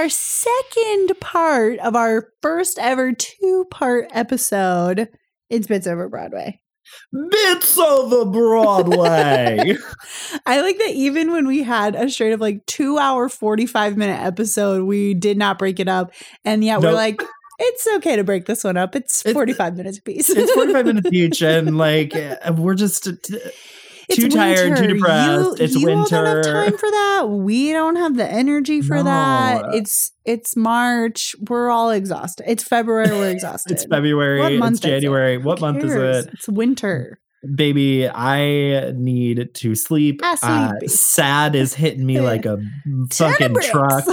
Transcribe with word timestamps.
our 0.00 0.08
second 0.08 1.12
part 1.20 1.78
of 1.80 1.94
our 1.94 2.28
first 2.40 2.78
ever 2.78 3.12
two 3.12 3.66
part 3.70 4.08
episode. 4.12 5.10
It's 5.50 5.66
Bits 5.66 5.86
Over 5.86 6.08
Broadway. 6.08 6.58
Bits 7.12 7.76
over 7.76 8.24
Broadway. 8.24 9.76
I 10.46 10.62
like 10.62 10.78
that 10.78 10.92
even 10.94 11.32
when 11.32 11.46
we 11.46 11.62
had 11.62 11.94
a 11.94 12.08
straight 12.08 12.32
of 12.32 12.40
like 12.40 12.64
two 12.64 12.96
hour, 12.96 13.28
45 13.28 13.98
minute 13.98 14.18
episode, 14.22 14.84
we 14.84 15.12
did 15.12 15.36
not 15.36 15.58
break 15.58 15.78
it 15.80 15.88
up. 15.88 16.14
And 16.46 16.64
yet 16.64 16.80
we're 16.80 16.92
like, 16.92 17.22
it's 17.58 17.86
okay 17.96 18.16
to 18.16 18.24
break 18.24 18.46
this 18.46 18.64
one 18.64 18.78
up. 18.78 18.96
It's 18.96 19.20
It's- 19.20 19.34
45 19.34 19.76
minutes 19.76 19.98
apiece. 19.98 20.30
it's 20.30 20.52
45 20.52 20.86
minutes 20.86 21.08
each, 21.12 21.42
and 21.42 21.76
like 21.76 22.16
uh, 22.16 22.54
we're 22.56 22.74
just 22.74 23.06
uh, 23.06 23.12
t- 23.22 23.38
too 24.14 24.28
tired, 24.28 24.76
too 24.76 24.86
depressed. 24.86 25.40
You, 25.40 25.64
it's 25.64 25.74
you 25.74 25.86
winter. 25.86 26.24
don't 26.24 26.26
have 26.26 26.44
time 26.44 26.78
for 26.78 26.90
that. 26.90 27.26
We 27.28 27.72
don't 27.72 27.96
have 27.96 28.16
the 28.16 28.30
energy 28.30 28.82
for 28.82 29.02
that. 29.02 29.74
It's 29.74 30.12
it's 30.24 30.56
March. 30.56 31.34
We're 31.48 31.70
all 31.70 31.90
exhausted. 31.90 32.44
It's 32.48 32.62
February. 32.64 33.08
We're 33.10 33.30
exhausted. 33.36 33.72
It's 33.72 33.84
February. 33.86 34.40
What 34.40 34.52
month 34.54 34.76
it's 34.78 34.84
it? 34.86 34.88
January. 34.88 35.36
Who 35.36 35.42
What 35.42 35.60
month 35.60 35.84
is 35.84 35.94
it? 35.94 36.30
It's 36.34 36.48
winter. 36.48 37.20
Baby, 37.54 38.06
I 38.06 38.92
need 38.94 39.54
to 39.54 39.74
sleep. 39.74 40.20
Ah, 40.22 40.36
Uh, 40.42 40.72
sad 40.86 41.54
is 41.54 41.72
hitting 41.72 42.04
me 42.04 42.20
like 42.32 42.44
a 42.44 42.58
fucking 43.12 43.54
truck. 43.62 44.04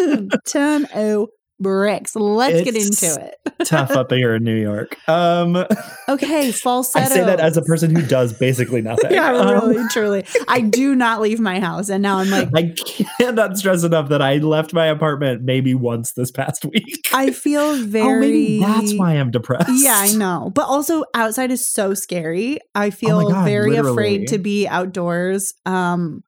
Ton 0.46 0.84
of 0.94 1.28
bricks. 1.58 2.14
Let's 2.16 2.62
get 2.62 2.74
into 2.76 3.26
it. 3.26 3.36
Tough 3.66 3.90
up 3.92 4.12
here 4.12 4.34
in 4.34 4.44
New 4.44 4.54
York. 4.56 4.96
Um, 5.08 5.64
Okay, 6.08 6.52
falsetto. 6.52 7.04
I 7.06 7.08
say 7.08 7.24
that 7.24 7.40
as 7.40 7.56
a 7.56 7.62
person 7.62 7.94
who 7.94 8.02
does 8.06 8.32
basically 8.32 8.80
nothing. 8.82 9.10
yeah, 9.12 9.32
Um, 9.34 9.70
really, 9.70 9.88
truly. 9.88 10.24
I 10.48 10.60
do 10.60 10.94
not 10.94 11.20
leave 11.20 11.40
my 11.40 11.58
house, 11.60 11.88
and 11.88 12.02
now 12.02 12.18
I'm 12.18 12.30
like, 12.30 12.48
I 12.54 12.74
cannot 13.18 13.56
stress 13.58 13.82
enough 13.84 14.08
that 14.10 14.22
I 14.22 14.36
left 14.38 14.72
my 14.72 14.86
apartment 14.86 15.42
maybe 15.42 15.74
once 15.74 16.12
this 16.12 16.30
past 16.30 16.64
week. 16.64 17.08
I 17.12 17.30
feel 17.30 17.76
very. 17.84 18.60
Oh, 18.62 18.66
that's 18.80 18.94
why 18.96 19.12
I'm 19.14 19.30
depressed. 19.30 19.70
Yeah, 19.82 19.96
I 19.96 20.12
know. 20.12 20.52
But 20.54 20.66
also 20.66 21.04
outside 21.14 21.50
is 21.50 21.66
so 21.66 21.94
scary. 21.94 22.58
I 22.74 22.90
feel 22.90 23.20
Oh 23.20 23.30
God, 23.30 23.44
very 23.46 23.70
literally. 23.70 23.90
afraid 23.92 24.28
to 24.28 24.38
be 24.38 24.66
outdoors. 24.68 25.54
Um 25.64 26.22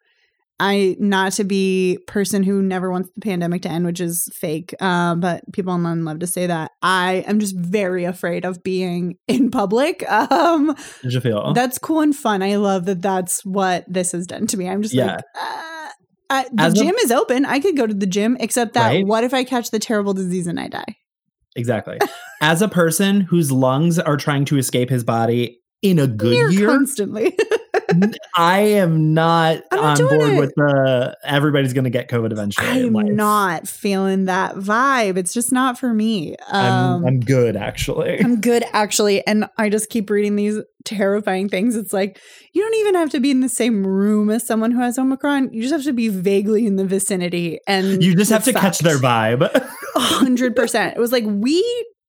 I 0.60 0.96
not 0.98 1.32
to 1.34 1.44
be 1.44 1.98
person 2.06 2.42
who 2.42 2.60
never 2.62 2.90
wants 2.90 3.10
the 3.14 3.20
pandemic 3.20 3.62
to 3.62 3.68
end, 3.68 3.86
which 3.86 4.00
is 4.00 4.28
fake. 4.34 4.74
Um, 4.82 5.20
but 5.20 5.44
people 5.52 5.72
online 5.72 6.04
love 6.04 6.18
to 6.18 6.26
say 6.26 6.46
that. 6.48 6.72
I 6.82 7.24
am 7.28 7.38
just 7.38 7.56
very 7.56 8.04
afraid 8.04 8.44
of 8.44 8.62
being 8.64 9.16
in 9.28 9.50
public. 9.50 10.08
Um, 10.10 10.74
Did 11.02 11.12
you 11.12 11.20
feel? 11.20 11.52
that's 11.52 11.78
cool 11.78 12.00
and 12.00 12.14
fun. 12.14 12.42
I 12.42 12.56
love 12.56 12.86
that. 12.86 13.02
That's 13.02 13.44
what 13.44 13.84
this 13.86 14.12
has 14.12 14.26
done 14.26 14.46
to 14.48 14.56
me. 14.56 14.68
I'm 14.68 14.82
just 14.82 14.94
Yeah. 14.94 15.06
like, 15.16 15.24
uh, 15.40 15.88
uh, 16.30 16.44
the 16.52 16.62
As 16.62 16.72
a- 16.72 16.84
gym 16.84 16.94
is 16.96 17.12
open. 17.12 17.44
I 17.44 17.60
could 17.60 17.76
go 17.76 17.86
to 17.86 17.94
the 17.94 18.06
gym, 18.06 18.36
except 18.40 18.74
that 18.74 18.88
Right? 18.88 19.06
what 19.06 19.24
if 19.24 19.32
I 19.32 19.44
catch 19.44 19.70
the 19.70 19.78
terrible 19.78 20.12
disease 20.12 20.46
and 20.46 20.58
I 20.58 20.68
die? 20.68 20.96
Exactly. 21.56 21.98
As 22.42 22.62
a 22.62 22.68
person 22.68 23.20
whose 23.22 23.50
lungs 23.52 23.98
are 23.98 24.16
trying 24.16 24.44
to 24.46 24.58
escape 24.58 24.90
his 24.90 25.04
body 25.04 25.60
in 25.82 25.98
a 25.98 26.06
good 26.06 26.32
Near 26.32 26.50
year, 26.50 26.66
constantly. 26.68 27.36
I 28.36 28.60
am 28.60 29.14
not 29.14 29.62
I'm 29.70 29.78
on 29.78 29.96
board 29.96 30.30
it. 30.34 30.40
with 30.40 30.52
the 30.56 31.16
everybody's 31.24 31.72
going 31.72 31.84
to 31.84 31.90
get 31.90 32.08
COVID 32.08 32.32
eventually. 32.32 32.66
I'm 32.66 33.16
not 33.16 33.66
feeling 33.66 34.26
that 34.26 34.56
vibe. 34.56 35.16
It's 35.16 35.32
just 35.32 35.52
not 35.52 35.78
for 35.78 35.92
me. 35.92 36.36
I'm, 36.48 36.72
Um, 36.72 37.06
I'm 37.06 37.20
good 37.20 37.56
actually. 37.56 38.20
I'm 38.20 38.40
good 38.40 38.64
actually. 38.72 39.26
And 39.26 39.48
I 39.56 39.68
just 39.68 39.90
keep 39.90 40.10
reading 40.10 40.36
these 40.36 40.58
terrifying 40.84 41.48
things. 41.48 41.76
It's 41.76 41.92
like, 41.92 42.20
you 42.52 42.62
don't 42.62 42.74
even 42.74 42.94
have 42.94 43.10
to 43.10 43.20
be 43.20 43.30
in 43.30 43.40
the 43.40 43.48
same 43.48 43.86
room 43.86 44.30
as 44.30 44.46
someone 44.46 44.70
who 44.70 44.80
has 44.80 44.98
Omicron. 44.98 45.52
You 45.52 45.62
just 45.62 45.72
have 45.72 45.84
to 45.84 45.92
be 45.92 46.08
vaguely 46.08 46.66
in 46.66 46.76
the 46.76 46.84
vicinity. 46.84 47.58
And 47.66 48.02
you 48.02 48.14
just 48.14 48.30
have 48.30 48.44
to 48.44 48.50
it's 48.50 48.60
catch 48.60 48.78
their 48.80 48.98
vibe. 48.98 49.50
Hundred 49.96 50.56
percent. 50.56 50.96
It 50.96 51.00
was 51.00 51.12
like, 51.12 51.24
we 51.26 51.62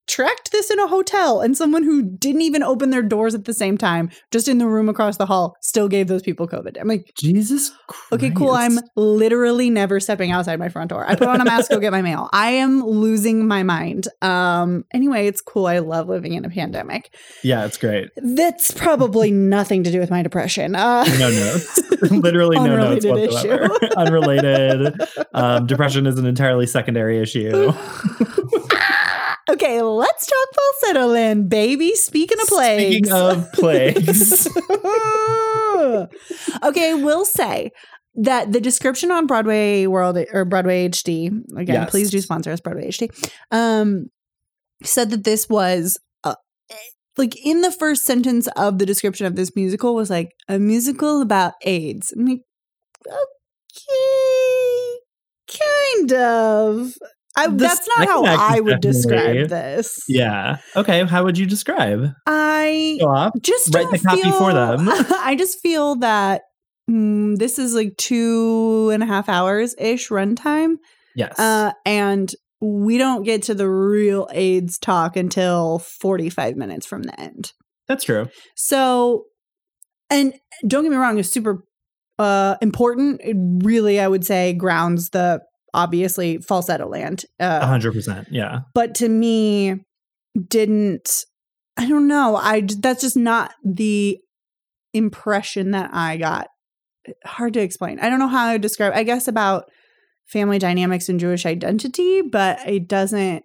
tracked 0.10 0.52
this 0.52 0.70
in 0.72 0.80
a 0.80 0.88
hotel 0.88 1.40
and 1.40 1.56
someone 1.56 1.84
who 1.84 2.02
didn't 2.02 2.42
even 2.42 2.64
open 2.64 2.90
their 2.90 3.04
doors 3.04 3.36
at 3.36 3.46
the 3.46 3.54
same 3.54 3.78
time, 3.78 4.10
just 4.32 4.48
in 4.48 4.58
the 4.58 4.68
room 4.68 4.90
across 4.90 5.18
the 5.18 5.26
hall, 5.26 5.56
still 5.62 5.88
gave 5.88 6.08
those 6.08 6.24
people 6.24 6.48
COVID. 6.48 6.78
I'm 6.82 6.88
like, 6.88 7.14
Jesus. 7.16 7.72
Okay, 8.12 8.32
cool. 8.32 8.52
I'm 8.52 8.80
literally 8.96 9.70
never 9.70 10.00
stepping 10.00 10.32
outside 10.32 10.58
my 10.60 10.68
front 10.68 10.90
door. 10.90 11.06
I 11.08 11.16
put 11.16 11.28
on 11.28 11.40
a 11.40 11.46
mask, 11.46 11.70
go 11.70 11.80
get 11.80 11.92
my 11.92 12.02
mail. 12.02 12.28
I 12.34 12.52
am 12.52 12.84
losing 12.84 13.48
my 13.48 13.64
mind. 13.64 14.08
Um, 14.22 14.84
anyway, 14.92 15.28
it's 15.28 15.42
cool. 15.42 15.68
I 15.68 15.80
love 15.80 16.10
living 16.10 16.34
in 16.34 16.44
a 16.44 16.50
pandemic. 16.50 17.14
Yeah, 17.44 17.66
it's 17.66 17.78
great. 17.78 18.10
That's 18.18 18.72
probably 18.72 19.32
nothing 19.32 19.84
to 19.84 19.92
do 19.92 20.00
with 20.00 20.10
my 20.10 20.24
depression. 20.24 20.76
Uh, 20.76 21.06
No 21.20 21.30
notes. 21.30 21.80
Literally 22.12 22.58
no 22.58 22.76
notes 22.78 23.06
whatsoever. 23.06 23.70
Unrelated. 23.96 25.00
Um, 25.34 25.68
depression 25.68 26.08
is 26.08 26.18
an 26.18 26.26
entirely 26.26 26.66
secondary 26.66 27.20
issue. 27.20 27.72
okay, 29.50 29.82
let's 29.82 30.26
talk 30.26 30.48
falsetto 30.56 31.08
land, 31.08 31.50
baby. 31.50 31.96
Speaking 31.96 32.40
of 32.40 32.48
plagues. 32.48 33.10
Speaking 33.10 33.12
of 33.12 33.52
plagues. 33.54 34.48
okay, 36.64 36.94
we'll 36.94 37.26
say 37.26 37.72
that 38.16 38.52
the 38.52 38.60
description 38.60 39.12
on 39.12 39.28
Broadway 39.28 39.86
World 39.86 40.18
or 40.34 40.46
Broadway 40.46 40.90
HD 40.90 41.28
again, 41.58 41.76
Yes. 41.76 41.90
please 41.90 42.10
do 42.12 42.20
sponsor 42.22 42.52
us, 42.52 42.60
Broadway 42.60 42.90
HD. 42.90 43.10
Um, 43.52 44.10
said 44.84 45.10
that 45.12 45.24
this 45.24 45.50
was 45.50 45.98
uh, 46.24 46.36
like 47.18 47.36
in 47.46 47.62
the 47.62 47.72
first 47.72 48.06
sentence 48.06 48.48
of 48.56 48.78
the 48.80 48.86
description 48.86 49.26
of 49.26 49.36
this 49.36 49.56
musical 49.56 49.96
was 49.96 50.10
like 50.10 50.32
a 50.48 50.58
musical 50.60 51.22
about 51.22 51.54
AIDS. 51.64 52.14
I'm 52.16 52.26
like, 52.26 52.42
okay, 53.08 54.98
kind 55.60 56.14
of. 56.14 56.94
I, 57.40 57.48
that's 57.48 57.88
not 57.98 58.08
how 58.08 58.24
second 58.24 58.40
act 58.40 58.52
is 58.52 58.58
I 58.58 58.60
would 58.62 58.82
definitely- 58.82 58.92
describe 58.92 59.50
this. 59.50 60.04
yeah. 60.08 60.58
Okay. 60.76 61.04
How 61.06 61.24
would 61.24 61.38
you 61.38 61.46
describe? 61.46 62.12
I 62.28 63.00
off. 63.04 63.34
just 63.42 63.74
Write 63.74 63.92
the 63.92 64.00
copy 64.00 64.30
for 64.32 64.54
them. 64.54 64.88
I 64.90 65.36
just 65.38 65.60
feel 65.62 65.96
that 65.98 66.42
mm, 66.90 67.38
this 67.38 67.60
is 67.60 67.74
like 67.74 67.96
two 67.98 68.90
and 68.92 69.04
a 69.04 69.06
half 69.06 69.30
hours 69.30 69.76
ish 69.80 70.10
runtime, 70.10 70.76
Yes. 71.16 71.38
uh, 71.40 71.72
and 71.86 72.34
we 72.62 72.98
don't 72.98 73.24
get 73.24 73.44
to 73.44 73.54
the 73.54 73.70
real 73.70 74.28
AIDS 74.32 74.78
talk 74.78 75.16
until 75.16 75.80
forty 75.80 76.30
five 76.30 76.56
minutes 76.58 76.86
from 76.86 77.04
the 77.04 77.20
end. 77.20 77.54
That's 77.88 78.04
true. 78.04 78.28
So, 78.56 79.24
and 80.10 80.34
don't 80.68 80.84
get 80.84 80.92
me 80.92 80.98
wrong, 80.98 81.18
it's 81.18 81.30
super 81.30 81.64
uh, 82.20 82.56
important. 82.62 83.22
It 83.24 83.38
really, 83.64 84.00
I 84.00 84.08
would 84.08 84.26
say, 84.26 84.54
grounds 84.54 85.10
the 85.12 85.42
obviously 85.74 86.38
falsetto 86.38 86.88
land. 86.88 87.26
Uh, 87.40 87.66
hundred 87.66 87.94
percent. 87.94 88.28
Yeah. 88.32 88.62
but 88.74 88.96
to 88.96 89.10
me 89.10 89.76
didn't 90.48 91.26
i 91.78 91.88
don't 91.88 92.08
know 92.08 92.36
I, 92.36 92.62
that's 92.62 93.02
just 93.02 93.18
not 93.18 93.54
the 93.64 94.20
impression 94.94 95.72
that 95.72 95.90
i 95.94 96.18
got 96.18 96.48
hard 97.26 97.54
to 97.54 97.62
explain 97.62 98.00
i 98.00 98.10
don't 98.10 98.20
know 98.20 98.28
how 98.28 98.54
to 98.54 98.60
describe 98.60 98.94
i 98.96 99.04
guess 99.04 99.28
about 99.28 99.66
family 100.28 100.60
dynamics 100.60 101.10
and 101.10 101.20
jewish 101.20 101.46
identity 101.46 102.22
but 102.22 102.60
it 102.68 102.88
doesn't 102.88 103.44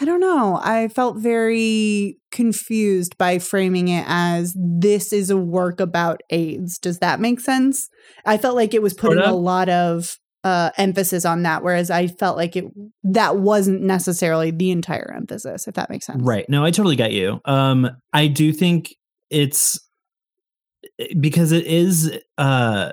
i 0.00 0.04
don't 0.04 0.20
know 0.20 0.60
i 0.62 0.88
felt 0.88 1.16
very 1.16 2.18
confused 2.30 3.16
by 3.16 3.38
framing 3.38 3.88
it 3.88 4.04
as 4.06 4.54
this 4.58 5.12
is 5.12 5.30
a 5.30 5.36
work 5.36 5.80
about 5.80 6.20
aids 6.30 6.78
does 6.78 6.98
that 6.98 7.20
make 7.20 7.40
sense 7.40 7.88
i 8.26 8.36
felt 8.36 8.56
like 8.56 8.74
it 8.74 8.82
was 8.82 8.94
putting 8.94 9.22
a 9.22 9.34
lot 9.34 9.68
of 9.68 10.18
uh, 10.44 10.70
emphasis 10.76 11.24
on 11.24 11.42
that, 11.42 11.62
whereas 11.64 11.90
I 11.90 12.06
felt 12.06 12.36
like 12.36 12.54
it 12.54 12.66
that 13.02 13.38
wasn't 13.38 13.82
necessarily 13.82 14.50
the 14.50 14.70
entire 14.70 15.12
emphasis. 15.16 15.66
If 15.66 15.74
that 15.74 15.90
makes 15.90 16.06
sense, 16.06 16.22
Right. 16.22 16.48
No, 16.48 16.64
I 16.64 16.70
totally 16.70 16.96
get 16.96 17.12
you. 17.12 17.40
Um, 17.46 17.90
I 18.12 18.26
do 18.28 18.52
think 18.52 18.94
it's 19.30 19.80
because 21.18 21.50
it 21.52 21.66
is 21.66 22.16
uh 22.38 22.90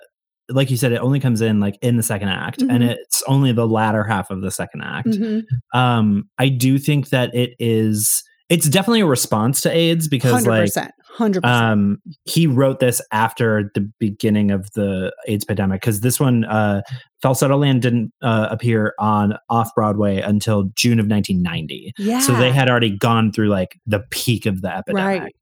like 0.50 0.70
you 0.70 0.76
said, 0.76 0.92
it 0.92 0.98
only 0.98 1.20
comes 1.22 1.40
in 1.40 1.60
like 1.62 1.78
in 1.82 1.96
the 1.96 2.04
second 2.04 2.28
act, 2.28 2.62
and 2.62 2.84
Mhm. 2.84 2.90
it's 2.90 3.24
only 3.26 3.54
the 3.54 3.68
latter 3.68 4.04
half 4.04 4.30
of 4.32 4.42
the 4.42 4.52
second 4.52 4.82
act. 4.82 5.08
Mhm. 5.08 5.44
Um, 5.74 6.30
I 6.38 6.50
do 6.50 6.78
think 6.78 7.10
that 7.10 7.34
it 7.34 7.52
is. 7.58 8.22
It's 8.50 8.68
definitely 8.68 9.00
a 9.00 9.06
response 9.06 9.62
to 9.62 9.72
AIDS 9.72 10.10
because, 10.10 10.34
Hundred 10.34 10.50
like, 10.76 10.92
hundred 11.14 11.46
um, 11.46 12.02
he 12.26 12.48
wrote 12.48 12.80
this 12.80 13.02
after 13.12 13.72
the 13.76 13.82
beginning 14.00 14.52
of 14.52 14.72
the 14.74 15.14
AIDS 15.28 15.46
pandemic 15.46 15.82
because 15.82 16.02
this 16.02 16.20
one, 16.20 16.46
uh, 16.46 16.82
Falsetto 17.22 17.58
Land 17.58 17.82
didn't 17.82 18.14
uh, 18.22 18.48
appear 18.50 18.94
on 19.00 19.38
off 19.50 19.74
Broadway 19.76 20.22
until 20.22 20.66
June 20.76 21.00
of 21.00 21.08
1990. 21.08 21.94
Yeah, 21.98 22.20
So 22.20 22.34
they 22.36 22.52
had 22.52 22.70
already 22.70 22.90
gone 22.90 23.32
through 23.32 23.50
like 23.50 23.80
the 23.86 24.00
peak 24.12 24.46
of 24.46 24.62
the 24.62 24.76
epidemic. 24.76 25.22
Right. 25.22 25.36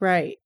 right, 0.00 0.36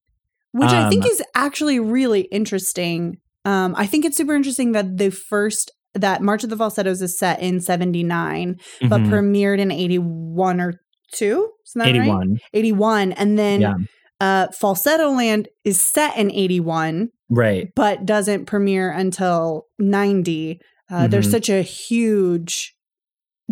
which 0.52 0.70
I 0.70 0.88
think 0.88 1.04
Um, 1.04 1.10
is 1.10 1.22
actually 1.34 1.80
really 1.80 2.22
interesting. 2.22 3.18
Um, 3.44 3.74
I 3.76 3.86
think 3.86 4.04
it's 4.04 4.16
super 4.16 4.34
interesting 4.34 4.72
that 4.72 4.96
the 4.96 5.10
first 5.10 5.70
that 5.94 6.20
March 6.20 6.44
of 6.44 6.50
the 6.50 6.56
Falsettos 6.56 7.00
is 7.00 7.18
set 7.18 7.40
in 7.40 7.60
seventy 7.60 8.02
nine, 8.02 8.56
but 8.88 9.00
premiered 9.02 9.58
in 9.60 9.70
eighty 9.70 9.98
one 9.98 10.60
or 10.60 10.80
two. 11.12 11.50
Isn't 11.68 11.78
that 11.78 11.84
right? 11.84 12.02
81. 12.02 12.38
81 12.52 13.12
and 13.12 13.38
then 13.38 13.60
Yeah. 13.60 13.74
Uh 14.20 14.46
falsetto 14.58 15.10
land 15.10 15.48
is 15.64 15.80
set 15.84 16.16
in 16.16 16.30
81 16.32 17.08
Right. 17.28 17.68
but 17.74 18.06
doesn't 18.06 18.46
premiere 18.46 18.90
until 18.90 19.66
90 19.78 20.60
Uh, 20.88 21.08
There's 21.08 21.26
Mhm. 21.26 21.30
such 21.32 21.48
a 21.48 21.62
huge 21.62 22.74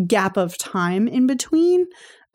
gap 0.06 0.37
of 0.37 0.56
time 0.58 1.08
in 1.08 1.26
between 1.26 1.87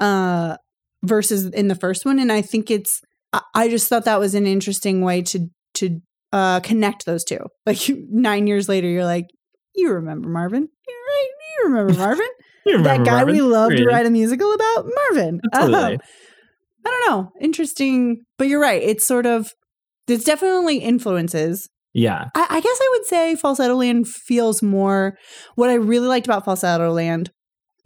uh, 0.02 0.58
versus 1.04 1.46
in 1.48 1.68
the 1.70 1.76
first 1.76 2.06
one, 2.06 2.20
and 2.20 2.31
I 2.31 2.42
think 2.42 2.70
it's. 2.70 3.02
I, 3.34 3.42
I 3.56 3.70
just 3.70 3.88
thought 3.88 4.06
that 4.06 4.20
was 4.20 4.36
an 4.36 4.46
interesting 4.46 5.02
way 5.02 5.22
to 5.24 5.48
to 5.76 6.02
uh, 6.34 6.60
connect 6.62 7.06
those 7.06 7.24
two. 7.24 7.40
Like 7.66 7.80
nine 8.10 8.46
years 8.48 8.68
later, 8.70 8.88
you're 8.90 9.06
like, 9.06 9.28
you 9.76 9.92
remember 9.94 10.28
Marvin, 10.30 10.68
you're 10.88 10.98
right? 10.98 11.30
You 11.58 11.64
remember 11.70 11.94
Marvin, 12.06 12.28
You 12.66 12.84
that 12.84 13.06
guy 13.06 13.12
Marvin? 13.24 13.36
we 13.36 13.42
love 13.42 13.70
to 13.72 13.76
Period. 13.78 13.94
write 13.94 14.06
a 14.06 14.10
musical 14.10 14.52
about, 14.54 14.86
Marvin. 14.96 15.40
Absolutely. 15.54 15.94
Um, 15.96 16.00
I 16.86 16.90
don't 16.90 17.10
know, 17.10 17.31
interesting, 17.42 18.24
but 18.38 18.48
you're 18.48 18.62
right. 18.62 18.81
It's 18.81 19.06
sort 19.06 19.26
of. 19.26 19.52
It's 20.08 20.24
definitely 20.24 20.78
influences 20.78 21.70
yeah. 21.94 22.26
I, 22.36 22.48
I 22.50 22.62
guess 22.62 22.80
I 22.81 22.90
would 22.92 23.06
say 23.06 23.36
Falsetto 23.36 23.76
Land 23.76 24.08
feels 24.08 24.62
more. 24.62 25.18
What 25.56 25.70
I 25.70 25.76
really 25.76 26.08
liked 26.08 26.28
about 26.28 26.46
Falsetto 26.46 26.92
Land 26.92 27.31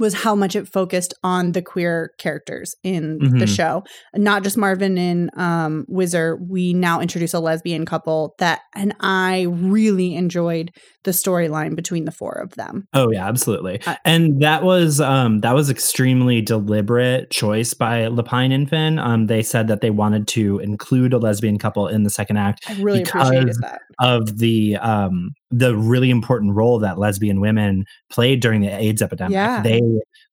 was 0.04 0.14
how 0.14 0.36
much 0.36 0.56
it 0.56 0.68
focused 0.68 1.14
on 1.24 1.54
the 1.54 1.62
queer 1.62 2.12
characters 2.20 2.76
in 2.84 3.18
the 3.20 3.46
Mhm. 3.46 3.56
show, 3.56 3.84
not 4.16 4.44
just 4.44 4.58
Marvin 4.58 4.98
and 4.98 5.30
um, 5.38 5.86
Whizzer. 5.88 6.38
We 6.50 6.74
now 6.74 7.00
introduce 7.00 7.34
a 7.34 7.40
lesbian 7.40 7.86
couple 7.86 8.36
that, 8.40 8.60
and 8.76 8.94
I 9.00 9.48
really 9.50 10.14
enjoyed 10.16 10.72
the 11.06 11.12
storyline 11.12 11.76
between 11.76 12.06
the 12.06 12.12
four 12.12 12.34
of 12.34 12.52
them. 12.56 12.86
Oh 12.94 13.12
yeah, 13.12 13.28
absolutely. 13.28 13.80
I- 13.88 13.98
and 14.06 14.42
that 14.42 14.64
was 14.64 15.02
um 15.02 15.40
that 15.42 15.54
was 15.54 15.70
extremely 15.70 16.42
deliberate 16.42 17.30
choice 17.30 17.74
by 17.74 18.02
Lapine 18.08 18.54
and 18.54 18.70
Finn. 18.70 19.00
Um 19.00 19.28
they 19.28 19.42
said 19.44 19.68
that 19.68 19.82
they 19.82 19.90
wanted 19.90 20.28
to 20.30 20.60
include 20.60 21.14
a 21.14 21.18
lesbian 21.18 21.58
couple 21.58 21.88
in 21.88 22.04
the 22.04 22.10
second 22.10 22.38
act 22.38 22.60
I 22.70 22.74
really 22.82 23.02
appreciated 23.04 23.46
Because- 23.48 23.58
that. 23.60 23.82
of 24.00 24.38
the 24.40 24.78
um 24.78 25.32
the 25.56 25.76
really 25.76 26.10
important 26.10 26.56
role 26.56 26.80
that 26.80 26.98
lesbian 26.98 27.40
women 27.40 27.86
played 28.10 28.40
during 28.42 28.62
the 28.62 28.70
AIDS 28.70 29.02
epidemic. 29.02 29.34
Yeah. 29.34 29.62
They 29.62 29.82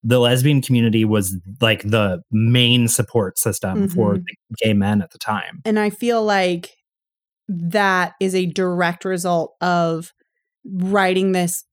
the 0.03 0.19
lesbian 0.19 0.61
community 0.63 1.05
was 1.05 1.37
like 1.61 1.83
the 1.83 2.23
main 2.31 2.87
support 2.87 3.37
system 3.37 3.87
for 3.87 4.15
Mhm. 4.15 4.23
the 4.25 4.55
gay 4.63 4.73
men 4.73 4.99
at 5.01 5.11
the 5.11 5.19
time. 5.19 5.61
And 5.63 5.77
I 5.77 5.91
feel 5.91 6.23
like 6.23 6.71
that 7.47 8.13
is 8.19 8.33
a 8.33 8.47
direct 8.47 9.05
result 9.05 9.53
of 9.61 10.11
writing 10.65 11.33
this 11.33 11.65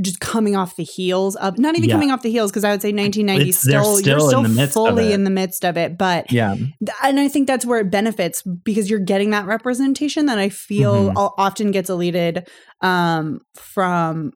just 0.00 0.20
coming 0.20 0.56
off 0.56 0.76
the 0.76 0.84
heels 0.84 1.36
of 1.36 1.58
not 1.58 1.76
even 1.76 1.88
Yeah. 1.88 1.94
coming 1.94 2.10
off 2.10 2.22
the 2.22 2.30
heels 2.30 2.50
because 2.50 2.64
I 2.64 2.70
would 2.70 2.82
say 2.82 2.92
1990 2.92 3.52
still, 3.52 3.96
still 3.96 4.00
you're 4.18 4.44
in 4.44 4.50
still 4.54 4.62
of 4.64 4.72
fully 4.72 5.12
in 5.12 5.24
the 5.24 5.30
midst 5.30 5.64
of 5.64 5.76
it 5.76 5.98
but 5.98 6.30
Yeah. 6.32 6.54
and 7.02 7.20
I 7.20 7.28
think 7.28 7.46
that's 7.46 7.66
where 7.66 7.80
it 7.80 7.90
benefits 7.90 8.42
because 8.42 8.88
you're 8.88 8.98
getting 9.00 9.30
that 9.30 9.46
representation 9.46 10.26
that 10.26 10.38
I 10.38 10.48
feel 10.48 11.12
Mhm. 11.12 11.32
often 11.38 11.70
gets 11.70 11.90
eluded 11.90 12.48
um, 12.80 13.40
from 13.54 14.32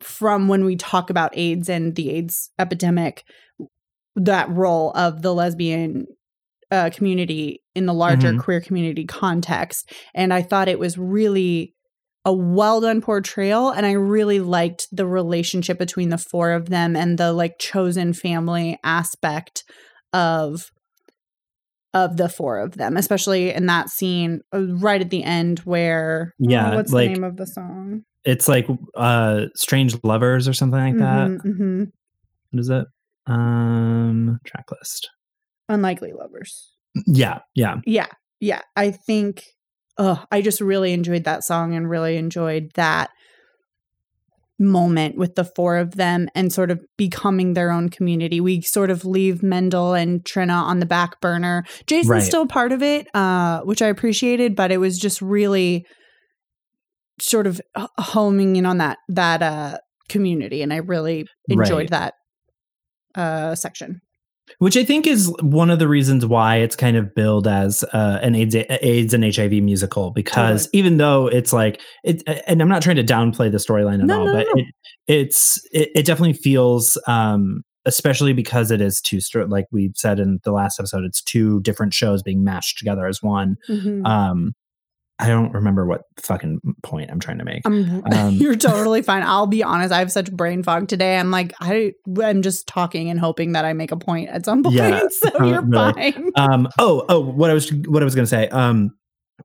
from 0.00 0.46
when 0.48 0.64
we 0.64 0.76
talk 0.76 1.08
about 1.10 1.36
AIDS 1.36 1.68
and 1.68 1.94
the 1.96 2.10
AIDS 2.10 2.50
epidemic 2.58 3.24
that 4.14 4.48
role 4.50 4.92
of 4.92 5.22
the 5.22 5.34
lesbian 5.34 6.06
uh, 6.70 6.90
community 6.92 7.62
in 7.74 7.86
the 7.86 7.94
larger 7.94 8.32
Mhm. 8.32 8.40
queer 8.40 8.60
community 8.60 9.04
context 9.04 9.90
and 10.14 10.34
I 10.34 10.42
thought 10.42 10.68
it 10.68 10.78
was 10.80 10.98
really 10.98 11.74
a 12.26 12.32
well 12.32 12.80
done 12.80 13.00
portrayal 13.00 13.70
and 13.70 13.86
I 13.86 13.92
really 13.92 14.40
liked 14.40 14.88
the 14.90 15.06
relationship 15.06 15.78
between 15.78 16.08
the 16.10 16.18
four 16.18 16.50
of 16.50 16.68
them 16.68 16.96
and 16.96 17.16
the 17.16 17.32
like 17.32 17.58
chosen 17.58 18.12
family 18.12 18.78
aspect 18.84 19.62
of 20.12 20.70
of 21.94 22.18
the 22.18 22.28
four 22.28 22.58
of 22.58 22.76
them, 22.76 22.96
especially 22.98 23.50
in 23.54 23.66
that 23.66 23.88
scene 23.88 24.40
uh, 24.52 24.66
right 24.76 25.00
at 25.00 25.08
the 25.08 25.22
end 25.24 25.60
where 25.60 26.34
oh, 26.34 26.46
Yeah, 26.50 26.74
what's 26.74 26.92
like- 26.92 27.08
the 27.08 27.14
name 27.14 27.24
of 27.24 27.36
the 27.38 27.46
song? 27.46 28.02
It's 28.24 28.48
like 28.48 28.66
uh 28.96 29.46
Strange 29.54 29.96
Lovers 30.02 30.48
or 30.48 30.52
something 30.52 30.80
like 30.80 30.98
that. 30.98 31.28
Mhm, 31.28 31.40
mhm. 31.46 31.86
What 32.50 32.60
is 32.60 32.68
it? 32.68 32.86
Um 33.28 34.40
track 34.44 34.64
list. 34.72 35.08
Unlikely 35.68 36.12
lovers. 36.12 36.72
Yeah, 37.06 37.38
yeah. 37.54 37.76
Yeah, 37.86 38.06
yeah. 38.40 38.62
I 38.74 38.90
think. 38.90 39.44
Oh, 39.98 40.22
I 40.30 40.42
just 40.42 40.60
really 40.60 40.92
enjoyed 40.92 41.24
that 41.24 41.44
song 41.44 41.74
and 41.74 41.88
really 41.88 42.16
enjoyed 42.16 42.70
that 42.74 43.10
moment 44.58 45.16
with 45.18 45.34
the 45.34 45.44
four 45.44 45.76
of 45.76 45.96
them 45.96 46.28
and 46.34 46.50
sort 46.52 46.70
of 46.70 46.82
becoming 46.96 47.52
their 47.52 47.70
own 47.70 47.88
community. 47.90 48.40
We 48.40 48.62
sort 48.62 48.90
of 48.90 49.04
leave 49.04 49.42
Mendel 49.42 49.92
and 49.94 50.24
Trina 50.24 50.54
on 50.54 50.80
the 50.80 50.86
back 50.86 51.20
burner. 51.20 51.64
Jason's 51.86 52.08
Right. 52.10 52.22
still 52.22 52.46
part 52.46 52.72
of 52.72 52.82
it, 52.82 53.06
uh, 53.14 53.60
which 53.62 53.82
I 53.82 53.88
appreciated, 53.88 54.56
but 54.56 54.70
it 54.72 54.78
was 54.78 54.98
just 54.98 55.20
really 55.20 55.84
sort 57.20 57.46
of 57.46 57.60
h- 57.78 57.86
homing 57.98 58.56
in 58.56 58.66
on 58.66 58.76
that 58.78 58.98
that 59.08 59.42
uh 59.42 59.78
community 60.10 60.60
and 60.62 60.70
I 60.72 60.76
really 60.76 61.26
enjoyed 61.48 61.90
Right. 61.90 61.90
that 61.90 62.14
uh 63.14 63.54
section. 63.54 64.00
Which 64.58 64.76
I 64.76 64.84
think 64.84 65.06
is 65.06 65.32
one 65.42 65.70
of 65.70 65.78
the 65.78 65.88
reasons 65.88 66.24
why 66.24 66.56
it's 66.56 66.76
kind 66.76 66.96
of 66.96 67.14
billed 67.14 67.46
as 67.46 67.82
uh, 67.92 68.20
an 68.22 68.34
AIDS, 68.34 68.54
AIDS 68.54 69.12
and 69.12 69.24
HIV 69.24 69.52
musical 69.62 70.12
because 70.12 70.68
even 70.72 70.96
though 70.96 71.26
it's 71.26 71.52
like 71.52 71.80
it, 72.04 72.22
and 72.46 72.62
I'm 72.62 72.68
not 72.68 72.80
trying 72.82 72.96
to 72.96 73.04
downplay 73.04 73.50
the 73.50 73.58
storyline 73.58 74.00
at 74.00 74.06
No, 74.06 74.20
all, 74.20 74.26
no, 74.26 74.32
but 74.32 74.46
no. 74.54 74.62
It, 74.62 74.66
it's 75.08 75.60
it, 75.72 75.90
it 75.94 76.06
definitely 76.06 76.34
feels, 76.34 76.96
um, 77.06 77.62
especially 77.84 78.32
because 78.32 78.70
it 78.70 78.80
is 78.80 79.00
two 79.00 79.20
like 79.48 79.66
we 79.72 79.92
said 79.94 80.18
in 80.20 80.40
the 80.44 80.52
last 80.52 80.78
episode, 80.80 81.04
it's 81.04 81.22
two 81.22 81.60
different 81.60 81.92
shows 81.92 82.22
being 82.22 82.42
mashed 82.42 82.78
together 82.78 83.06
as 83.06 83.22
one. 83.22 83.56
Mhm. 83.68 84.06
Um, 84.06 84.54
I 85.18 85.28
don't 85.28 85.52
remember 85.52 85.86
what 85.86 86.02
fucking 86.20 86.60
point 86.82 87.10
I'm 87.10 87.20
trying 87.20 87.38
to 87.38 87.44
make. 87.44 87.62
I'm, 87.64 88.02
Um, 88.12 88.34
you're 88.34 88.54
totally 88.54 89.00
fine. 89.00 89.22
I'll 89.22 89.46
be 89.46 89.62
honest. 89.62 89.92
I 89.92 89.98
have 90.00 90.12
such 90.12 90.30
brain 90.30 90.62
fog 90.62 90.88
today. 90.88 91.16
I'm 91.18 91.30
like, 91.30 91.54
I, 91.60 91.92
I'm 92.22 92.42
just 92.42 92.66
talking 92.66 93.08
and 93.08 93.18
hoping 93.18 93.52
that 93.52 93.64
I 93.64 93.72
make 93.72 93.92
a 93.92 93.96
point 93.96 94.28
at 94.28 94.44
some 94.44 94.62
point. 94.62 94.74
Yeah, 94.76 95.00
so 95.10 95.30
uh, 95.40 95.44
you're 95.46 95.62
really. 95.62 96.12
fine. 96.12 96.30
um 96.36 96.68
oh 96.78 97.04
oh 97.08 97.20
what 97.20 97.50
i 97.50 97.54
was 97.54 97.72
what 97.88 98.02
i 98.02 98.04
was 98.04 98.14
gonna 98.14 98.26
say 98.26 98.48
um 98.48 98.90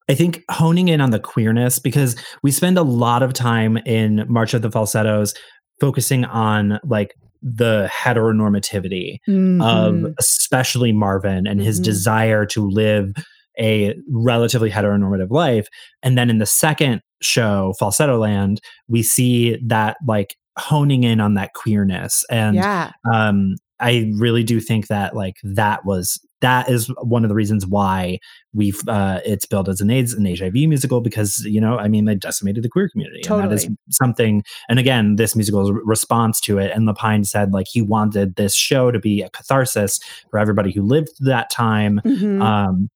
i 0.09 0.13
think 0.13 0.43
honing 0.51 0.87
in 0.89 0.99
on 0.99 1.11
the 1.11 1.19
queerness 1.19 1.79
because 1.79 2.15
we 2.43 2.51
spend 2.51 2.77
a 2.77 2.81
lot 2.83 3.23
of 3.23 3.31
time 3.33 3.77
in 3.85 4.25
march 4.27 4.53
of 4.53 4.61
the 4.61 4.69
falsettos 4.71 5.33
focusing 5.79 6.25
on 6.25 6.79
like 6.83 7.13
the 7.41 7.89
heteronormativity 7.91 9.17
Mhm. 9.27 9.63
of 9.63 10.13
especially 10.19 10.91
marvin 10.91 11.47
and 11.47 11.61
his 11.61 11.79
Mhm. 11.79 11.83
desire 11.85 12.45
to 12.47 12.69
live 12.69 13.13
a 13.59 13.95
relatively 14.09 14.69
heteronormative 14.69 15.29
life 15.31 15.67
and 16.03 16.17
then 16.17 16.29
in 16.29 16.37
the 16.37 16.45
second 16.45 17.01
show 17.21 17.73
falsetto 17.77 18.17
land 18.17 18.59
we 18.87 19.03
see 19.03 19.57
that 19.65 19.97
like 20.07 20.35
honing 20.57 21.03
in 21.03 21.19
on 21.19 21.33
that 21.35 21.53
queerness 21.53 22.23
and 22.29 22.55
yeah. 22.55 22.91
um 23.13 23.55
i 23.79 24.09
really 24.17 24.43
do 24.43 24.59
think 24.59 24.87
that 24.87 25.15
like 25.15 25.35
that 25.43 25.85
was 25.85 26.19
that 26.41 26.69
is 26.69 26.87
one 27.03 27.23
of 27.23 27.29
the 27.29 27.35
reasons 27.35 27.65
why 27.67 28.17
we've 28.53 28.81
uh 28.87 29.19
it's 29.25 29.45
billed 29.45 29.69
as 29.69 29.79
an 29.79 29.89
aids 29.91 30.11
and 30.13 30.27
hiv 30.37 30.53
musical 30.53 30.99
because 30.99 31.37
you 31.45 31.61
know 31.61 31.77
i 31.77 31.87
mean 31.87 32.05
they 32.05 32.15
decimated 32.15 32.63
the 32.63 32.69
queer 32.69 32.89
community 32.89 33.21
and 33.29 33.43
that 33.43 33.51
is 33.53 33.63
Totally. 33.63 33.77
something 33.91 34.43
and 34.67 34.77
again 34.79 35.15
this 35.15 35.35
musical 35.35 35.71
response 35.73 36.41
to 36.41 36.57
it 36.57 36.71
and 36.75 36.87
lapine 36.87 37.25
said 37.25 37.53
like 37.53 37.67
he 37.71 37.81
wanted 37.81 38.35
this 38.35 38.55
show 38.55 38.91
to 38.91 38.99
be 38.99 39.21
a 39.21 39.29
catharsis 39.29 39.99
for 40.31 40.39
everybody 40.39 40.71
who 40.71 40.81
lived 40.81 41.09
that 41.19 41.49
time 41.49 42.01
Mhm. 42.05 42.41
um 42.41 42.89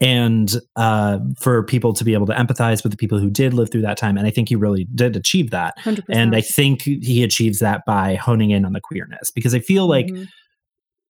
and 0.00 0.56
uh 0.76 1.18
for 1.40 1.62
people 1.62 1.92
to 1.94 2.04
be 2.04 2.12
able 2.12 2.26
to 2.26 2.34
empathize 2.34 2.82
with 2.82 2.92
the 2.92 2.98
people 2.98 3.18
who 3.18 3.30
did 3.30 3.54
live 3.54 3.70
through 3.70 3.80
that 3.80 3.96
time 3.96 4.18
and 4.18 4.26
i 4.26 4.30
think 4.30 4.48
he 4.48 4.54
really 4.56 4.84
did 4.94 5.16
achieve 5.16 5.50
that 5.50 5.74
100%. 5.78 6.02
and 6.10 6.36
I 6.36 6.40
think 6.42 6.82
he 6.82 7.22
achieves 7.22 7.60
that 7.60 7.80
by 7.86 8.14
honing 8.16 8.50
in 8.50 8.64
on 8.66 8.72
the 8.74 8.80
queerness 8.80 9.30
because 9.30 9.54
I 9.54 9.60
feel 9.60 9.86
like 9.86 10.06
Mhm. 10.08 10.26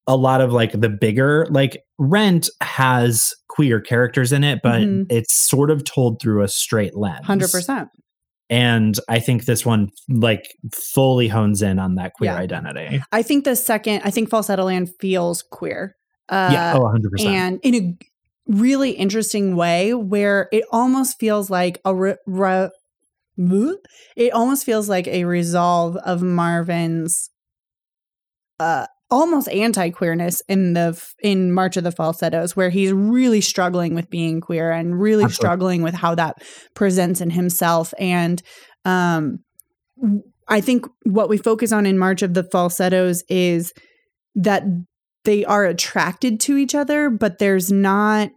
a 0.06 0.16
lot 0.16 0.40
of 0.40 0.52
like 0.52 0.70
the 0.80 0.88
bigger 0.88 1.46
like 1.50 1.82
Rent 1.98 2.48
has 2.60 3.32
queer 3.48 3.80
characters 3.80 4.32
in 4.32 4.44
it, 4.44 4.60
but 4.62 4.82
Mhm. 4.82 5.06
it's 5.10 5.34
sort 5.34 5.70
of 5.72 5.82
told 5.82 6.20
through 6.22 6.42
a 6.44 6.48
straight 6.48 6.94
lens. 6.96 7.24
100%. 7.26 7.88
And 8.48 8.96
I 9.08 9.18
think 9.18 9.46
this 9.46 9.66
one 9.66 9.88
like 10.08 10.46
fully 10.72 11.26
hones 11.26 11.60
in 11.62 11.80
on 11.80 11.96
that 11.96 12.12
queer 12.14 12.30
Yeah. 12.32 12.38
identity. 12.38 13.02
I 13.10 13.22
think 13.22 13.44
the 13.44 13.56
second, 13.56 14.02
I 14.04 14.10
think 14.10 14.30
Falsetto 14.30 14.62
Land 14.64 14.90
feels 15.00 15.42
queer. 15.42 15.96
Uh, 16.28 16.50
yeah. 16.52 16.74
Oh, 16.76 16.82
100%. 16.84 17.28
and 17.28 17.58
in 17.64 17.74
a 17.74 17.98
really 18.46 18.90
interesting 18.90 19.56
way 19.56 19.94
where 19.94 20.48
it 20.52 20.64
almost 20.70 21.18
feels 21.18 21.50
like 21.50 21.80
a 21.84 21.94
re- 21.94 22.16
re- 22.26 22.70
it 24.16 24.32
almost 24.32 24.64
feels 24.64 24.88
like 24.88 25.06
a 25.08 25.24
resolve 25.24 25.96
of 25.96 26.22
Marvin's 26.22 27.30
uh 28.58 28.86
almost 29.10 29.48
anti-queerness 29.48 30.42
in 30.48 30.72
the 30.72 31.00
in 31.22 31.52
March 31.52 31.76
of 31.76 31.84
the 31.84 31.92
Falsettos 31.92 32.56
where 32.56 32.70
he's 32.70 32.92
really 32.92 33.40
struggling 33.40 33.94
with 33.94 34.10
being 34.10 34.40
queer 34.40 34.70
and 34.72 34.98
really 35.00 35.24
Absolutely. 35.24 35.34
struggling 35.34 35.82
with 35.82 35.94
how 35.94 36.14
that 36.14 36.38
presents 36.74 37.20
in 37.20 37.30
himself 37.30 37.92
and 37.98 38.42
um 38.84 39.40
I 40.48 40.60
think 40.60 40.86
what 41.02 41.28
we 41.28 41.38
focus 41.38 41.72
on 41.72 41.86
in 41.86 41.98
March 41.98 42.22
of 42.22 42.34
the 42.34 42.44
Falsettos 42.44 43.22
is 43.28 43.72
that 44.34 44.62
they 45.26 45.44
are 45.44 45.66
attracted 45.66 46.40
to 46.40 46.56
each 46.56 46.74
other, 46.74 47.10
but 47.10 47.38
there's 47.38 47.70
not 47.70 48.30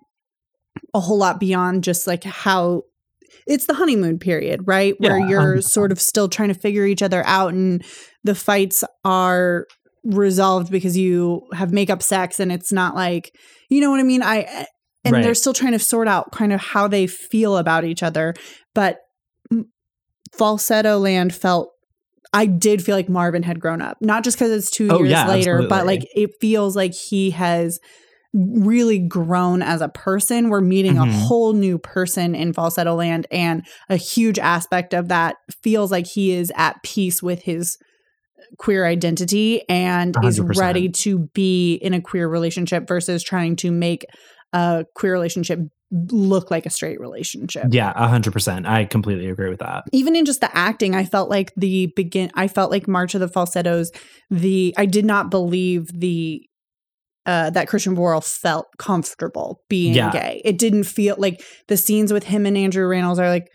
a 0.94 1.00
whole 1.00 1.18
lot 1.18 1.40
beyond 1.40 1.84
just 1.84 2.06
like 2.08 2.24
how 2.26 2.84
it's 3.48 3.66
the 3.68 3.74
honeymoon 3.76 4.20
period, 4.20 4.62
right? 4.66 4.96
Where 5.00 5.18
you're 5.18 5.58
100%. 5.58 5.64
sort 5.64 5.92
of 5.92 6.02
still 6.02 6.28
trying 6.28 6.50
to 6.50 6.54
figure 6.60 6.86
each 6.86 7.02
other 7.02 7.24
out 7.26 7.54
and 7.54 7.84
the 8.24 8.36
fights 8.36 8.84
are 9.06 9.66
resolved 10.04 10.72
because 10.72 10.98
you 10.98 11.42
have 11.54 11.72
makeup 11.72 12.02
sex 12.04 12.40
and 12.40 12.52
it's 12.52 12.72
not 12.72 12.96
like, 12.96 13.32
you 13.70 13.82
know 13.82 13.92
what 13.92 14.00
I 14.00 14.04
mean? 14.04 14.22
I 14.22 14.42
eh, 14.42 14.66
and 15.06 15.14
Right. 15.14 15.24
they're 15.24 15.36
still 15.36 15.54
trying 15.54 15.72
to 15.72 15.80
sort 15.80 16.08
out 16.08 16.32
kind 16.32 16.52
of 16.52 16.60
how 16.60 16.88
they 16.88 17.08
feel 17.08 17.58
about 17.58 17.86
each 17.86 18.04
other, 18.04 18.34
but 18.76 18.98
Falsetto 20.34 21.00
Land 21.00 21.34
felt 21.34 21.72
I 22.34 22.46
did 22.46 22.84
feel 22.84 22.96
like 22.96 23.10
Marvin 23.10 23.44
had 23.44 23.60
grown 23.60 23.82
up, 23.82 23.98
not 24.02 24.24
just 24.24 24.38
because 24.38 24.52
it's 24.52 24.70
two 24.70 24.88
Oh, 24.90 25.00
years 25.00 25.10
yeah, 25.10 25.28
later, 25.28 25.66
but 25.68 25.86
like 25.86 26.06
it 26.16 26.32
feels 26.40 26.76
like 26.76 26.94
he 26.94 27.32
has 27.32 27.80
really 28.34 29.00
grown 29.00 29.64
as 29.64 29.82
a 29.82 29.90
person. 29.90 30.50
We're 30.50 30.62
meeting 30.62 31.00
a 31.00 31.06
Mhm. 31.06 31.28
whole 31.28 31.54
new 31.54 31.80
person 31.80 32.36
in 32.36 32.54
Falsetto 32.54 32.94
Land, 32.96 33.26
and 33.32 33.64
a 33.90 33.96
huge 33.96 34.38
aspect 34.38 34.94
of 34.94 35.08
that 35.08 35.38
feels 35.64 35.92
like 35.92 36.06
he 36.06 36.32
is 36.32 36.52
at 36.56 36.82
peace 36.84 37.24
with 37.24 37.42
his 37.42 37.78
queer 38.58 38.86
identity 38.86 39.68
and 39.68 40.16
is 40.24 40.40
100%. 40.40 40.60
ready 40.60 40.90
to 40.90 41.28
be 41.34 41.74
in 41.76 41.94
a 41.94 42.02
queer 42.02 42.28
relationship 42.28 42.88
versus 42.88 43.24
trying 43.24 43.56
to 43.56 43.72
make 43.72 44.06
a 44.54 44.86
queer 44.96 45.14
relationship 45.14 45.60
look 45.92 46.52
like 46.52 46.66
a 46.66 46.70
straight 46.70 47.00
relationship 47.00 47.66
Yeah, 47.72 47.92
a 47.96 48.08
hundred 48.08 48.34
percent. 48.34 48.68
I 48.68 48.86
completely 48.86 49.28
agree 49.28 49.50
with 49.50 49.60
that. 49.60 49.86
even 49.92 50.16
in 50.16 50.24
just 50.26 50.40
the 50.42 50.56
acting 50.56 50.94
i 50.96 51.04
felt 51.04 51.30
like 51.30 51.52
the 51.58 51.92
begin 51.96 52.30
i 52.36 52.48
felt 52.48 52.70
like 52.70 52.88
march 52.88 53.16
of 53.16 53.22
the 53.22 53.28
falsettos 53.28 53.92
the 54.30 54.74
i 54.78 54.86
did 54.86 55.04
not 55.06 55.32
believe 55.32 55.88
the 56.00 56.44
uh 57.26 57.50
that 57.50 57.68
christian 57.68 57.96
Borle 57.96 58.24
felt 58.24 58.68
comfortable 58.78 59.62
being 59.68 59.94
Yeah. 59.96 60.12
gay 60.12 60.42
it 60.46 60.58
didn't 60.60 60.84
feel 60.84 61.16
like 61.18 61.42
the 61.68 61.78
scenes 61.78 62.14
with 62.14 62.26
him 62.26 62.46
and 62.46 62.56
andrew 62.58 62.88
rannells 62.88 63.18
are 63.18 63.30
like 63.30 63.48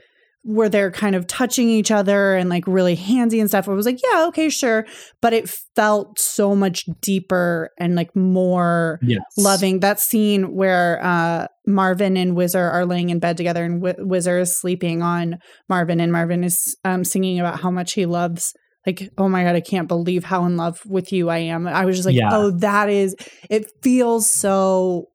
where 0.46 0.68
they're 0.68 0.90
kind 0.90 1.16
of 1.16 1.26
touching 1.26 1.68
each 1.70 1.90
other 1.90 2.34
and 2.36 2.50
like 2.50 2.64
really 2.66 2.94
handsy 2.96 3.40
and 3.40 3.48
stuff. 3.48 3.66
I 3.66 3.72
was 3.72 3.86
like, 3.86 3.98
yeah, 4.12 4.26
okay, 4.26 4.50
sure. 4.50 4.84
But 5.22 5.32
it 5.32 5.48
felt 5.74 6.18
so 6.18 6.54
much 6.54 6.84
deeper 7.00 7.70
and 7.78 7.94
like 7.94 8.14
more 8.14 9.00
Yes. 9.02 9.22
loving 9.38 9.80
that 9.80 9.98
scene 10.00 10.54
where 10.54 11.00
uh 11.02 11.46
Marvin 11.66 12.18
and 12.18 12.36
Whizzer 12.36 12.68
are 12.70 12.84
laying 12.84 13.08
in 13.08 13.20
bed 13.20 13.38
together 13.38 13.64
and 13.64 13.80
Wh- 13.82 13.98
Whizzer 14.06 14.38
is 14.38 14.54
sleeping 14.56 15.00
on 15.02 15.38
Marvin 15.70 15.98
and 15.98 16.12
Marvin 16.12 16.44
is 16.44 16.76
um 16.84 17.04
singing 17.04 17.40
about 17.40 17.60
how 17.60 17.70
much 17.70 17.94
he 17.94 18.04
loves 18.04 18.52
like 18.86 19.08
oh 19.16 19.30
my 19.30 19.44
god 19.44 19.56
I 19.56 19.62
can't 19.62 19.88
believe 19.88 20.24
how 20.24 20.44
in 20.44 20.58
love 20.58 20.82
with 20.84 21.10
you 21.10 21.30
I 21.30 21.38
am. 21.38 21.66
I 21.66 21.86
was 21.86 21.96
just 21.96 22.04
like 22.04 22.16
Yeah. 22.16 22.28
oh 22.32 22.50
that 22.58 22.90
is 22.90 23.16
it 23.48 23.64
feels 23.82 24.30
so 24.30 25.06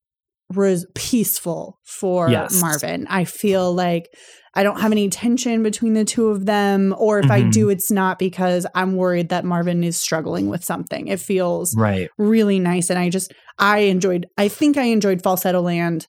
peaceful 0.95 1.79
for 1.83 2.29
Yes. 2.29 2.59
Marvin. 2.59 3.07
I 3.09 3.23
feel 3.23 3.73
like 3.73 4.07
I 4.55 4.63
don't 4.63 4.79
have 4.81 4.91
any 4.91 5.09
tension 5.09 5.61
between 5.63 5.93
the 5.93 6.03
two 6.03 6.29
of 6.29 6.45
them 6.45 6.95
or 6.97 7.19
if 7.19 7.29
I 7.29 7.43
Mhm. 7.43 7.51
do 7.51 7.69
it's 7.69 7.91
not 7.91 8.17
because 8.17 8.65
I'm 8.73 8.95
worried 8.95 9.29
that 9.29 9.45
Marvin 9.45 9.83
is 9.83 9.97
struggling 9.97 10.47
with 10.49 10.63
something. 10.63 11.07
It 11.07 11.19
feels 11.19 11.75
Right. 11.77 12.09
really 12.17 12.59
nice 12.59 12.89
and 12.89 12.97
i 12.99 13.09
just 13.09 13.31
i 13.59 13.79
enjoyed 13.79 14.25
i 14.37 14.47
think 14.47 14.77
i 14.77 14.83
enjoyed 14.83 15.21
falsetto 15.21 15.61
land 15.61 16.07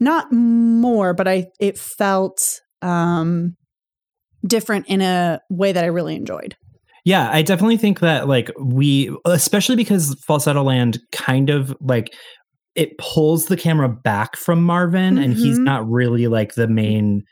not 0.00 0.32
more 0.32 1.12
but 1.14 1.28
i 1.28 1.46
it 1.60 1.76
felt 1.78 2.60
um 2.82 3.54
different 4.46 4.86
in 4.88 5.00
a 5.02 5.40
way 5.50 5.72
that 5.72 5.84
i 5.84 5.88
really 5.88 6.14
enjoyed 6.16 6.56
Yeah, 7.04 7.30
I 7.30 7.42
definitely 7.42 7.76
think 7.76 8.00
that 8.00 8.26
like 8.26 8.50
we 8.60 9.14
especially 9.24 9.76
because 9.76 10.16
Falsetto 10.26 10.62
Land 10.64 10.98
kind 11.12 11.50
of 11.50 11.72
like 11.80 12.12
it 12.76 12.96
pulls 12.98 13.46
the 13.46 13.56
camera 13.56 13.88
back 13.88 14.36
from 14.36 14.62
Marvin 14.62 15.18
and 15.18 15.34
he's 15.34 15.58
Mhm. 15.58 15.64
not 15.64 15.90
really 15.90 16.26
like 16.28 16.54
the 16.54 16.68
main 16.68 17.24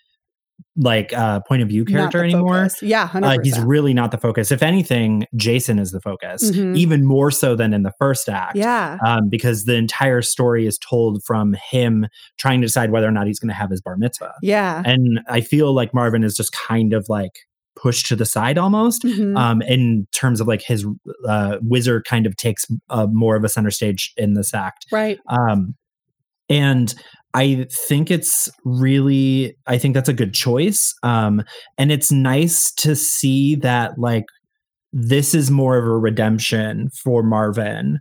like 0.77 1.13
uh 1.13 1.41
point 1.47 1.63
of 1.63 1.69
view 1.69 1.85
character 1.85 2.23
anymore. 2.25 2.55
focus. 2.65 2.83
yeah 2.83 3.07
100%. 3.09 3.25
Uh, 3.25 3.43
he's 3.45 3.59
really 3.61 3.95
not 3.95 4.11
the 4.11 4.19
focus. 4.19 4.51
If 4.51 4.61
anything, 4.63 5.25
Jason 5.37 5.79
is 5.79 5.93
the 5.93 6.01
focus, 6.01 6.51
Mhm. 6.51 6.77
even 6.77 7.05
more 7.05 7.31
so 7.31 7.55
than 7.55 7.73
in 7.73 7.83
the 7.85 7.93
first 7.99 8.29
act. 8.29 8.57
yeah 8.57 8.99
Um, 9.07 9.29
because 9.29 9.65
the 9.67 9.75
entire 9.77 10.21
story 10.23 10.67
is 10.67 10.77
told 10.79 11.23
from 11.25 11.55
him 11.71 12.07
trying 12.39 12.61
to 12.61 12.67
decide 12.67 12.91
whether 12.91 13.07
or 13.07 13.13
not 13.13 13.27
he's 13.29 13.39
going 13.39 13.51
to 13.51 13.55
have 13.55 13.71
his 13.71 13.81
bar 13.81 13.97
mitzvah. 13.97 14.35
yeah 14.43 14.83
And 14.85 15.21
I 15.29 15.41
feel 15.43 15.73
like 15.73 15.95
Marvin 15.95 16.25
is 16.25 16.37
just 16.37 16.53
kind 16.53 16.93
of 16.93 17.07
like 17.09 17.33
pushed 17.85 18.07
to 18.07 18.17
the 18.17 18.25
side 18.25 18.57
almost 18.59 19.03
Mhm. 19.05 19.37
um, 19.37 19.61
in 19.63 20.07
terms 20.13 20.41
of 20.41 20.47
like 20.49 20.63
his 20.63 20.87
uh, 21.29 21.59
Whizzer 21.59 22.03
kind 22.03 22.27
of 22.27 22.35
takes 22.37 22.65
uh, 22.89 23.07
more 23.13 23.37
of 23.37 23.45
a 23.45 23.49
center 23.49 23.71
stage 23.71 24.13
in 24.17 24.33
this 24.35 24.55
act. 24.55 24.87
right 24.91 25.19
Um, 25.29 25.75
and 26.49 26.95
I 27.35 27.67
think 27.89 28.11
it's 28.11 28.49
really, 28.65 29.57
I 29.67 29.77
think 29.79 29.95
that's 29.95 30.09
a 30.09 30.13
good 30.23 30.33
choice. 30.35 30.95
Um, 31.03 31.43
and 31.79 31.91
it's 31.93 32.11
nice 32.13 32.73
to 32.85 32.95
see 32.97 33.57
that 33.57 33.99
like 33.99 34.25
this 34.93 35.35
is 35.35 35.51
more 35.51 35.77
of 35.77 35.85
a 35.85 35.99
redemption 35.99 36.89
for 37.03 37.23
Marvin 37.23 37.99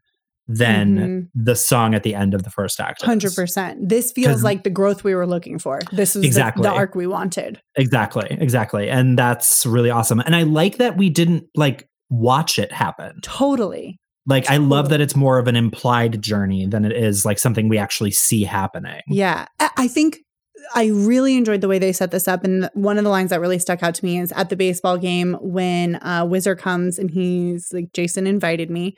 than 0.47 0.97
Mhm. 0.97 1.27
the 1.35 1.55
song 1.55 1.93
at 1.95 2.03
the 2.03 2.13
end 2.15 2.33
of 2.33 2.43
the 2.43 2.49
first 2.49 2.79
act. 2.79 3.01
100% 3.01 3.87
this 3.89 4.11
feels 4.11 4.43
like 4.43 4.63
the 4.63 4.69
growth 4.69 5.03
we 5.03 5.15
were 5.15 5.25
looking 5.27 5.57
for 5.57 5.79
this 5.91 6.15
is 6.15 6.23
Exactly. 6.25 6.63
the, 6.63 6.69
arc 6.69 6.95
we 6.95 7.07
wanted 7.07 7.61
Exactly, 7.77 8.27
exactly. 8.29 8.89
And 8.89 9.17
that's 9.17 9.65
really 9.65 9.89
awesome. 9.89 10.19
And 10.19 10.35
I 10.35 10.43
like 10.43 10.77
that 10.77 10.97
we 10.97 11.09
didn't 11.09 11.45
like 11.55 11.87
watch 12.09 12.59
it 12.59 12.71
happen. 12.71 13.19
totally 13.21 13.99
Like 14.25 14.49
I 14.49 14.57
love 14.57 14.89
that 14.89 15.01
it's 15.01 15.15
more 15.15 15.37
of 15.39 15.47
an 15.47 15.55
implied 15.55 16.21
journey 16.21 16.65
than 16.67 16.83
it 16.85 16.91
is 16.93 17.25
like 17.25 17.39
something 17.39 17.69
we 17.69 17.77
actually 17.77 18.11
see 18.11 18.43
happening. 18.43 19.01
Yeah. 19.07 19.45
I 19.59 19.69
I 19.77 19.87
think 19.87 20.19
I 20.75 20.87
really 20.87 21.35
enjoyed 21.35 21.59
the 21.59 21.67
way 21.67 21.77
they 21.77 21.91
set 21.91 22.11
this 22.11 22.25
up. 22.25 22.45
And 22.45 22.69
one 22.73 22.97
of 22.97 23.03
the 23.03 23.09
lines 23.09 23.31
that 23.31 23.41
really 23.41 23.59
stuck 23.59 23.83
out 23.83 23.95
to 23.95 24.05
me 24.05 24.17
is 24.19 24.31
at 24.31 24.49
the 24.49 24.55
baseball 24.55 24.97
game 24.97 25.37
when 25.41 25.95
uh, 25.97 26.25
Whizzer 26.25 26.55
comes 26.55 26.97
and 26.97 27.11
he's 27.11 27.73
like, 27.73 27.91
Jason 27.93 28.25
invited 28.25 28.71
me, 28.71 28.95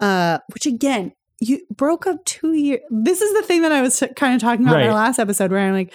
uh, 0.00 0.38
which 0.54 0.66
again, 0.66 1.12
you 1.40 1.60
broke 1.74 2.06
up 2.06 2.24
two 2.24 2.52
years. 2.52 2.80
This 2.90 3.20
is 3.20 3.32
the 3.34 3.42
thing 3.42 3.62
that 3.62 3.72
I 3.72 3.80
was 3.82 4.02
kind 4.16 4.34
of 4.34 4.40
talking 4.40 4.66
about 4.66 4.80
in 4.80 4.88
our 4.88 4.94
last 4.94 5.18
episode 5.18 5.50
where 5.52 5.60
I'm 5.60 5.72
like, 5.72 5.94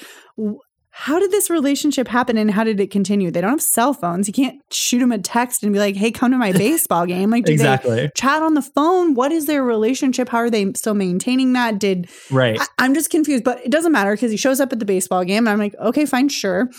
how 0.96 1.18
did 1.20 1.32
this 1.32 1.50
relationship 1.50 2.08
happen 2.08 2.38
and 2.38 2.52
how 2.52 2.64
did 2.64 2.80
it 2.80 2.92
continue? 2.92 3.32
They 3.32 3.42
don't 3.42 3.50
have 3.50 3.62
cell 3.62 3.94
phones. 3.96 4.28
You 4.28 4.34
can't 4.34 4.62
shoot 4.72 5.00
them 5.00 5.12
a 5.12 5.18
text 5.18 5.64
and 5.64 5.74
be 5.74 5.80
like, 5.80 5.96
hey, 5.96 6.12
come 6.12 6.32
to 6.32 6.38
my 6.38 6.52
baseball 6.66 7.08
game. 7.08 7.32
Like, 7.32 7.46
do 7.46 7.50
they 7.50 7.54
Exactly. 7.56 8.12
chat 8.16 8.44
on 8.44 8.54
the 8.54 8.62
phone? 8.62 9.16
What 9.16 9.32
is 9.32 9.48
their 9.48 9.64
relationship? 9.64 10.30
How 10.30 10.38
are 10.38 10.52
they 10.52 10.72
still 10.74 10.94
maintaining 10.94 11.54
that? 11.54 11.80
Did 11.80 12.10
Right. 12.30 12.60
I, 12.62 12.68
I'm 12.78 12.94
just 12.94 13.10
confused, 13.10 13.44
but 13.44 13.60
it 13.66 13.72
doesn't 13.72 13.92
matter 13.92 14.14
because 14.14 14.30
he 14.32 14.38
shows 14.38 14.60
up 14.60 14.72
at 14.72 14.78
the 14.80 14.86
baseball 14.86 15.26
game. 15.26 15.40
And 15.48 15.50
I'm 15.50 15.60
like, 15.60 15.76
okay, 15.82 16.06
fine, 16.06 16.30
sure. 16.30 16.70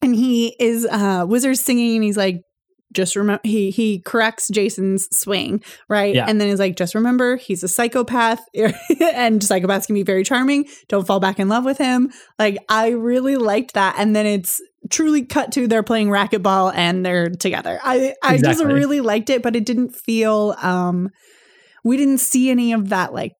And 0.00 0.14
he 0.16 0.56
is 0.58 0.86
uh 0.90 1.24
Whizzer 1.26 1.54
singing, 1.54 1.96
and 1.96 2.04
he's 2.04 2.16
like, 2.16 2.40
just 2.92 3.16
remember 3.16 3.40
he 3.44 3.70
he 3.70 4.00
corrects 4.00 4.48
Jason's 4.48 5.08
swing, 5.10 5.62
right? 5.88 6.14
Yeah. 6.14 6.26
And 6.28 6.40
then 6.40 6.48
he's 6.48 6.58
like, 6.58 6.76
just 6.76 6.94
remember, 6.94 7.36
he's 7.36 7.62
a 7.62 7.68
psychopath, 7.68 8.40
and 8.54 9.40
psychopaths 9.40 9.86
can 9.86 9.94
be 9.94 10.02
very 10.02 10.24
charming. 10.24 10.66
Don't 10.88 11.06
fall 11.06 11.20
back 11.20 11.38
in 11.38 11.48
love 11.48 11.64
with 11.64 11.78
him. 11.78 12.12
Like, 12.38 12.58
I 12.68 12.90
really 12.90 13.36
liked 13.36 13.74
that. 13.74 13.96
And 13.98 14.14
then 14.14 14.26
it's 14.26 14.60
truly 14.90 15.24
cut 15.24 15.52
to 15.52 15.66
they're 15.66 15.82
playing 15.82 16.08
racquetball 16.08 16.72
and 16.74 17.04
they're 17.04 17.30
together. 17.30 17.80
I 17.82 18.14
I 18.22 18.38
just 18.38 18.62
really 18.62 19.00
liked 19.00 19.30
it, 19.30 19.42
but 19.42 19.56
it 19.56 19.64
didn't 19.64 19.96
feel 19.96 20.54
um 20.62 21.10
we 21.82 21.96
didn't 21.96 22.18
see 22.18 22.50
any 22.50 22.72
of 22.72 22.90
that 22.90 23.12
like 23.12 23.32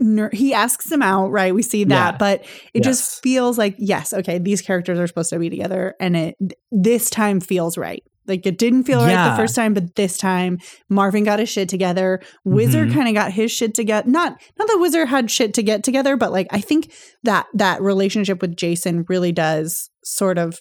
ner- 0.00 0.30
he 0.32 0.52
asks 0.54 0.90
him 0.90 1.02
out 1.02 1.28
right 1.30 1.54
we 1.54 1.62
see 1.62 1.84
that 1.84 2.12
Yeah. 2.14 2.18
but 2.18 2.40
it 2.74 2.84
Yes. 2.84 2.84
just 2.84 3.22
feels 3.22 3.58
like 3.58 3.74
yes 3.78 4.12
okay 4.12 4.38
these 4.38 4.62
characters 4.62 4.98
are 4.98 5.06
supposed 5.06 5.30
to 5.30 5.38
be 5.38 5.50
together 5.50 5.94
and 6.00 6.16
it 6.16 6.36
this 6.72 7.10
time 7.10 7.38
feels 7.40 7.76
right 7.78 8.02
like 8.26 8.46
it 8.46 8.58
didn't 8.58 8.84
feel 8.84 9.00
right 9.00 9.30
the 9.30 9.36
first 9.36 9.54
time 9.54 9.74
but 9.74 9.94
this 9.96 10.16
time 10.16 10.58
marvin 10.88 11.24
got 11.24 11.38
his 11.38 11.48
shit 11.48 11.68
together 11.68 12.20
whizzer 12.44 12.86
Mhm. 12.86 12.92
kind 12.94 13.08
of 13.08 13.14
got 13.14 13.32
his 13.32 13.50
shit 13.52 13.74
together 13.74 14.08
not 14.08 14.40
not 14.58 14.68
that 14.68 14.78
whizzer 14.78 15.06
had 15.06 15.30
shit 15.30 15.52
to 15.54 15.62
get 15.62 15.82
together 15.84 16.16
but 16.16 16.30
like 16.32 16.46
i 16.50 16.60
think 16.60 16.92
that 17.24 17.46
that 17.54 17.80
relationship 17.82 18.40
with 18.40 18.56
jason 18.56 19.04
really 19.08 19.32
does 19.32 19.90
sort 20.04 20.38
of 20.38 20.58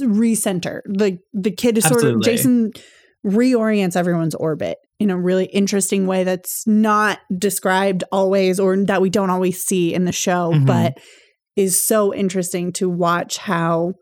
recenter 0.00 0.80
the 0.86 1.18
the 1.32 1.50
kid 1.50 1.76
is 1.78 1.84
sort 1.84 2.04
of 2.04 2.20
jason 2.22 2.70
reorients 3.26 3.96
everyone's 3.96 4.34
orbit 4.34 4.78
in 5.02 5.10
a 5.10 5.18
really 5.20 5.46
interesting 5.46 6.06
way 6.06 6.24
that's 6.24 6.66
not 6.66 7.18
described 7.36 8.04
always 8.12 8.58
or 8.60 8.76
that 8.84 9.02
we 9.02 9.10
don't 9.10 9.30
always 9.30 9.62
see 9.62 9.92
in 9.92 10.04
the 10.04 10.12
show 10.12 10.52
Mhm. 10.52 10.66
but 10.66 10.98
is 11.56 11.82
so 11.82 12.14
interesting 12.14 12.72
to 12.72 12.88
watch 12.88 13.36
how 13.38 13.92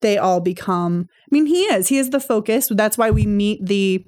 they 0.00 0.16
all 0.16 0.40
become 0.40 1.06
i 1.22 1.28
mean 1.30 1.46
he 1.46 1.62
is 1.64 1.88
he 1.88 1.98
is 1.98 2.10
the 2.10 2.20
focus 2.20 2.68
that's 2.74 2.96
why 2.96 3.10
we 3.10 3.26
meet 3.26 3.58
the 3.66 4.04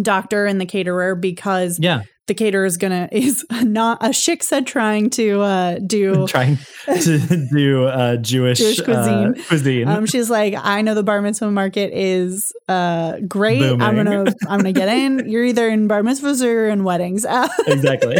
doctor 0.00 0.46
and 0.46 0.60
the 0.60 0.66
caterer 0.66 1.14
because 1.14 1.78
Yeah. 1.78 2.02
the 2.26 2.34
caterer 2.34 2.64
is 2.64 2.76
gonna 2.78 3.08
is 3.12 3.44
not 3.62 4.02
a 4.02 4.08
shiksa 4.08 4.64
trying 4.64 5.10
to 5.10 5.40
uh 5.40 5.78
do 5.86 6.26
Trying 6.28 6.58
to 7.02 7.46
do 7.54 7.84
uh, 7.86 8.16
Jewish, 8.16 8.58
Jewish 8.58 8.80
cuisine. 8.80 9.34
Uh, 9.38 9.42
cuisine. 9.48 9.88
um 9.88 10.06
she's 10.06 10.30
like 10.30 10.54
i 10.56 10.80
know 10.82 10.94
the 10.94 11.02
bar 11.02 11.20
mitzvah 11.22 11.50
market 11.50 11.92
is 11.94 12.52
uh 12.68 13.18
great 13.28 13.62
i'm 13.62 13.78
gonna 13.96 14.24
i'm 14.48 14.58
gonna 14.60 14.72
get 14.72 14.88
in 14.88 15.28
you're 15.30 15.44
either 15.44 15.68
in 15.68 15.86
bar 15.86 16.02
mitzvahs 16.02 16.44
or 16.44 16.68
in 16.68 16.82
weddings 16.84 17.24
Uh, 17.24 17.48
exactly. 17.66 18.16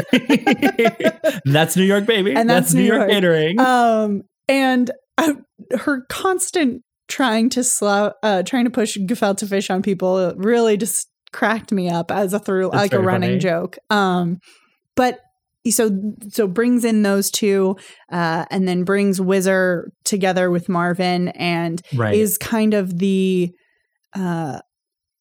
that's 1.45 1.77
New 1.77 1.85
York, 1.85 2.07
baby. 2.07 2.35
And 2.35 2.49
that's 2.49 2.75
New 2.75 2.83
York. 2.83 3.09
catering. 3.11 3.59
um 3.61 4.23
and 4.49 4.91
I, 5.17 5.35
her 5.81 6.03
constant 6.09 6.83
trying 7.09 7.49
to 7.51 7.63
slow, 7.63 8.13
uh, 8.23 8.43
trying 8.43 8.65
to 8.65 8.71
push 8.71 8.97
gefilte 8.99 9.49
fish 9.49 9.71
on 9.71 9.83
people 9.83 10.35
really 10.37 10.77
just 10.77 11.09
cracked 11.35 11.73
me 11.73 11.91
up 11.91 12.11
as 12.11 12.33
a 12.33 12.39
through 12.39 12.71
That's 12.71 12.85
like 12.85 12.93
a 12.95 13.01
running 13.01 13.33
funny. 13.33 13.39
joke. 13.41 13.77
Um, 13.91 14.39
but 14.97 15.19
so 15.69 15.91
so 16.31 16.47
brings 16.47 16.85
in 16.85 17.03
those 17.03 17.31
two, 17.31 17.77
uh, 18.13 18.45
and 18.51 18.67
then 18.69 18.85
brings 18.85 19.19
Whizzer 19.21 19.91
together 20.05 20.51
with 20.51 20.69
Marvin, 20.69 21.29
and 21.29 21.83
Right. 21.95 22.15
is 22.15 22.39
kind 22.39 22.75
of 22.75 22.99
the 22.99 23.51
uh, 24.15 24.61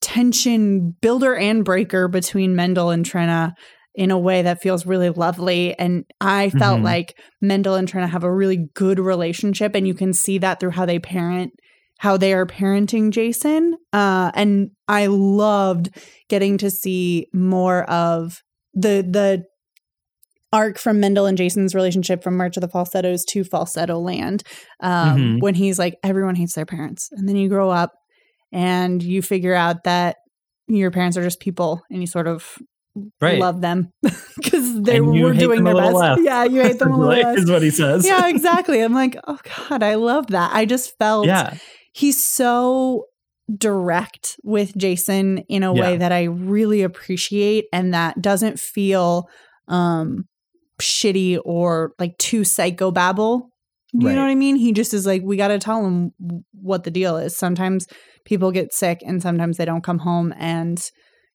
tension 0.01 0.95
builder 1.01 1.35
and 1.35 1.63
breaker 1.63 2.07
between 2.07 2.55
Mendel 2.55 2.89
and 2.89 3.05
Trina 3.05 3.53
in 3.95 4.11
a 4.11 4.19
way 4.19 4.41
that 4.41 4.61
feels 4.61 4.85
really 4.85 5.09
lovely. 5.09 5.77
And 5.79 6.03
I 6.19 6.49
felt 6.49 6.79
Mhm. 6.81 6.83
like 6.83 7.15
Mendel 7.41 7.75
and 7.75 7.87
Trina 7.87 8.07
have 8.07 8.23
a 8.23 8.33
really 8.33 8.67
good 8.73 8.99
relationship, 8.99 9.75
and 9.75 9.87
you 9.87 9.93
can 9.93 10.13
see 10.13 10.37
that 10.39 10.59
through 10.59 10.71
how 10.71 10.85
they 10.85 10.99
parent. 10.99 11.53
How 12.03 12.17
they 12.17 12.33
are 12.33 12.45
parenting 12.45 13.11
Jason. 13.11 13.77
Uh, 13.93 14.29
and 14.35 14.71
I 14.89 15.05
loved 15.07 15.89
getting 16.29 16.57
to 16.57 16.69
see 16.69 17.27
more 17.33 17.83
of 17.89 18.41
the 18.73 19.07
the 19.09 19.45
arc 20.51 20.77
from 20.77 20.99
Mendel 20.99 21.25
and 21.25 21.37
Jason's 21.37 21.73
relationship 21.73 22.21
from 22.21 22.35
March 22.35 22.57
of 22.57 22.61
the 22.61 22.67
Falsettos 22.67 23.23
to 23.29 23.45
Falsetto 23.45 23.97
Land. 23.99 24.43
Um, 24.81 25.17
Mhm. 25.17 25.41
When 25.41 25.55
he's 25.55 25.79
like, 25.79 25.95
everyone 26.03 26.35
hates 26.35 26.55
their 26.55 26.65
parents. 26.65 27.07
And 27.13 27.27
then 27.27 27.37
you 27.37 27.47
grow 27.49 27.69
up 27.69 27.93
and 28.51 29.01
you 29.01 29.21
figure 29.21 29.55
out 29.55 29.85
that 29.85 30.17
your 30.67 30.91
parents 30.91 31.15
are 31.17 31.23
just 31.23 31.39
people 31.39 31.81
and 31.89 32.01
you 32.01 32.07
sort 32.07 32.27
of 32.27 32.45
right. 33.21 33.39
love 33.39 33.61
them 33.61 33.91
because 34.35 34.81
they 34.81 34.99
were 35.01 35.33
doing 35.33 35.63
their 35.63 35.73
best. 35.75 35.95
less. 35.95 36.19
Yeah, 36.21 36.43
you 36.43 36.61
hate 36.61 36.79
them 36.79 36.91
a 36.91 36.97
little 37.03 37.23
less. 37.23 37.39
is 37.39 37.49
what 37.49 37.61
he 37.63 37.71
says. 37.71 38.05
Yeah, 38.05 38.27
exactly. 38.35 38.81
I'm 38.81 38.93
like, 38.93 39.17
oh 39.25 39.39
God, 39.69 39.81
I 39.81 39.95
love 39.95 40.27
that. 40.27 40.51
I 40.53 40.65
just 40.65 40.97
felt 40.99 41.25
yeah. 41.27 41.55
He's 41.93 42.23
so 42.23 43.05
direct 43.57 44.37
with 44.43 44.75
Jason 44.77 45.39
in 45.49 45.63
a 45.63 45.73
way 45.73 45.97
that 45.97 46.11
I 46.11 46.23
really 46.23 46.81
appreciate 46.81 47.65
and 47.73 47.93
that 47.93 48.21
doesn't 48.21 48.59
feel 48.59 49.27
um 49.67 50.25
shitty 50.81 51.39
or 51.45 51.93
like 51.99 52.17
too 52.17 52.41
psychobabble. 52.41 53.43
You 53.93 54.07
Right. 54.07 54.15
know 54.15 54.21
what 54.23 54.31
I 54.31 54.35
mean? 54.35 54.55
He 54.55 54.71
just 54.71 54.93
is 54.93 55.05
like, 55.05 55.21
we 55.23 55.37
got 55.37 55.49
to 55.49 55.59
tell 55.59 55.85
him 55.85 56.13
what 56.51 56.83
the 56.83 56.89
deal 56.89 57.15
is. 57.17 57.35
Sometimes 57.37 57.85
people 58.25 58.51
get 58.51 58.73
sick 58.73 59.03
and 59.05 59.21
sometimes 59.21 59.57
they 59.57 59.65
don't 59.65 59.83
come 59.83 59.99
home. 59.99 60.33
And 60.37 60.81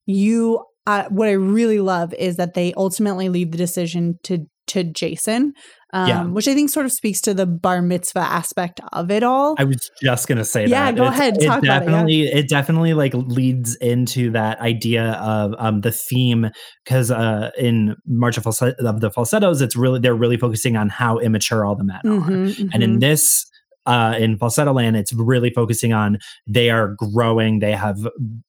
you, 0.05 0.65
uh, 0.85 1.05
what 1.09 1.29
I 1.29 1.33
really 1.33 1.79
love 1.79 2.13
is 2.15 2.35
that 2.35 2.55
they 2.55 2.73
ultimately 2.75 3.29
leave 3.29 3.51
the 3.51 3.57
decision 3.57 4.19
to 4.23 4.45
to 4.67 4.83
Jason, 4.83 5.53
um, 5.93 6.07
Yeah. 6.07 6.23
which 6.25 6.47
I 6.47 6.53
think 6.53 6.69
sort 6.69 6.85
of 6.85 6.91
speaks 6.91 7.21
to 7.21 7.33
the 7.33 7.45
bar 7.45 7.81
mitzvah 7.81 8.19
aspect 8.19 8.79
of 8.93 9.09
it 9.11 9.23
all. 9.23 9.55
I 9.57 9.63
was 9.63 9.89
just 10.01 10.27
gonna 10.27 10.45
say 10.45 10.65
Yeah, 10.67 10.91
that. 10.91 10.95
go 10.95 11.03
It's- 11.03 11.19
ahead, 11.19 11.37
It 11.41 11.45
talk 11.45 11.63
about 11.63 11.63
it, 11.63 11.65
yeah. 11.65 11.79
definitely, 11.79 12.21
it, 12.23 12.49
definitely 12.49 12.93
like 12.93 13.13
leads 13.13 13.75
into 13.77 14.31
that 14.31 14.59
idea 14.59 15.13
of 15.13 15.53
um 15.57 15.81
the 15.81 15.91
theme 15.91 16.49
because 16.83 17.11
uh 17.11 17.49
in 17.57 17.95
March 18.05 18.37
of, 18.37 18.43
Falset- 18.43 18.75
of 18.79 18.99
the 19.01 19.09
Falsettos, 19.11 19.61
it's 19.61 19.75
really 19.75 19.99
they're 19.99 20.13
really 20.15 20.37
focusing 20.37 20.75
on 20.77 20.89
how 20.89 21.17
immature 21.17 21.65
all 21.65 21.75
the 21.75 21.83
men 21.83 21.99
are, 22.05 22.09
Mhm, 22.29 22.69
and 22.73 22.83
in 22.83 22.97
mhm. 22.97 22.99
this. 22.99 23.45
Uh, 23.85 24.13
in 24.19 24.37
falsetto 24.37 24.71
land, 24.73 24.95
it's 24.95 25.11
really 25.13 25.49
focusing 25.49 25.93
on 25.93 26.19
they 26.45 26.69
are 26.69 26.95
growing. 26.97 27.59
They 27.59 27.71
have 27.71 27.97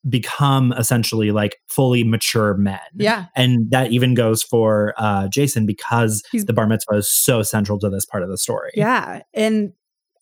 become 0.09 0.73
essentially 0.77 1.31
like 1.31 1.57
fully 1.69 2.05
mature 2.05 2.55
men. 2.55 2.81
yeah, 2.95 3.27
and 3.37 3.71
that 3.71 3.91
even 3.93 4.15
goes 4.15 4.43
for 4.43 4.93
uh, 4.99 5.29
Jason 5.29 5.65
because 5.67 6.23
He's- 6.33 6.45
the 6.45 6.53
bar 6.53 6.67
mitzvah 6.67 6.97
is 6.97 7.09
so 7.09 7.43
central 7.43 7.79
to 7.79 7.89
this 7.89 8.05
part 8.05 8.23
of 8.23 8.29
the 8.29 8.37
story. 8.39 8.71
yeah, 8.75 9.23
and 9.33 9.73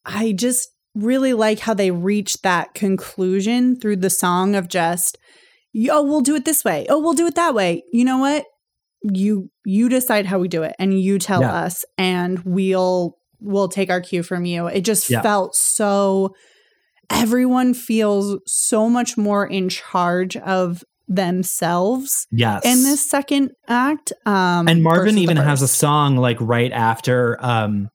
I 0.05 0.33
just 0.33 0.69
really 0.95 1.33
like 1.33 1.61
how 1.61 1.75
they 1.75 1.91
reach 1.91 2.41
that 2.43 2.75
conclusion 2.75 3.77
through 3.79 3.97
the 3.97 4.11
song 4.11 4.55
of 4.57 4.69
just, 4.69 5.19
oh, 5.91 6.03
we'll 6.03 6.21
do 6.21 6.35
it 6.35 6.45
this 6.45 6.65
way. 6.65 6.87
Oh, 6.89 6.99
we'll 6.99 7.13
do 7.15 7.27
it 7.27 7.35
that 7.35 7.55
way. 7.55 7.83
You 7.93 8.05
know 8.05 8.19
what? 8.19 8.45
You 9.03 9.51
you 9.65 9.89
decide 9.89 10.27
how 10.27 10.39
we 10.39 10.49
do 10.49 10.63
it, 10.65 10.75
and 10.79 11.01
you 11.01 11.19
tell 11.19 11.41
Yeah. 11.43 11.55
us, 11.55 11.85
and 11.97 12.41
we'll 12.45 13.17
we'll 13.41 13.69
take 13.69 13.91
our 13.91 14.01
cue 14.01 14.23
from 14.23 14.45
you. 14.45 14.67
It 14.67 14.83
just 14.83 15.09
Yeah. 15.11 15.23
felt 15.23 15.55
so. 15.55 16.35
Everyone 17.11 17.73
feels 17.75 18.39
so 18.47 18.89
much 18.89 19.17
more 19.17 19.47
in 19.47 19.69
charge 19.69 20.37
of 20.37 20.85
themselves 21.09 22.27
Yes. 22.31 22.63
in 22.65 22.83
this 22.83 23.09
second 23.09 23.53
act. 23.67 24.13
Um, 24.27 24.69
and 24.69 24.83
Marvin 24.83 25.17
even 25.19 25.37
has 25.39 25.63
a 25.63 25.69
song 25.69 26.17
like 26.17 26.37
right 26.41 26.71
after 26.73 27.39
um 27.45 27.89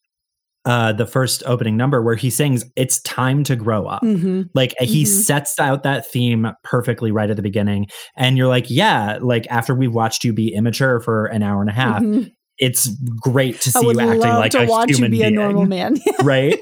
uh 0.66 0.94
the 0.94 1.06
first 1.06 1.44
opening 1.46 1.76
number 1.78 2.02
where 2.02 2.16
he 2.16 2.30
sings 2.30 2.64
it's 2.76 3.02
time 3.02 3.44
to 3.44 3.56
grow 3.56 3.86
up. 3.86 4.02
Mhm. 4.02 4.50
Like 4.56 4.74
he 4.80 5.04
Mhm. 5.04 5.08
sets 5.08 5.60
out 5.60 5.84
that 5.84 6.08
theme 6.10 6.52
perfectly 6.64 7.12
right 7.12 7.30
at 7.30 7.36
the 7.36 7.42
beginning 7.44 7.88
and 8.16 8.38
you're 8.38 8.48
like 8.48 8.66
yeah 8.70 9.20
like 9.22 9.46
after 9.50 9.76
we've 9.76 9.94
watched 9.94 10.24
you 10.24 10.32
be 10.34 10.54
immature 10.54 11.00
for 11.02 11.26
an 11.26 11.44
hour 11.44 11.62
and 11.62 11.70
a 11.70 11.74
half 11.74 12.02
Mhm. 12.02 12.32
It's 12.60 12.88
great 13.22 13.60
to 13.62 13.72
see 13.72 13.80
you 13.86 14.00
acting 14.00 14.20
like 14.20 14.54
a 14.54 14.66
human 14.88 15.12
be 15.12 15.20
being 15.20 15.26
a 15.26 15.32
normal 15.32 15.66
man. 15.66 15.98
right 16.24 16.60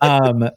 um 0.00 0.48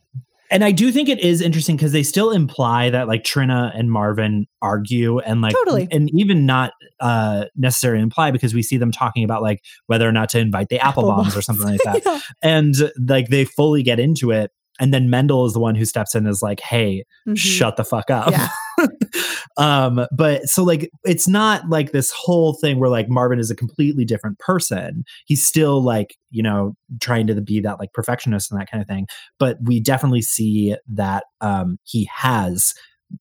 and 0.53 0.65
I 0.65 0.71
do 0.73 0.91
think 0.91 1.07
it 1.07 1.19
is 1.21 1.41
interesting 1.41 1.77
because 1.77 1.93
they 1.93 2.03
still 2.03 2.31
imply 2.31 2.89
that 2.89 3.07
like 3.07 3.23
Trina 3.23 3.71
and 3.73 3.89
Marvin 3.89 4.47
argue 4.61 5.19
and 5.19 5.41
like 5.41 5.53
Totally. 5.55 5.87
and 5.91 6.09
even 6.13 6.45
not 6.45 6.73
uh 6.99 7.45
necessarily 7.55 8.03
imply 8.03 8.31
because 8.31 8.53
we 8.53 8.61
see 8.61 8.75
them 8.77 8.91
talking 8.91 9.23
about 9.23 9.41
like 9.41 9.63
whether 9.87 10.07
or 10.07 10.11
not 10.11 10.29
to 10.29 10.39
invite 10.39 10.67
the 10.69 10.79
apple, 10.79 11.03
bombs 11.03 11.35
or 11.37 11.41
something 11.41 11.65
like 11.65 11.79
that. 11.85 12.01
Yeah. 12.05 12.19
And 12.43 12.75
like 13.07 13.29
they 13.29 13.45
fully 13.45 13.81
get 13.81 13.99
into 13.99 14.31
it. 14.31 14.51
And 14.79 14.93
then 14.93 15.09
Mendel 15.09 15.45
is 15.45 15.53
the 15.53 15.59
one 15.59 15.75
who 15.75 15.85
steps 15.85 16.15
in 16.15 16.25
and 16.25 16.31
is 16.31 16.41
like, 16.41 16.59
hey, 16.59 17.05
Mhm. 17.27 17.37
shut 17.37 17.77
the 17.77 17.83
fuck 17.85 18.09
up. 18.09 18.31
Yeah. 18.31 18.49
um, 19.57 20.05
but 20.15 20.47
so 20.47 20.63
like 20.63 20.89
it's 21.03 21.27
not 21.27 21.69
like 21.69 21.91
this 21.91 22.11
whole 22.11 22.53
thing 22.53 22.79
where 22.79 22.89
like 22.89 23.09
Marvin 23.09 23.39
is 23.39 23.51
a 23.51 23.55
completely 23.55 24.05
different 24.05 24.39
person. 24.39 25.03
He's 25.25 25.45
still 25.45 25.83
like, 25.83 26.15
you 26.29 26.43
know, 26.43 26.73
trying 26.99 27.27
to 27.27 27.41
be 27.41 27.59
that 27.61 27.79
like 27.79 27.93
perfectionist 27.93 28.51
and 28.51 28.59
that 28.59 28.69
kind 28.69 28.81
of 28.81 28.87
thing. 28.87 29.07
But 29.39 29.57
we 29.63 29.79
definitely 29.79 30.21
see 30.21 30.75
that 30.89 31.23
um 31.41 31.77
he 31.83 32.09
has 32.13 32.73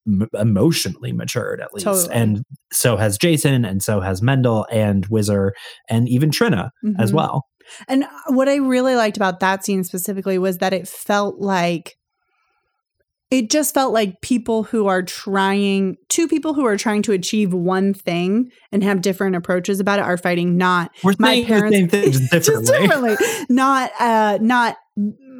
m- 0.07 0.29
emotionally 0.39 1.13
matured 1.13 1.61
at 1.61 1.73
least. 1.75 1.85
Totally. 1.85 2.15
And 2.15 2.43
so 2.73 2.97
has 2.97 3.19
Jason 3.19 3.65
and 3.65 3.83
so 3.83 4.01
has 4.01 4.23
Mendel 4.23 4.67
and 4.71 5.05
Whizzer 5.07 5.53
and 5.89 6.09
even 6.09 6.31
Trina 6.31 6.71
as 6.99 7.11
Mhm. 7.11 7.15
well. 7.15 7.47
And 7.89 8.05
what 8.29 8.49
I 8.49 8.57
really 8.57 8.97
liked 8.97 9.17
about 9.17 9.41
that 9.41 9.65
scene 9.65 9.85
specifically 9.85 10.39
was 10.39 10.59
that 10.59 10.73
it 10.73 10.89
felt 10.89 11.39
like 11.39 11.97
it 13.31 13.49
just 13.51 13.73
felt 13.75 13.93
like 13.93 14.21
people 14.23 14.64
who 14.64 14.87
are 14.88 15.03
trying 15.03 15.97
two 16.09 16.27
people 16.27 16.55
who 16.55 16.64
are 16.66 16.77
trying 16.77 17.03
to 17.03 17.12
achieve 17.12 17.53
one 17.55 17.95
thing 17.95 18.51
and 18.73 18.83
have 18.83 19.01
different 19.03 19.37
approaches 19.37 19.79
about 19.81 19.99
it 19.99 20.03
are 20.05 20.16
fighting 20.16 20.57
not 20.57 20.90
We're 21.05 21.14
my 21.19 21.45
parents 21.45 21.77
the 21.77 21.81
same 21.81 21.88
thing 21.88 22.12
just 22.12 22.31
differently. 22.33 22.66
just 22.66 22.73
differently 22.73 23.16
not 23.49 23.90
uh 24.01 24.38
not 24.40 24.77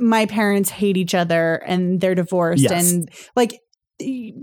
my 0.03 0.25
parents 0.27 0.71
hate 0.71 0.97
each 0.97 1.15
other 1.15 1.57
and 1.67 2.01
they're 2.01 2.15
divorced 2.15 2.63
Yes. 2.63 2.93
and 2.93 3.11
like 3.37 3.61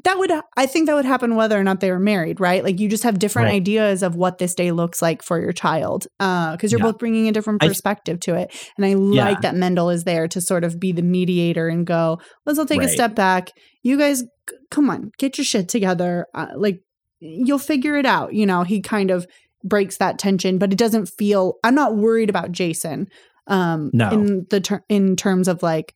that 0.04 0.18
would 0.18 0.32
i 0.56 0.66
think 0.66 0.86
that 0.88 0.96
would 0.96 1.06
happen 1.06 1.36
whether 1.36 1.60
or 1.60 1.64
not 1.64 1.80
they 1.80 1.90
were 1.92 2.00
married 2.00 2.40
right 2.40 2.64
like 2.64 2.80
you 2.80 2.88
just 2.88 3.04
have 3.04 3.18
different 3.20 3.48
Right. 3.48 3.56
ideas 3.56 4.04
of 4.04 4.16
what 4.16 4.38
this 4.38 4.54
day 4.54 4.72
looks 4.72 5.02
like 5.02 5.22
for 5.24 5.40
your 5.40 5.52
child 5.52 6.08
uh 6.20 6.52
because 6.52 6.72
you're 6.72 6.80
Yeah. 6.80 6.86
both 6.92 7.00
bringing 7.00 7.28
a 7.28 7.32
different 7.32 7.64
I- 7.64 7.68
perspective 7.68 8.20
to 8.22 8.36
it 8.36 8.54
and 8.78 8.86
i 8.86 8.94
like 8.94 9.42
that 9.42 9.56
mendel 9.56 9.90
is 9.90 10.04
there 10.04 10.28
to 10.30 10.40
sort 10.42 10.64
of 10.64 10.80
be 10.80 10.92
the 10.92 11.02
mediator 11.02 11.68
and 11.68 11.86
go 11.86 12.20
let's 12.46 12.60
all 12.60 12.66
take 12.66 12.82
a 12.84 12.88
step 12.90 13.16
back 13.16 13.50
you 13.84 13.98
guys 13.98 14.24
come 14.72 14.90
on 14.90 15.12
get 15.18 15.38
your 15.38 15.46
shit 15.46 15.68
together 15.70 16.26
uh, 16.36 16.48
like 16.56 16.82
you'll 17.20 17.58
figure 17.60 17.98
it 17.98 18.06
out 18.06 18.34
you 18.34 18.46
know 18.46 18.64
he 18.64 18.80
kind 18.82 19.10
of 19.12 19.26
breaks 19.64 19.98
that 19.98 20.20
tension 20.20 20.58
but 20.58 20.72
it 20.72 20.78
doesn't 20.78 21.08
feel 21.08 21.56
i'm 21.64 21.74
not 21.76 21.96
worried 21.98 22.30
about 22.30 22.52
jason 22.52 23.08
um 23.48 23.90
No. 23.94 24.10
in 24.12 24.46
the 24.50 24.62
ter- 24.62 24.84
in 24.88 25.16
terms 25.16 25.48
of 25.48 25.64
like 25.64 25.96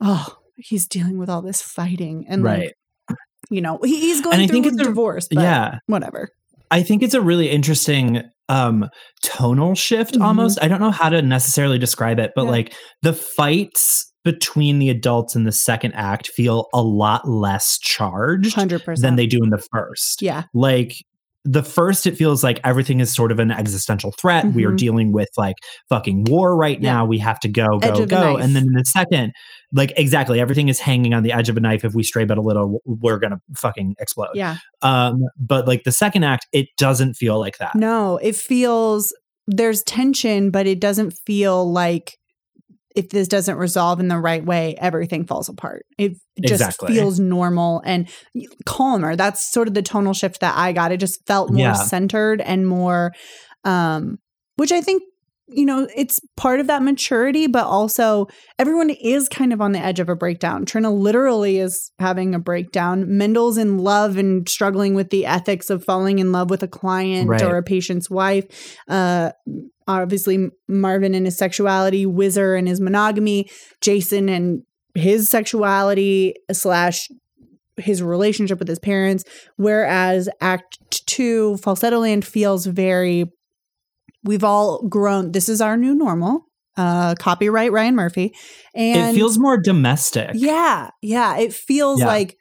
oh 0.00 0.38
he's 0.56 0.88
dealing 0.88 1.18
with 1.18 1.28
all 1.28 1.42
this 1.42 1.60
fighting 1.62 2.24
and 2.28 2.42
right. 2.42 2.58
like 2.60 2.74
you 3.50 3.60
know 3.60 3.78
he, 3.84 4.00
he's 4.00 4.20
going 4.20 4.34
And 4.34 4.42
I 4.42 4.46
through 4.46 4.54
think 4.62 4.66
a 4.66 4.68
it's 4.70 4.80
a- 4.80 4.84
divorce 4.84 5.28
but 5.30 5.42
yeah. 5.42 5.78
whatever 5.86 6.30
I 6.70 6.82
think 6.82 7.02
it's 7.02 7.14
a 7.14 7.20
really 7.20 7.48
interesting 7.50 8.22
um 8.48 8.88
tonal 9.22 9.74
shift 9.74 10.14
Mhm. 10.14 10.22
almost. 10.24 10.58
I 10.62 10.68
don't 10.68 10.80
know 10.80 10.90
how 10.90 11.08
to 11.08 11.22
necessarily 11.22 11.78
describe 11.78 12.18
it, 12.18 12.32
but 12.34 12.44
Yeah. 12.44 12.50
like 12.50 12.74
the 13.02 13.12
fights 13.12 14.12
between 14.24 14.80
the 14.80 14.90
adults 14.90 15.36
in 15.36 15.44
the 15.44 15.52
second 15.52 15.92
act 15.94 16.28
feel 16.28 16.66
a 16.74 16.82
lot 16.82 17.28
less 17.28 17.78
charged 17.78 18.56
100% 18.56 19.00
than 19.00 19.14
they 19.16 19.26
do 19.26 19.38
in 19.44 19.50
the 19.50 19.62
first. 19.72 20.22
yeah 20.22 20.42
Like 20.54 20.94
the 21.44 21.62
first 21.62 22.08
it 22.08 22.16
feels 22.16 22.42
like 22.42 22.58
everything 22.64 22.98
is 22.98 23.14
sort 23.14 23.30
of 23.30 23.38
an 23.38 23.52
existential 23.52 24.12
threat. 24.20 24.44
We 24.52 24.64
are 24.64 24.72
Mhm. 24.72 24.78
dealing 24.78 25.12
with 25.12 25.28
like 25.38 25.54
fucking 25.88 26.24
war 26.28 26.56
right 26.56 26.82
Yeah. 26.82 26.92
now. 26.94 27.04
We 27.04 27.18
have 27.18 27.38
to 27.40 27.48
go 27.48 27.78
Edge 27.80 27.94
go 27.98 28.06
go. 28.06 28.36
And 28.36 28.56
then 28.56 28.64
in 28.64 28.72
the 28.72 28.84
second 28.84 29.30
like 29.72 29.92
exactly 29.96 30.40
everything 30.40 30.68
is 30.68 30.78
hanging 30.78 31.12
on 31.14 31.22
the 31.22 31.32
edge 31.32 31.48
of 31.48 31.56
a 31.56 31.60
knife 31.60 31.84
if 31.84 31.94
we 31.94 32.02
stray 32.02 32.24
but 32.24 32.38
a 32.38 32.40
little 32.40 32.80
we're 32.84 33.18
going 33.18 33.32
to 33.32 33.40
fucking 33.54 33.94
explode. 33.98 34.30
yeah 34.34 34.56
Um, 34.82 35.20
but 35.38 35.66
like 35.66 35.84
the 35.84 35.92
second 35.92 36.24
act, 36.24 36.46
it 36.52 36.68
doesn't 36.78 37.14
feel 37.14 37.38
like 37.38 37.58
that. 37.58 37.74
no 37.74 38.16
it 38.18 38.36
feels 38.36 39.12
there's 39.48 39.82
tension 39.84 40.50
but 40.50 40.66
it 40.66 40.80
doesn't 40.80 41.12
feel 41.26 41.70
like 41.70 42.16
if 42.94 43.10
this 43.10 43.28
doesn't 43.28 43.56
resolve 43.58 44.00
in 44.00 44.08
the 44.08 44.18
right 44.18 44.42
way, 44.42 44.74
everything 44.80 45.26
falls 45.26 45.50
apart. 45.50 45.84
It 45.98 46.12
just 46.40 46.62
Exactly. 46.62 46.94
feels 46.94 47.20
normal 47.20 47.82
and 47.84 48.08
calmer. 48.64 49.16
That's 49.16 49.52
sort 49.52 49.68
of 49.68 49.74
the 49.74 49.82
tonal 49.82 50.14
shift 50.14 50.40
that 50.40 50.56
I 50.56 50.72
got. 50.72 50.92
It 50.92 50.96
just 51.00 51.20
felt 51.26 51.50
more 51.50 51.60
Yeah. 51.60 51.72
centered 51.74 52.40
and 52.40 52.66
more, 52.66 53.12
um, 53.64 54.16
which 54.56 54.72
I 54.72 54.80
think, 54.80 55.02
you 55.48 55.64
know, 55.64 55.86
it's 55.94 56.18
part 56.36 56.58
of 56.60 56.66
that 56.66 56.82
maturity, 56.82 57.46
but 57.46 57.64
also 57.66 58.26
everyone 58.58 58.90
is 58.90 59.28
kind 59.28 59.52
of 59.52 59.60
on 59.60 59.72
the 59.72 59.78
edge 59.78 60.00
of 60.00 60.08
a 60.08 60.16
breakdown. 60.16 60.64
Trina 60.64 60.90
literally 60.90 61.58
is 61.58 61.92
having 62.00 62.34
a 62.34 62.38
breakdown. 62.40 63.16
Mendel's 63.16 63.56
in 63.56 63.78
love 63.78 64.16
and 64.16 64.48
struggling 64.48 64.94
with 64.94 65.10
the 65.10 65.24
ethics 65.24 65.70
of 65.70 65.84
falling 65.84 66.18
in 66.18 66.32
love 66.32 66.50
with 66.50 66.62
a 66.64 66.68
client 66.68 67.28
Right. 67.28 67.42
or 67.42 67.56
a 67.58 67.62
patient's 67.62 68.10
wife. 68.10 68.44
Uh, 68.88 69.30
obviously, 69.86 70.48
Marvin 70.68 71.14
and 71.14 71.26
his 71.26 71.38
sexuality, 71.38 72.04
Whizzer 72.04 72.56
and 72.56 72.66
his 72.66 72.80
monogamy, 72.80 73.48
Jason 73.80 74.28
and 74.28 74.62
his 74.94 75.30
sexuality 75.30 76.34
slash 76.52 77.08
his 77.76 78.02
relationship 78.02 78.58
with 78.58 78.68
his 78.68 78.78
parents. 78.78 79.22
Whereas 79.56 80.28
Act 80.40 80.78
Two, 81.06 81.56
Falsetto 81.58 82.00
Land 82.00 82.24
feels 82.24 82.66
very. 82.66 83.26
We've 84.26 84.44
all 84.44 84.86
grown. 84.88 85.32
This 85.32 85.48
is 85.48 85.60
our 85.60 85.76
new 85.76 85.94
normal. 85.94 86.42
Uh, 86.76 87.14
copyright 87.18 87.72
Ryan 87.72 87.94
Murphy, 87.96 88.34
and 88.74 89.16
it 89.16 89.18
feels 89.18 89.38
more 89.38 89.56
domestic. 89.58 90.32
yeah, 90.34 90.90
yeah. 91.00 91.38
It 91.38 91.54
feels 91.54 92.00
Yeah. 92.00 92.06
like 92.08 92.36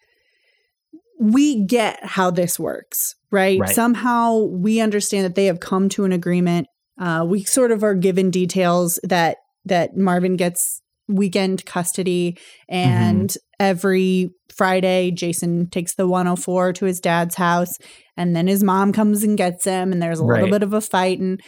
we 1.20 1.64
get 1.66 2.04
how 2.04 2.32
this 2.32 2.60
works, 2.60 3.16
right? 3.32 3.58
Right. 3.60 3.74
Somehow 3.74 4.40
we 4.42 4.82
understand 4.82 5.24
that 5.24 5.36
they 5.36 5.46
have 5.46 5.62
come 5.62 5.88
to 5.90 6.04
an 6.04 6.12
agreement. 6.12 6.68
Uh, 7.00 7.26
we 7.28 7.44
sort 7.46 7.72
of 7.72 7.84
are 7.84 7.96
given 7.96 8.30
details 8.30 9.00
that 9.04 9.38
that 9.64 9.96
Marvin 9.96 10.36
gets 10.36 10.82
weekend 11.08 11.66
custody, 11.66 12.38
and 12.68 13.36
every 13.60 14.32
Friday 14.54 15.12
Jason 15.12 15.70
takes 15.70 15.96
the 15.96 16.08
104 16.08 16.74
to 16.74 16.86
his 16.86 17.00
dad's 17.00 17.36
house, 17.36 17.78
and 18.18 18.36
then 18.36 18.48
his 18.48 18.64
mom 18.64 18.92
comes 18.92 19.24
and 19.24 19.38
gets 19.38 19.64
him, 19.66 19.92
and 19.94 20.02
there's 20.02 20.20
a 20.20 20.26
little 20.26 20.50
bit 20.50 20.64
of 20.64 20.74
a 20.74 20.82
fight, 20.82 21.20
and 21.20 21.40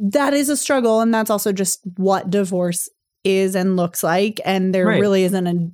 that 0.00 0.34
is 0.34 0.48
a 0.48 0.56
struggle, 0.56 1.00
and 1.00 1.12
that's 1.12 1.30
also 1.30 1.52
just 1.52 1.80
what 1.96 2.30
divorce 2.30 2.88
is 3.22 3.54
and 3.54 3.76
looks 3.76 4.02
like, 4.02 4.40
and 4.44 4.74
there 4.74 4.86
Right. 4.86 5.00
really 5.00 5.24
isn't 5.24 5.46
a 5.46 5.70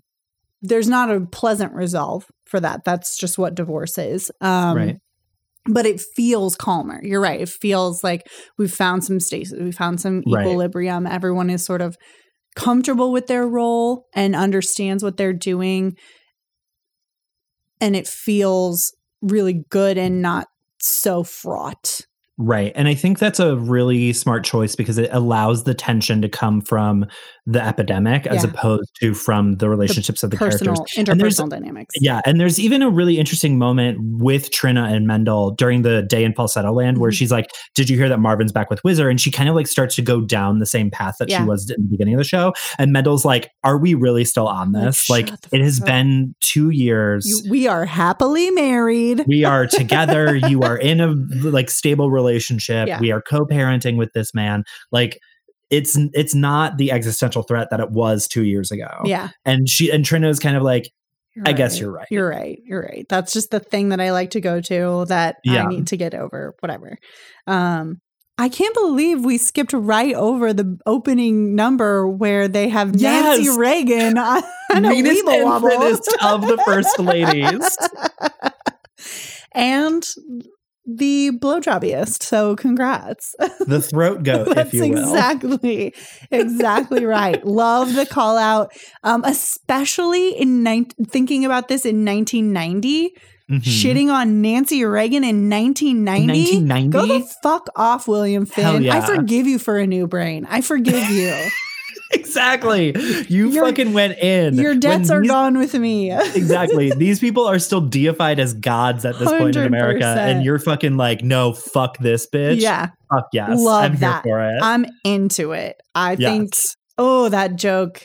there's 0.63 0.89
not 0.89 1.11
a 1.11 1.21
pleasant 1.21 1.73
resolve 1.75 2.27
for 2.47 2.59
that. 2.59 2.83
That's 2.85 3.17
just 3.17 3.39
what 3.39 3.55
divorce 3.55 3.99
is. 3.99 4.33
Um, 4.41 4.77
Right. 4.77 4.97
But 5.69 5.85
it 5.87 6.01
feels 6.01 6.57
calmer. 6.57 6.99
You're 7.05 7.21
right. 7.21 7.41
It 7.41 7.49
feels 7.49 8.03
like 8.03 8.27
we've 8.57 8.73
found 8.73 9.05
some 9.05 9.21
stasis. 9.21 9.61
We 9.61 9.71
found 9.71 10.01
some 10.01 10.23
Right. 10.27 10.47
equilibrium. 10.47 11.07
Everyone 11.07 11.51
is 11.51 11.65
sort 11.65 11.83
of 11.83 11.97
comfortable 12.57 13.13
with 13.13 13.27
their 13.27 13.47
role 13.47 14.07
and 14.15 14.35
understands 14.35 15.05
what 15.05 15.17
they're 15.19 15.33
doing. 15.33 15.97
And 17.81 17.95
it 17.95 18.09
feels 18.09 18.93
really 19.21 19.65
good 19.71 19.99
and 19.99 20.23
not 20.23 20.49
so 20.81 21.23
fraught. 21.23 22.01
Right. 22.39 22.73
And 22.75 22.87
I 22.87 22.95
think 22.95 23.19
that's 23.19 23.41
a 23.41 23.57
really 23.57 24.13
smart 24.13 24.45
choice 24.45 24.77
because 24.77 24.99
it 24.99 25.09
allows 25.11 25.65
the 25.65 25.73
tension 25.73 26.21
to 26.21 26.29
come 26.29 26.61
from 26.61 27.07
the 27.49 27.65
epidemic 27.65 28.27
as 28.27 28.43
Yeah. 28.43 28.51
opposed 28.51 28.91
to 29.01 29.15
from 29.15 29.55
the 29.59 29.69
relationships 29.69 30.23
of 30.25 30.31
the 30.31 30.37
Personal, 30.37 30.75
characters. 30.93 31.17
Interpersonal 31.39 31.49
dynamics. 31.49 31.95
Yeah, 32.01 32.21
and 32.27 32.41
there's 32.41 32.59
even 32.59 32.83
a 32.83 32.91
really 32.91 33.19
interesting 33.19 33.57
moment 33.57 33.99
with 34.01 34.51
Trina 34.51 34.85
and 34.85 35.07
Mendel 35.07 35.53
during 35.53 35.83
the 35.83 36.03
day 36.03 36.25
in 36.25 36.35
Falsetto 36.35 36.73
Land 36.73 36.99
where 36.99 37.11
Mhm. 37.11 37.15
she's 37.15 37.31
like, 37.31 37.47
"Did 37.77 37.89
you 37.89 37.97
hear 37.97 38.09
that 38.09 38.19
Marvin's 38.19 38.51
back 38.51 38.69
with 38.69 38.81
Whizzer?" 38.81 39.09
And 39.09 39.21
she 39.21 39.31
kind 39.31 39.49
of 39.49 39.55
like 39.55 39.69
starts 39.69 39.95
to 39.95 40.03
go 40.03 40.21
down 40.21 40.59
the 40.59 40.67
same 40.67 40.91
path 40.91 41.15
that 41.21 41.29
Yeah. 41.31 41.39
she 41.39 41.45
was 41.45 41.71
in 41.71 41.83
the 41.85 41.89
beginning 41.89 42.15
of 42.15 42.19
the 42.19 42.25
show. 42.25 42.53
And 42.79 42.93
Mendel's 42.93 43.25
like, 43.25 43.51
"Are 43.63 43.79
we 43.79 43.95
really 43.95 44.25
still 44.25 44.49
on 44.49 44.73
this? 44.73 45.09
Like, 45.09 45.27
the 45.29 45.57
it 45.57 45.61
has 45.63 45.81
up. 45.81 45.87
been 45.87 46.35
two 46.41 46.71
years. 46.71 47.27
You, 47.27 47.51
we 47.51 47.69
are 47.69 47.85
happily 47.87 48.51
married. 48.51 49.23
we 49.29 49.45
are 49.45 49.67
together. 49.67 50.35
you 50.35 50.63
are 50.63 50.77
in 50.77 51.01
a 51.01 51.15
like 51.49 51.71
stable 51.71 52.11
relationship. 52.11 52.89
Yeah. 52.89 52.99
We 53.01 53.13
are 53.13 53.23
co-parenting 53.23 53.97
with 53.97 54.11
this 54.15 54.35
man. 54.35 54.65
Like." 54.91 55.19
It's 55.71 55.99
it's 56.13 56.35
not 56.35 56.79
the 56.79 56.93
existential 56.93 57.43
threat 57.43 57.69
that 57.71 57.81
it 57.81 57.91
was 57.91 58.29
two 58.29 58.45
years 58.45 58.71
ago. 58.71 58.89
yeah. 59.05 59.31
and 59.45 59.69
she 59.69 59.91
and 59.91 60.05
Trina 60.05 60.29
is 60.29 60.39
kind 60.39 60.57
of 60.57 60.63
like, 60.63 60.91
I 61.45 61.53
guess 61.53 61.79
you're 61.79 61.91
right. 61.91 62.07
You're 62.11 62.29
right. 62.29 62.59
You're 62.65 62.83
right. 62.83 63.05
That's 63.09 63.33
just 63.33 63.51
the 63.51 63.61
thing 63.61 63.91
that 63.91 64.01
I 64.01 64.13
like 64.13 64.31
to 64.31 64.41
go 64.41 64.61
to 64.61 65.05
that 65.09 65.37
Yeah. 65.45 65.65
I 65.65 65.69
need 65.69 65.89
to 65.89 65.97
get 65.97 66.15
over, 66.15 66.55
whatever. 66.61 66.97
Um, 67.47 68.01
I 68.39 68.49
can't 68.51 68.75
believe 68.75 69.25
we 69.25 69.39
skipped 69.39 69.73
right 69.73 70.15
over 70.15 70.53
the 70.53 70.79
opening 70.85 71.55
number 71.55 72.07
where 72.07 72.49
they 72.49 72.69
have 72.69 72.95
Nancy 72.95 73.49
Reagan 73.49 74.19
on 74.19 74.43
a 74.75 74.81
meanest 74.81 75.25
Weeble 75.25 75.97
and 76.23 76.43
of 76.43 76.47
the 76.47 76.63
first 76.65 76.99
ladies. 76.99 77.79
and 79.53 80.07
the 80.87 81.33
blowjobbiest. 81.41 82.23
So 82.23 82.55
congrats. 82.57 83.35
The 83.67 83.83
throat 83.83 84.23
goat, 84.23 84.55
That's 84.55 84.69
if 84.73 84.75
you 84.75 84.93
will. 84.93 84.99
exactly, 85.13 85.93
exactly 86.31 87.05
right. 87.05 87.45
Love 87.45 87.95
the 87.95 88.07
call 88.07 88.39
out, 88.39 88.71
um, 89.03 89.25
especially 89.25 90.31
in 90.39 90.63
nine 90.63 90.87
thinking 91.09 91.45
about 91.45 91.69
this 91.69 91.85
in 91.85 92.05
1990, 92.05 93.13
Mhm. 93.51 93.61
shitting 93.63 94.13
on 94.13 94.43
Nancy 94.43 94.85
Reagan 94.85 95.23
in 95.25 95.49
1990. 95.49 96.63
1990? 96.63 96.89
Go 96.91 97.07
the 97.07 97.27
fuck 97.43 97.69
off, 97.77 98.09
William 98.09 98.45
Finn. 98.47 98.89
I 98.89 99.01
forgive 99.01 99.47
you 99.47 99.59
for 99.61 99.79
a 99.79 99.87
new 99.87 100.07
brain. 100.09 100.47
I 100.51 100.61
forgive 100.61 101.09
you. 101.11 101.33
exactly. 102.13 102.95
You 103.29 103.51
Your- 103.51 103.65
fucking 103.67 103.93
went 103.93 104.19
in. 104.19 104.55
Your 104.57 104.71
When 104.73 104.81
debts 104.81 105.11
are 105.11 105.21
these- 105.21 105.31
gone 105.31 105.59
with 105.59 105.75
me. 105.75 106.11
Exactly. 106.37 106.91
These 106.93 107.19
people 107.21 107.47
are 107.47 107.59
still 107.59 107.81
deified 107.81 108.39
as 108.41 108.55
gods 108.55 109.05
at 109.05 109.19
this 109.19 109.29
point 109.29 109.57
in 109.57 109.65
America. 109.67 110.05
And 110.07 110.45
you're 110.45 110.59
fucking 110.59 110.97
like, 110.97 111.23
no, 111.23 111.53
fuck 111.53 111.99
this 111.99 112.27
bitch. 112.33 112.61
yeah, 112.61 112.89
Fuck 113.13 113.27
yes. 113.33 113.51
Love 113.61 113.85
I'm 113.85 113.97
that. 113.97 114.23
here 114.25 114.33
for 114.35 114.51
it. 114.57 114.59
I'm 114.63 114.87
into 115.05 115.53
it. 115.53 115.77
I 115.95 116.17
think 116.17 116.53
Oh, 116.99 117.29
that 117.29 117.57
joke. 117.57 118.03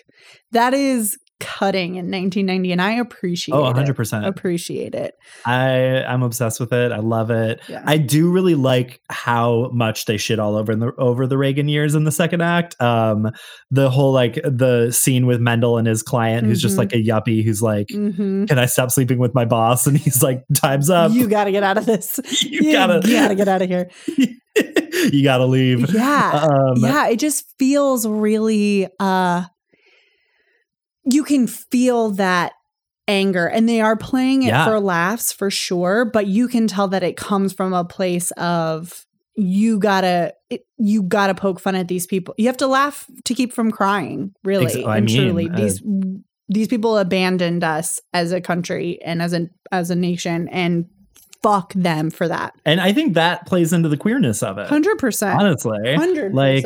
That 0.52 0.74
is 0.74 1.18
cutting 1.41 1.95
in 1.95 2.06
1990, 2.12 2.71
and 2.71 2.82
I 2.82 2.93
appreciate 2.93 3.54
Oh, 3.56 3.67
it. 3.67 3.75
100%. 3.75 4.25
Appreciate 4.25 4.95
it. 4.95 5.15
I 5.45 6.04
I'm 6.04 6.23
obsessed 6.23 6.60
with 6.62 6.71
it. 6.71 6.91
I 6.93 6.99
love 6.99 7.30
it. 7.32 7.60
Yeah. 7.67 7.84
I 7.86 7.97
do 7.97 8.30
really 8.32 8.56
like 8.56 9.01
how 9.10 9.69
much 9.73 10.06
they 10.06 10.15
shit 10.17 10.39
all 10.39 10.56
over 10.56 10.71
in 10.71 10.80
the 10.80 10.93
over 10.97 11.27
the 11.27 11.38
Reagan 11.38 11.67
years 11.67 11.95
in 11.95 12.06
the 12.06 12.12
second 12.12 12.41
act. 12.41 12.80
Um, 12.82 13.30
the 13.71 13.89
whole 13.89 14.13
like 14.13 14.36
the 14.43 14.91
scene 14.91 15.25
with 15.25 15.41
Mendel 15.41 15.77
and 15.77 15.88
his 15.88 16.01
client, 16.04 16.45
who's 16.47 16.62
just 16.62 16.77
like 16.77 16.93
a 16.93 16.97
yuppie, 17.04 17.43
who's 17.43 17.62
like, 17.62 17.89
hmm 17.91 18.45
"Can 18.45 18.60
I 18.60 18.67
stop 18.67 18.91
sleeping 18.91 19.17
with 19.17 19.34
my 19.34 19.45
boss?" 19.45 19.88
And 19.88 19.97
he's 19.97 20.21
like, 20.23 20.43
"Time's 20.56 20.89
up. 20.89 21.12
you 21.12 21.27
got 21.27 21.45
to 21.45 21.51
get 21.51 21.63
out 21.63 21.77
of 21.77 21.86
this. 21.86 22.19
You 22.51 22.71
gotta, 22.73 22.99
gotta 23.08 23.36
get 23.36 23.47
out 23.47 23.62
of 23.62 23.69
here. 23.69 23.89
you 25.12 25.23
gotta 25.23 25.45
leave." 25.45 25.93
Yeah. 25.93 26.47
Um, 26.49 26.75
yeah. 26.77 27.08
It 27.10 27.17
just 27.19 27.45
feels 27.58 28.06
really, 28.08 28.88
uh, 28.99 29.43
you 31.06 31.24
can 31.24 31.48
feel 31.48 32.12
that 32.12 32.54
anger 33.08 33.48
and 33.48 33.68
they 33.68 33.82
are 33.82 33.96
playing 33.98 34.44
it 34.44 34.48
Yeah. 34.48 34.66
for 34.66 34.80
laughs 34.80 35.32
for 35.32 35.50
sure, 35.50 36.06
but 36.06 36.28
you 36.28 36.48
can 36.48 36.68
tell 36.68 36.88
that 36.90 37.04
it 37.04 37.18
comes 37.18 37.52
from 37.54 37.74
a 37.74 37.84
place 37.84 38.32
of, 38.32 39.06
you 39.36 39.80
gotta 39.80 40.34
it, 40.50 40.62
you 40.78 41.02
gotta 41.04 41.34
poke 41.34 41.60
fun 41.60 41.74
at 41.74 41.88
these 41.88 42.06
people 42.06 42.36
you 42.38 42.48
have 42.48 42.58
to 42.58 42.68
laugh 42.68 43.08
to 43.24 43.34
keep 43.34 43.54
from 43.54 43.72
crying 43.72 44.34
really 44.44 44.66
Ex- 44.66 44.76
I 44.86 44.98
and 44.98 45.06
mean, 45.06 45.18
truly 45.18 45.50
uh, 45.50 45.56
these 45.56 45.82
these 46.50 46.68
people 46.68 46.98
abandoned 46.98 47.64
us 47.64 48.02
as 48.14 48.34
a 48.34 48.42
country 48.42 49.00
and 49.04 49.22
as 49.22 49.32
a 49.34 49.48
as 49.72 49.90
a 49.90 49.96
nation 49.96 50.50
and 50.50 50.86
fuck 51.42 51.72
them 51.74 52.10
for 52.12 52.28
that 52.28 52.54
And 52.66 52.82
I 52.82 52.92
think 52.92 53.14
that 53.14 53.46
plays 53.48 53.72
into 53.72 53.88
the 53.88 53.96
queerness 53.98 54.44
of 54.44 54.58
it. 54.58 54.68
100% 54.68 55.36
Honestly, 55.36 55.80
100%. 55.86 56.34
like 56.34 56.66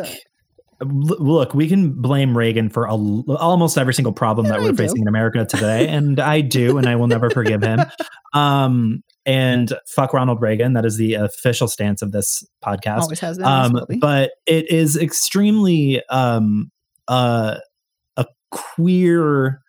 look 0.81 1.53
we 1.53 1.67
can 1.69 1.91
blame 2.01 2.37
reagan 2.37 2.69
for 2.69 2.85
a, 2.85 2.95
almost 3.37 3.77
every 3.77 3.93
single 3.93 4.11
problem 4.11 4.47
that 4.47 4.59
we're 4.59 4.67
I 4.67 4.71
do. 4.71 4.77
facing 4.77 5.01
in 5.01 5.07
america 5.07 5.45
today 5.45 5.87
and 5.87 6.19
i 6.19 6.41
do 6.41 6.77
and 6.77 6.85
i 6.87 6.95
will 6.97 7.07
never 7.07 7.29
forgive 7.29 7.61
him. 7.63 7.79
Um 8.33 9.01
and 9.25 9.73
fuck 9.87 10.11
ronald 10.13 10.41
reagan. 10.41 10.73
That 10.73 10.83
is 10.85 10.97
the 10.97 11.13
official 11.13 11.69
stance 11.69 12.01
of 12.01 12.11
this 12.11 12.45
podcast. 12.61 13.03
Always 13.03 13.19
has 13.21 13.37
been 13.37 13.47
um 13.47 13.79
but 14.01 14.31
it 14.45 14.69
is 14.69 14.97
extremely 14.97 16.05
um 16.09 16.69
uh 17.07 17.55
a 18.17 18.25
queer 18.51 19.61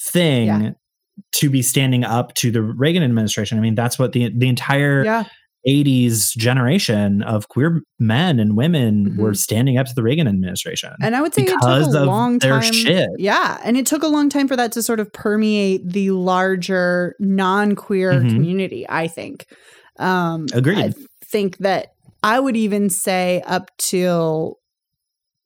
thing 0.00 0.46
Yeah. 0.46 0.70
to 1.32 1.50
be 1.50 1.60
standing 1.62 2.04
up 2.04 2.34
to 2.34 2.52
the 2.52 2.62
reagan 2.62 3.02
administration. 3.02 3.58
I 3.58 3.60
mean 3.60 3.74
that's 3.74 3.98
what 3.98 4.12
the 4.12 4.30
the 4.32 4.48
entire 4.48 5.04
yeah 5.04 5.24
80s 5.66 6.32
generation 6.36 7.22
of 7.22 7.48
queer 7.48 7.80
men 7.98 8.38
and 8.38 8.56
women 8.56 9.10
Mhm. 9.10 9.16
were 9.18 9.34
standing 9.34 9.78
up 9.78 9.86
to 9.86 9.94
the 9.94 10.02
Reagan 10.02 10.28
administration. 10.28 10.90
And 11.00 11.16
I 11.16 11.22
would 11.22 11.34
say 11.34 11.44
because 11.44 11.88
it 11.88 11.92
took 11.92 12.02
a 12.02 12.04
long 12.04 12.38
time. 12.38 12.62
shit. 12.72 13.08
Yeah. 13.18 13.58
And 13.64 13.76
it 13.76 13.86
took 13.86 14.02
a 14.02 14.08
long 14.08 14.28
time 14.28 14.48
for 14.48 14.56
that 14.56 14.72
to 14.72 14.82
sort 14.82 15.00
of 15.00 15.12
permeate 15.12 15.88
the 15.92 16.10
larger 16.10 17.14
non 17.18 17.74
queer 17.74 18.12
Mhm. 18.12 18.30
community, 18.30 18.86
I 18.88 19.06
think. 19.08 19.46
Um, 19.98 20.46
Agreed. 20.52 20.78
I 20.78 20.92
think 21.24 21.58
that 21.58 21.88
I 22.22 22.40
would 22.40 22.56
even 22.56 22.90
say 22.90 23.42
up 23.46 23.70
till 23.78 24.58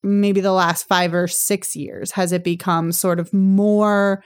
maybe 0.02 0.40
the 0.40 0.52
last 0.52 0.86
five 0.86 1.12
or 1.12 1.26
six 1.26 1.74
years 1.74 2.12
has 2.12 2.32
it 2.32 2.44
become 2.44 2.92
sort 2.92 3.18
of 3.18 3.32
more 3.34 4.22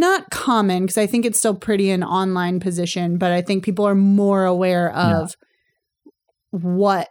not 0.00 0.30
common 0.30 0.82
because 0.84 0.98
I 0.98 1.06
think 1.06 1.24
it's 1.24 1.38
still 1.38 1.54
pretty 1.54 1.90
an 1.90 2.02
online 2.02 2.58
position, 2.58 3.18
but 3.18 3.30
I 3.30 3.42
think 3.42 3.64
people 3.64 3.86
are 3.86 3.94
more 3.94 4.44
aware 4.44 4.92
of 4.92 5.36
what 6.50 7.08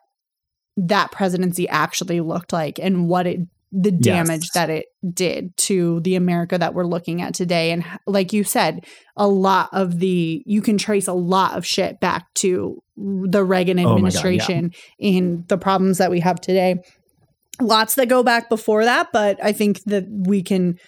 that 0.78 1.12
presidency 1.12 1.68
actually 1.70 2.20
looked 2.22 2.52
like 2.54 2.80
and 2.80 3.08
what 3.08 3.28
it 3.28 3.40
the 3.72 3.92
damage 3.92 4.42
Yes. 4.46 4.54
that 4.56 4.70
it 4.72 4.86
did 5.14 5.56
to 5.58 6.00
the 6.00 6.16
America 6.16 6.58
that 6.58 6.74
we're 6.74 6.88
looking 6.88 7.22
at 7.22 7.36
today. 7.36 7.72
And 7.72 7.86
like 8.08 8.34
you 8.34 8.44
said, 8.44 8.84
a 9.16 9.28
lot 9.28 9.70
of 9.74 10.00
the 10.00 10.42
you 10.48 10.62
can 10.64 10.80
trace 10.80 11.08
a 11.08 11.14
lot 11.14 11.56
of 11.56 11.68
shit 11.68 12.00
back 12.00 12.34
to 12.36 12.82
the 12.98 13.44
Reagan 13.44 13.78
Oh 13.78 13.84
God, 13.84 13.90
yeah. 13.90 13.96
administration 13.96 14.72
in 14.98 15.46
the 15.50 15.58
problems 15.60 16.00
that 16.00 16.10
we 16.10 16.20
have 16.22 16.42
today. 16.42 16.78
Lots 17.62 17.94
that 17.96 18.08
go 18.08 18.24
back 18.24 18.50
before 18.50 18.86
that, 18.86 19.10
but 19.14 19.38
I 19.44 19.52
think 19.52 19.84
that 19.84 20.06
we 20.10 20.42
can 20.42 20.80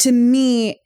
to 0.00 0.12
me 0.12 0.78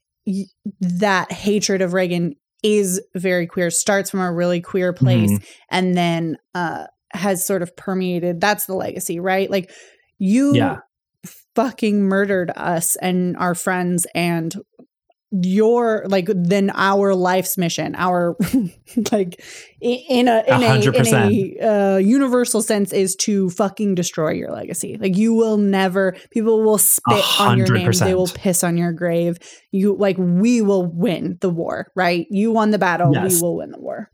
that 0.80 1.32
hatred 1.32 1.82
of 1.82 1.92
Reagan 1.92 2.36
is 2.62 3.00
very 3.14 3.46
queer 3.46 3.70
starts 3.70 4.10
from 4.10 4.20
a 4.20 4.32
really 4.32 4.60
queer 4.60 4.92
place 4.92 5.30
Mhm. 5.32 5.44
and 5.70 5.96
then 5.96 6.36
uh 6.54 6.86
has 7.12 7.44
sort 7.44 7.60
of 7.62 7.76
permeated 7.76 8.40
that's 8.40 8.66
the 8.66 8.74
legacy 8.74 9.18
right 9.20 9.50
like 9.50 9.70
you 10.18 10.54
Yeah. 10.54 10.78
fucking 11.54 12.02
murdered 12.04 12.50
us 12.56 12.96
and 12.96 13.36
our 13.36 13.54
friends 13.54 14.06
and 14.14 14.54
your 15.32 16.04
like 16.08 16.28
then 16.34 16.70
our 16.74 17.14
life's 17.14 17.56
mission 17.56 17.94
our 17.96 18.36
like 19.12 19.42
in 19.80 20.28
a 20.28 20.44
in 20.46 20.62
A 20.62 20.66
a, 20.66 20.92
in 20.92 21.14
a 21.14 21.94
uh, 21.94 21.96
universal 21.96 22.60
sense 22.60 22.92
is 22.92 23.16
to 23.16 23.48
fucking 23.50 23.94
destroy 23.94 24.32
your 24.32 24.52
legacy. 24.52 24.98
Like 25.00 25.16
you 25.16 25.34
will 25.34 25.56
never 25.56 26.14
people 26.30 26.62
will 26.62 26.78
spit 26.78 27.24
on 27.40 27.56
your 27.56 27.72
name. 27.72 27.90
They 27.90 28.14
will 28.14 28.28
piss 28.28 28.62
on 28.62 28.76
your 28.76 28.92
grave. 28.92 29.38
You 29.70 29.96
like 29.96 30.16
we 30.18 30.60
will 30.60 30.86
win 30.86 31.38
the 31.40 31.50
war 31.50 31.90
right? 31.94 32.26
You 32.30 32.52
won 32.52 32.70
the 32.70 32.78
battle 32.78 33.12
Yes. 33.12 33.34
we 33.34 33.40
will 33.40 33.56
win 33.56 33.70
the 33.70 33.80
war. 33.80 34.10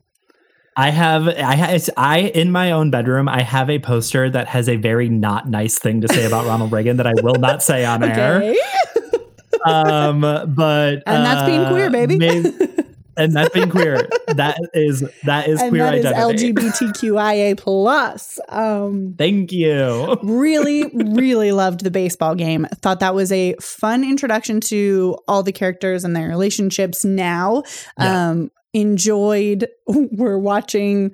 I 0.77 0.91
have 0.91 1.27
I 1.27 1.79
I 1.97 2.19
in 2.19 2.53
my 2.53 2.71
own 2.71 2.91
bedroom 2.91 3.27
I 3.27 3.41
have 3.41 3.69
a 3.69 3.79
poster 3.79 4.29
that 4.29 4.47
has 4.47 4.69
a 4.69 4.77
very 4.77 5.09
not 5.09 5.49
nice 5.49 5.77
thing 5.77 5.99
to 6.01 6.07
say 6.07 6.25
about 6.25 6.45
Ronald 6.45 6.71
Reagan 6.71 6.95
that 6.97 7.07
I 7.07 7.13
will 7.21 7.35
not 7.35 7.61
say 7.61 7.83
on 7.83 8.03
air. 8.03 8.55
Um, 9.65 10.21
but 10.21 11.03
and 11.07 11.25
that's 11.25 11.47
being 11.47 11.59
uh, 11.61 11.69
queer 11.71 11.89
baby 11.89 12.17
may- 12.17 12.53
and 13.17 13.33
that's 13.33 13.53
being 13.53 13.69
queer. 13.69 14.07
That 14.27 14.57
is 14.73 15.03
that 15.25 15.47
is 15.49 15.59
and 15.61 15.69
queer 15.71 15.83
that 15.83 15.95
is 15.95 16.05
identity. 16.05 16.53
lgbtqia 16.53 17.57
plus 17.57 18.39
um 18.49 19.15
Thank 19.17 19.51
you. 19.51 20.17
really 20.23 20.85
really 20.93 21.51
loved 21.51 21.83
the 21.83 21.91
baseball 21.91 22.35
game 22.35 22.65
thought 22.81 22.99
that 23.01 23.13
was 23.15 23.31
a 23.31 23.55
fun 23.61 24.03
introduction 24.03 24.61
to 24.61 25.17
all 25.27 25.43
the 25.43 25.51
characters 25.51 26.03
and 26.05 26.15
their 26.15 26.29
relationships 26.29 27.03
now 27.03 27.63
Yeah. 27.99 28.29
um 28.29 28.51
enjoyed 28.73 29.67
we're 29.87 30.37
watching 30.37 31.11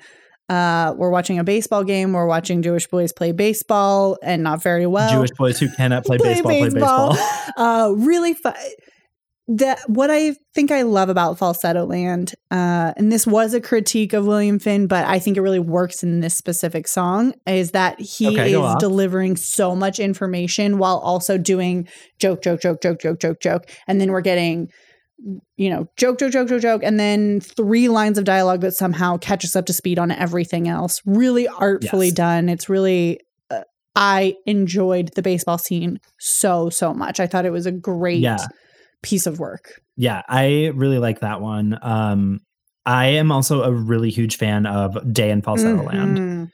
uh 0.49 0.93
we're 0.97 1.09
watching 1.09 1.39
a 1.39 1.43
baseball 1.43 1.83
game 1.83 2.13
we're 2.13 2.27
watching 2.27 2.61
jewish 2.61 2.87
boys 2.87 3.11
play 3.11 3.31
baseball 3.31 4.17
and 4.21 4.43
not 4.43 4.61
very 4.61 4.85
well 4.85 5.11
Jewish 5.11 5.31
boys 5.37 5.59
who 5.59 5.69
cannot 5.69 6.05
play, 6.05 6.17
baseball, 6.21 6.51
play 6.51 6.69
baseball. 6.69 7.17
uh 7.57 7.93
really 7.95 8.33
fun 8.33 8.53
that 9.47 9.79
what 9.87 10.09
I 10.09 10.35
think 10.55 10.71
I 10.71 10.81
love 10.81 11.09
about 11.09 11.37
Falsetto 11.37 11.85
Land, 11.85 12.33
uh, 12.49 12.93
and 12.97 13.11
this 13.11 13.27
was 13.27 13.53
a 13.53 13.61
critique 13.61 14.13
of 14.13 14.25
William 14.25 14.57
Finn, 14.57 14.87
but 14.87 15.05
I 15.05 15.19
think 15.19 15.37
it 15.37 15.41
really 15.41 15.59
works 15.59 16.01
in 16.01 16.19
this 16.19 16.35
specific 16.35 16.87
song, 16.87 17.33
is 17.45 17.71
that 17.71 17.99
he 17.99 18.27
Okay, 18.27 18.55
is 18.55 18.75
delivering 18.79 19.35
so 19.35 19.75
much 19.75 19.99
information 19.99 20.79
while 20.79 20.97
also 20.97 21.37
doing 21.37 21.87
joke, 22.17 22.41
joke, 22.41 22.59
joke, 22.61 22.81
joke, 22.81 22.99
joke, 22.99 23.19
joke, 23.19 23.39
joke. 23.39 23.69
And 23.87 24.01
then 24.01 24.11
we're 24.11 24.21
getting, 24.21 24.69
you 25.55 25.69
know, 25.69 25.87
joke, 25.97 26.19
joke, 26.19 26.31
joke, 26.31 26.49
joke, 26.49 26.61
joke, 26.61 26.81
and 26.83 26.99
then 26.99 27.39
three 27.39 27.87
lines 27.87 28.17
of 28.17 28.25
dialogue 28.25 28.61
that 28.61 28.73
somehow 28.73 29.17
catch 29.17 29.45
us 29.45 29.55
up 29.55 29.65
to 29.67 29.73
speed 29.73 29.97
on 29.97 30.11
everything 30.11 30.67
else. 30.67 31.01
Really 31.05 31.47
artfully 31.47 32.07
Yes. 32.07 32.15
done. 32.15 32.49
It's 32.49 32.67
really 32.69 33.19
uh, 33.49 33.61
I 33.95 34.35
enjoyed 34.45 35.11
the 35.15 35.21
baseball 35.21 35.57
scene 35.57 35.99
so 36.19 36.69
so 36.69 36.93
much. 36.93 37.19
I 37.19 37.27
thought 37.27 37.45
it 37.45 37.51
was 37.51 37.65
a 37.65 37.71
great 37.71 38.19
Yeah. 38.19 38.37
piece 39.03 39.25
of 39.25 39.39
work. 39.39 39.81
Yeah, 39.95 40.21
I 40.27 40.71
really 40.75 40.99
like 40.99 41.21
that 41.21 41.39
one. 41.41 41.77
Um, 41.81 42.41
I 42.85 43.07
am 43.07 43.31
also 43.31 43.63
a 43.63 43.71
really 43.71 44.09
huge 44.11 44.37
fan 44.37 44.65
of 44.65 44.97
Day 45.13 45.31
in 45.31 45.41
Falsetto 45.41 45.81
Land. 45.83 46.17
Mhm. 46.17 46.47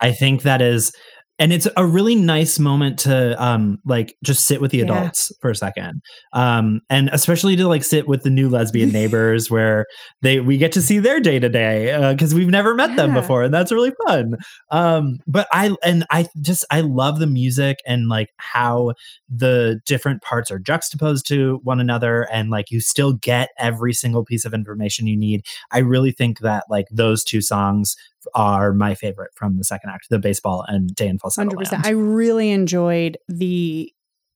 I 0.00 0.12
think 0.12 0.42
that 0.42 0.60
is, 0.60 0.92
and 1.38 1.52
it's 1.52 1.68
a 1.76 1.86
really 1.86 2.14
nice 2.14 2.58
moment 2.58 2.98
to 3.00 3.42
um 3.42 3.78
like 3.84 4.16
just 4.24 4.46
sit 4.46 4.60
with 4.60 4.70
the 4.70 4.78
Yeah. 4.78 4.84
adults 4.84 5.32
for 5.40 5.50
a 5.50 5.54
second, 5.54 6.02
um, 6.32 6.80
and 6.90 7.08
especially 7.12 7.56
to 7.56 7.68
like 7.68 7.84
sit 7.84 8.08
with 8.08 8.22
the 8.22 8.30
new 8.30 8.48
lesbian 8.48 8.90
neighbors 8.92 9.50
where 9.50 9.86
they 10.22 10.40
we 10.40 10.56
get 10.56 10.72
to 10.72 10.82
see 10.82 10.98
their 10.98 11.20
day 11.20 11.38
to 11.38 11.48
day 11.48 12.12
because 12.12 12.34
we've 12.34 12.48
never 12.48 12.74
met 12.74 12.96
them 12.96 13.14
before, 13.14 13.42
and 13.44 13.54
that's 13.54 13.72
really 13.72 13.92
fun. 14.06 14.36
Um, 14.70 15.18
but 15.26 15.46
I 15.52 15.74
and 15.84 16.04
I 16.10 16.26
just 16.40 16.64
I 16.70 16.80
love 16.80 17.18
the 17.18 17.26
music 17.26 17.78
and 17.86 18.08
like 18.08 18.30
how 18.36 18.92
the 19.28 19.80
different 19.86 20.22
parts 20.22 20.50
are 20.50 20.58
juxtaposed 20.58 21.26
to 21.28 21.60
one 21.62 21.80
another 21.80 22.22
and 22.32 22.50
like 22.50 22.70
you 22.70 22.80
still 22.80 23.12
get 23.12 23.50
every 23.58 23.92
single 23.92 24.24
piece 24.24 24.44
of 24.46 24.54
information 24.54 25.06
you 25.06 25.16
need 25.18 25.44
i 25.70 25.78
really 25.78 26.10
think 26.12 26.40
that 26.40 26.64
like 26.70 26.86
those 26.90 27.22
two 27.22 27.42
songs 27.42 27.94
are 28.34 28.72
my 28.72 28.94
favorite 28.94 29.30
from 29.34 29.56
the 29.58 29.64
second 29.64 29.90
act 29.90 30.06
the 30.10 30.18
baseball 30.18 30.64
and 30.68 30.94
day 30.94 31.08
in 31.08 31.18
falsetto 31.18 31.48
Hundred 31.50 31.58
percent. 31.58 31.84
Land. 31.84 31.96
I 31.96 31.98
really 31.98 32.50
enjoyed 32.50 33.18
the 33.28 33.92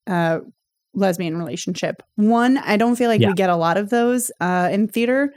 uh, 0.06 0.40
lesbian 0.94 1.36
relationship. 1.38 2.02
One, 2.16 2.58
I 2.58 2.76
don't 2.76 2.96
feel 2.96 3.08
like 3.08 3.20
Yeah. 3.20 3.28
we 3.28 3.34
get 3.34 3.50
a 3.50 3.56
lot 3.56 3.76
of 3.76 3.90
those 3.90 4.30
uh, 4.40 4.68
in 4.70 4.88
theater, 4.88 5.32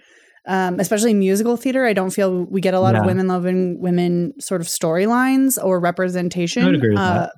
um, 0.47 0.79
especially 0.79 1.13
musical 1.13 1.57
theater. 1.57 1.85
I 1.85 1.93
don't 1.93 2.11
feel 2.11 2.43
we 2.45 2.61
get 2.61 2.73
a 2.73 2.79
lot 2.79 2.95
of 2.95 3.05
women 3.05 3.27
loving 3.27 3.79
women 3.79 4.33
sort 4.39 4.61
of 4.61 4.67
storylines 4.67 5.57
or 5.63 5.79
representation. 5.79 6.63
I 6.63 6.65
would 6.67 6.75
agree 6.75 6.89
with 6.91 6.99
uh. 6.99 7.29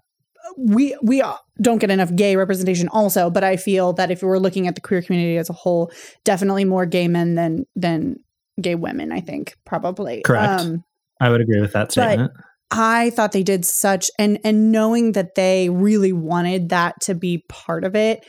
We 0.57 0.97
we 1.03 1.21
don't 1.61 1.77
get 1.79 1.91
enough 1.91 2.15
gay 2.15 2.35
representation 2.37 2.87
also, 2.87 3.29
but 3.29 3.43
I 3.43 3.57
feel 3.57 3.93
that 3.93 4.09
if 4.11 4.23
we're 4.23 4.39
looking 4.39 4.65
at 4.67 4.75
the 4.75 4.81
queer 4.81 5.01
community 5.01 5.37
as 5.37 5.49
a 5.49 5.53
whole, 5.53 5.91
definitely 6.23 6.63
more 6.63 6.85
gay 6.85 7.07
men 7.09 7.35
than 7.35 7.65
than 7.75 8.15
gay 8.59 8.73
women. 8.75 9.11
I 9.11 9.19
think 9.19 9.55
probably 9.65 10.21
Correct. 10.23 10.61
Um, 10.61 10.83
i 11.21 11.29
would 11.29 11.41
agree 11.41 11.61
with 11.61 11.73
that 11.73 11.91
statement 11.91 12.31
I 12.69 13.11
thought 13.11 13.31
they 13.31 13.43
did 13.43 13.63
such 13.63 14.11
and 14.19 14.39
and 14.43 14.73
knowing 14.73 15.13
that 15.13 15.35
they 15.35 15.69
really 15.69 16.11
wanted 16.11 16.67
that 16.67 16.99
to 17.03 17.15
be 17.15 17.45
part 17.47 17.85
of 17.85 17.95
it, 17.95 18.25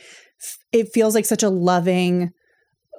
it 0.71 0.93
feels 0.93 1.13
like 1.13 1.25
such 1.25 1.43
a 1.43 1.49
loving 1.49 2.31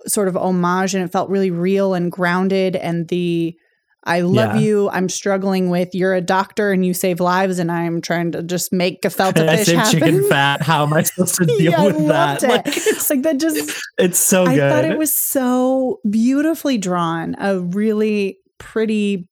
sort 0.07 0.29
of 0.29 0.37
homage 0.37 0.95
and 0.95 1.03
it 1.03 1.11
felt 1.11 1.31
really 1.31 1.51
real 1.51 1.95
and 1.95 2.13
grounded 2.13 2.77
and 2.77 3.09
the 3.09 3.57
I 4.05 4.21
love 4.21 4.57
Yeah. 4.57 4.61
you. 4.61 4.91
I'm 4.91 5.09
struggling 5.09 5.71
with 5.71 5.95
you're 5.95 6.13
a 6.15 6.21
doctor 6.21 6.73
and 6.73 6.85
you 6.85 6.93
save 6.93 7.21
lives 7.21 7.59
and 7.59 7.73
I'm 7.73 8.03
trying 8.03 8.33
to 8.33 8.43
just 8.43 8.71
make 8.71 9.01
gefilte 9.01 9.39
i 9.49 9.57
fish 9.57 9.67
said 9.69 9.77
happen. 9.77 9.99
chicken 10.01 10.25
fat 10.29 10.61
how 10.63 10.83
am 10.85 10.93
i 10.93 11.03
supposed 11.03 11.37
to 11.37 11.47
deal 11.47 11.73
yeah, 11.73 11.81
I 11.81 11.87
with 11.87 11.97
loved 11.97 12.43
that 12.43 12.43
it. 12.45 12.49
Like, 12.67 12.67
it's 12.87 13.09
like 13.09 13.23
that 13.23 13.41
just 13.41 13.83
it's 13.97 14.19
so 14.19 14.45
I 14.45 14.57
good 14.57 14.71
thought 14.71 14.85
it 14.85 14.99
was 14.99 15.15
so 15.15 16.01
beautifully 16.11 16.77
drawn, 16.77 17.35
a 17.39 17.59
really 17.61 18.37
pretty, 18.59 19.27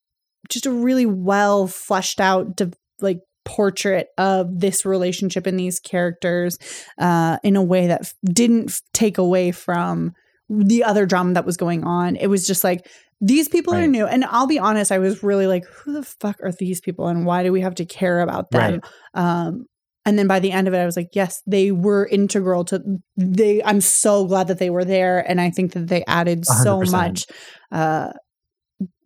just 0.49 0.65
a 0.65 0.71
really 0.71 1.05
well 1.05 1.67
fleshed 1.67 2.19
out, 2.19 2.55
de- 2.55 2.73
like 3.01 3.19
portrait 3.45 4.07
of 4.17 4.59
this 4.59 4.85
relationship 4.85 5.47
and 5.47 5.59
these 5.59 5.79
characters 5.79 6.57
uh, 6.99 7.37
in 7.43 7.55
a 7.55 7.63
way 7.63 7.87
that 7.87 8.13
didn't 8.25 8.69
f- 8.69 8.81
take 8.93 9.17
away 9.17 9.51
from 9.51 10.13
the 10.49 10.83
other 10.83 11.05
drama 11.05 11.33
that 11.33 11.45
was 11.45 11.57
going 11.57 11.83
on. 11.83 12.15
It 12.15 12.27
was 12.27 12.45
just 12.45 12.63
like 12.63 12.87
these 13.21 13.49
people 13.49 13.73
are 13.73 13.87
new, 13.87 14.05
and 14.05 14.23
I'll 14.25 14.47
be 14.47 14.59
honest, 14.59 14.91
I 14.91 14.99
was 14.99 15.23
really 15.23 15.45
like, 15.45 15.65
who 15.65 15.93
the 15.93 16.03
fuck 16.03 16.37
are 16.41 16.53
these 16.53 16.79
people, 16.79 17.07
and 17.07 17.25
why 17.25 17.43
do 17.43 17.51
we 17.51 17.61
have 17.61 17.75
to 17.75 17.85
care 17.85 18.21
about 18.21 18.51
them? 18.51 18.79
Right. 18.79 18.81
Um, 19.13 19.65
and 20.05 20.17
then 20.17 20.27
by 20.27 20.39
the 20.39 20.51
end 20.51 20.67
of 20.67 20.73
it, 20.73 20.77
I 20.77 20.85
was 20.85 20.95
like, 20.95 21.09
yes, 21.13 21.41
they 21.45 21.71
were 21.71 22.07
integral 22.07 22.63
to 22.65 22.81
they. 23.17 23.61
I'm 23.63 23.81
so 23.81 24.25
glad 24.25 24.47
that 24.47 24.57
they 24.57 24.69
were 24.69 24.85
there, 24.85 25.19
and 25.19 25.41
I 25.41 25.49
think 25.49 25.73
that 25.73 25.87
they 25.87 26.03
added 26.07 26.45
so 26.45 26.79
100%. 26.79 26.91
much. 26.91 27.25
Uh, 27.71 28.13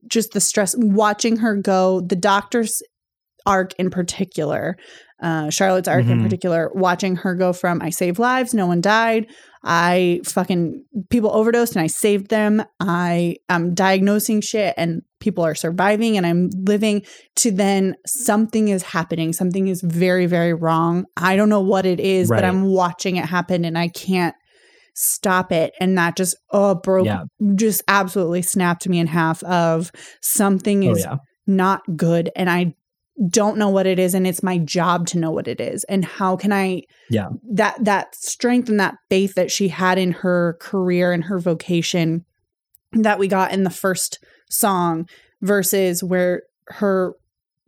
just 0.08 0.32
the 0.34 0.42
stress 0.42 0.76
watching 0.78 1.38
her 1.38 1.56
go, 1.56 2.02
the 2.02 2.16
doctor's 2.16 2.82
arc 3.46 3.74
in 3.78 3.90
particular, 3.90 4.78
uh, 5.22 5.50
Charlotte's 5.50 5.88
arc 5.88 6.06
in 6.06 6.20
Mhm. 6.20 6.24
particular, 6.24 6.72
watching 6.74 7.18
her 7.18 7.36
go 7.36 7.52
from 7.54 7.82
I 7.82 7.90
saved 7.90 8.20
lives, 8.20 8.54
no 8.54 8.68
one 8.68 8.82
died. 8.82 9.28
I 9.66 10.20
fucking 10.26 10.84
people 11.10 11.32
overdosed 11.32 11.76
and 11.76 11.84
I 11.84 11.88
saved 11.88 12.30
them. 12.30 12.64
I 12.82 13.36
am 13.50 13.74
diagnosing 13.74 14.42
shit 14.42 14.74
and 14.78 15.02
people 15.22 15.46
are 15.46 15.56
surviving 15.56 16.18
and 16.18 16.26
I'm 16.26 16.50
living 16.68 17.04
to 17.38 17.52
then 17.52 17.96
something 18.06 18.68
is 18.68 18.84
happening. 18.84 19.32
Something 19.32 19.68
is 19.70 19.82
very, 19.82 20.26
very 20.26 20.54
wrong. 20.54 21.06
I 21.16 21.38
don't 21.38 21.48
know 21.50 21.62
what 21.62 21.86
it 21.86 22.02
is, 22.02 22.30
but 22.30 22.44
I'm 22.44 22.64
watching 22.66 23.16
it 23.16 23.26
happen 23.26 23.64
and 23.64 23.78
I 23.78 23.88
can't 23.88 24.36
stop 24.94 25.52
it. 25.52 25.74
And 25.80 25.98
that 25.98 26.16
just 26.16 26.36
oh 26.52 26.76
broke 26.76 27.06
Yeah. 27.06 27.24
just 27.56 27.82
absolutely 27.88 28.42
snapped 28.42 28.88
me 28.88 29.00
in 29.00 29.08
half 29.08 29.44
of 29.44 29.92
something 30.22 30.88
oh 30.88 30.92
is 30.92 31.00
yeah 31.00 31.18
not 31.46 31.82
good 31.98 32.30
and 32.38 32.50
i 32.50 32.74
don't 33.30 33.58
know 33.58 33.70
what 33.70 33.86
it 33.86 34.00
is 34.00 34.14
and 34.16 34.26
it's 34.26 34.42
my 34.42 34.58
job 34.58 35.06
to 35.08 35.20
know 35.20 35.30
what 35.30 35.48
it 35.48 35.60
is 35.60 35.84
and 35.86 36.06
how 36.06 36.38
can 36.38 36.54
i 36.54 36.82
Yeah. 37.10 37.28
that 37.52 37.84
that 37.84 38.16
strength 38.16 38.70
and 38.70 38.80
that 38.80 38.96
faith 39.10 39.36
that 39.36 39.52
she 39.52 39.68
had 39.68 39.98
in 39.98 40.14
her 40.14 40.58
career 40.62 41.12
and 41.12 41.26
her 41.26 41.38
vocation 41.38 42.24
that 42.94 43.20
we 43.20 43.28
got 43.28 43.52
in 43.52 43.64
the 43.64 43.70
first 43.70 44.20
song 44.50 45.06
versus 45.42 46.02
where 46.04 46.44
her 46.68 47.14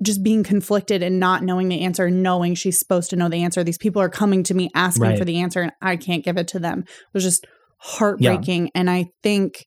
just 0.04 0.24
being 0.24 0.44
conflicted 0.44 1.02
and 1.02 1.20
not 1.20 1.42
knowing 1.44 1.70
the 1.70 1.82
answer 1.82 2.10
knowing 2.10 2.54
she's 2.56 2.78
supposed 2.78 3.10
to 3.10 3.16
know 3.16 3.30
the 3.30 3.44
answer. 3.44 3.64
These 3.64 3.78
people 3.78 4.02
are 4.02 4.10
coming 4.10 4.44
to 4.44 4.54
me 4.54 4.70
asking 4.76 5.04
Right. 5.04 5.18
for 5.18 5.24
the 5.26 5.40
answer 5.40 5.62
and 5.62 5.72
i 5.82 5.96
can't 5.96 6.24
give 6.24 6.38
it 6.38 6.48
to 6.50 6.60
them. 6.60 6.80
It 6.82 7.14
was 7.14 7.24
just 7.24 7.46
heartbreaking. 7.78 8.72
And 8.76 8.90
i 8.90 9.06
think 9.24 9.66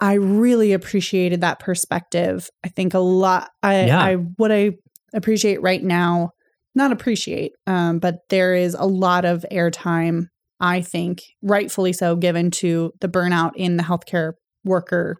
i 0.00 0.14
really 0.14 0.72
appreciated 0.72 1.40
that 1.42 1.58
perspective. 1.60 2.48
I 2.64 2.68
think 2.68 2.94
a 2.94 2.98
lot 2.98 3.50
i 3.62 3.86
Yeah. 3.86 4.00
i 4.00 4.14
what 4.14 4.52
i 4.52 4.72
appreciate 5.14 5.62
right 5.62 5.82
now 5.82 6.30
not 6.74 6.92
appreciate 6.92 7.52
um 7.66 7.98
but 7.98 8.16
there 8.28 8.54
is 8.54 8.74
a 8.74 8.84
lot 8.86 9.24
of 9.24 9.44
airtime 9.50 10.26
i 10.60 10.80
think 10.82 11.22
rightfully 11.42 11.92
so 11.92 12.14
given 12.14 12.50
to 12.50 12.92
the 13.00 13.08
burnout 13.08 13.52
in 13.56 13.76
the 13.78 13.82
healthcare 13.82 14.32
worker 14.64 15.16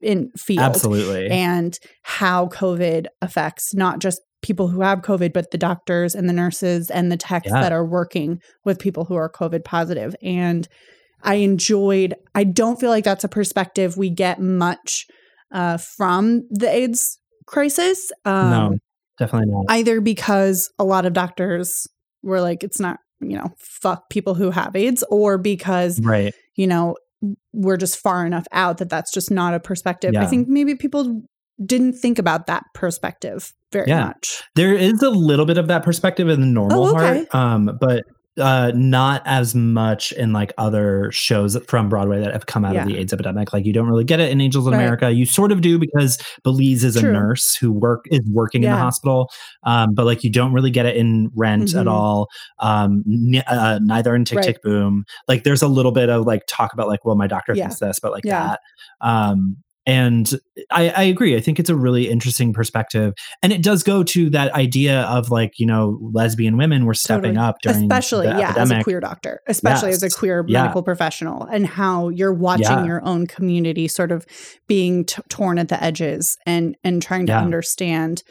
in 0.00 0.30
field 0.36 0.60
Absolutely. 0.60 1.28
and 1.28 1.78
how 2.02 2.46
COVID 2.48 3.06
affects 3.20 3.74
not 3.74 3.98
just 3.98 4.20
people 4.42 4.68
who 4.68 4.82
have 4.82 5.00
COVID, 5.00 5.32
but 5.32 5.50
the 5.50 5.58
doctors 5.58 6.14
and 6.14 6.28
the 6.28 6.32
nurses 6.32 6.90
and 6.90 7.10
the 7.10 7.16
techs 7.16 7.48
Yeah. 7.48 7.60
that 7.60 7.72
are 7.72 7.84
working 7.84 8.40
with 8.64 8.78
people 8.78 9.04
who 9.04 9.16
are 9.16 9.30
COVID 9.30 9.64
positive. 9.64 10.14
And 10.22 10.68
I 11.22 11.36
enjoyed, 11.36 12.14
I 12.34 12.44
don't 12.44 12.78
feel 12.78 12.90
like 12.90 13.02
that's 13.04 13.24
a 13.24 13.28
perspective 13.28 13.96
we 13.96 14.10
get 14.10 14.40
much 14.40 15.06
uh, 15.50 15.78
from 15.78 16.42
the 16.50 16.70
AIDS 16.70 17.18
crisis. 17.46 18.12
Um, 18.24 18.50
no, 18.50 18.78
definitely 19.18 19.52
not. 19.52 19.64
Either 19.68 20.00
because 20.00 20.70
a 20.78 20.84
lot 20.84 21.06
of 21.06 21.12
doctors 21.14 21.88
were 22.22 22.40
like, 22.40 22.62
it's 22.62 22.78
not, 22.78 23.00
you 23.20 23.36
know, 23.36 23.50
fuck 23.58 24.08
people 24.10 24.34
who 24.34 24.52
have 24.52 24.76
AIDS, 24.76 25.02
or 25.10 25.38
because 25.38 26.00
right. 26.00 26.32
you 26.54 26.68
know, 26.68 26.96
we're 27.52 27.76
just 27.76 27.98
far 27.98 28.24
enough 28.24 28.46
out 28.52 28.78
that 28.78 28.88
that's 28.88 29.12
just 29.12 29.30
not 29.30 29.54
a 29.54 29.60
perspective. 29.60 30.14
I 30.16 30.26
think 30.26 30.48
maybe 30.48 30.74
people 30.74 31.22
didn't 31.64 31.94
think 31.94 32.18
about 32.18 32.46
that 32.46 32.62
perspective 32.74 33.52
very 33.72 33.88
Yeah. 33.88 34.06
much. 34.06 34.42
There 34.54 34.74
is 34.74 35.02
a 35.02 35.10
little 35.10 35.44
bit 35.44 35.58
of 35.58 35.66
that 35.68 35.82
perspective 35.82 36.28
in 36.28 36.40
the 36.40 36.46
normal 36.46 36.86
Oh, 36.86 36.94
okay. 36.96 37.26
heart, 37.30 37.34
um, 37.34 37.76
but 37.80 38.04
uh, 38.38 38.72
not 38.74 39.22
as 39.24 39.54
much 39.54 40.12
in 40.12 40.32
like 40.32 40.52
other 40.58 41.10
shows 41.12 41.56
from 41.66 41.88
Broadway 41.88 42.20
that 42.20 42.32
have 42.32 42.46
come 42.46 42.64
out 42.64 42.74
Yeah. 42.74 42.82
of 42.82 42.88
the 42.88 42.96
AIDS 42.96 43.12
epidemic. 43.12 43.52
Like 43.52 43.64
you 43.66 43.72
don't 43.72 43.88
really 43.88 44.04
get 44.04 44.20
it 44.20 44.30
in 44.30 44.40
Angels 44.40 44.66
in 44.66 44.72
Right. 44.72 44.80
America. 44.80 45.10
You 45.10 45.26
sort 45.26 45.52
of 45.52 45.60
do 45.60 45.78
because 45.78 46.18
Belize 46.44 46.84
is 46.84 46.96
a 46.96 47.02
nurse 47.02 47.56
who 47.56 47.72
work 47.72 48.04
is 48.10 48.20
working 48.32 48.62
in 48.64 48.70
the 48.70 48.76
hospital, 48.76 49.30
um, 49.64 49.94
but 49.94 50.06
like 50.06 50.22
you 50.24 50.30
don't 50.30 50.52
really 50.52 50.70
get 50.70 50.86
it 50.86 50.96
in 50.96 51.30
Rent 51.34 51.74
at 51.74 51.86
Mhm. 51.86 51.90
all. 51.90 52.28
Um, 52.60 53.02
n- 53.08 53.42
uh, 53.46 53.78
neither 53.82 54.14
in 54.14 54.24
Tick 54.24 54.36
Right. 54.36 54.44
Tick 54.46 54.62
Boom. 54.62 55.04
Like 55.26 55.44
there's 55.44 55.62
a 55.62 55.68
little 55.68 55.92
bit 55.92 56.08
of 56.08 56.26
like 56.26 56.42
talk 56.48 56.72
about 56.72 56.88
like, 56.88 57.04
well, 57.04 57.16
my 57.16 57.26
doctor 57.26 57.54
Yeah. 57.54 57.64
thinks 57.64 57.80
this, 57.80 57.98
but 58.00 58.12
like 58.12 58.24
Yeah. 58.24 58.48
that. 58.48 58.60
Um, 59.00 59.56
and 59.88 60.38
I, 60.70 60.90
I 60.90 61.02
agree. 61.04 61.34
I 61.34 61.40
think 61.40 61.58
it's 61.58 61.70
a 61.70 61.74
really 61.74 62.10
interesting 62.10 62.52
perspective, 62.52 63.14
and 63.42 63.52
it 63.54 63.62
does 63.62 63.82
go 63.82 64.02
to 64.04 64.28
that 64.30 64.52
idea 64.52 65.00
of 65.04 65.30
like 65.30 65.58
you 65.58 65.64
know 65.66 65.98
lesbian 66.12 66.58
women 66.58 66.84
were 66.84 66.92
stepping 66.94 67.34
Totally. 67.34 67.48
up 67.48 67.56
during 67.62 67.82
especially 67.84 68.26
the 68.26 68.38
yeah 68.38 68.54
as 68.56 68.70
a 68.70 68.82
queer 68.82 69.00
doctor 69.00 69.40
especially 69.48 69.90
as 69.90 70.02
a 70.02 70.10
queer 70.10 70.44
Yeah. 70.46 70.60
medical 70.62 70.82
professional 70.82 71.44
and 71.44 71.66
how 71.66 72.10
you're 72.10 72.34
watching 72.34 72.66
Yeah. 72.66 72.84
your 72.84 73.04
own 73.04 73.26
community 73.26 73.88
sort 73.88 74.12
of 74.12 74.26
being 74.66 75.06
t- 75.06 75.22
torn 75.30 75.58
at 75.58 75.68
the 75.68 75.82
edges 75.82 76.36
and 76.46 76.76
and 76.84 77.00
trying 77.00 77.26
to 77.26 77.32
Yeah. 77.32 77.40
understand 77.40 78.22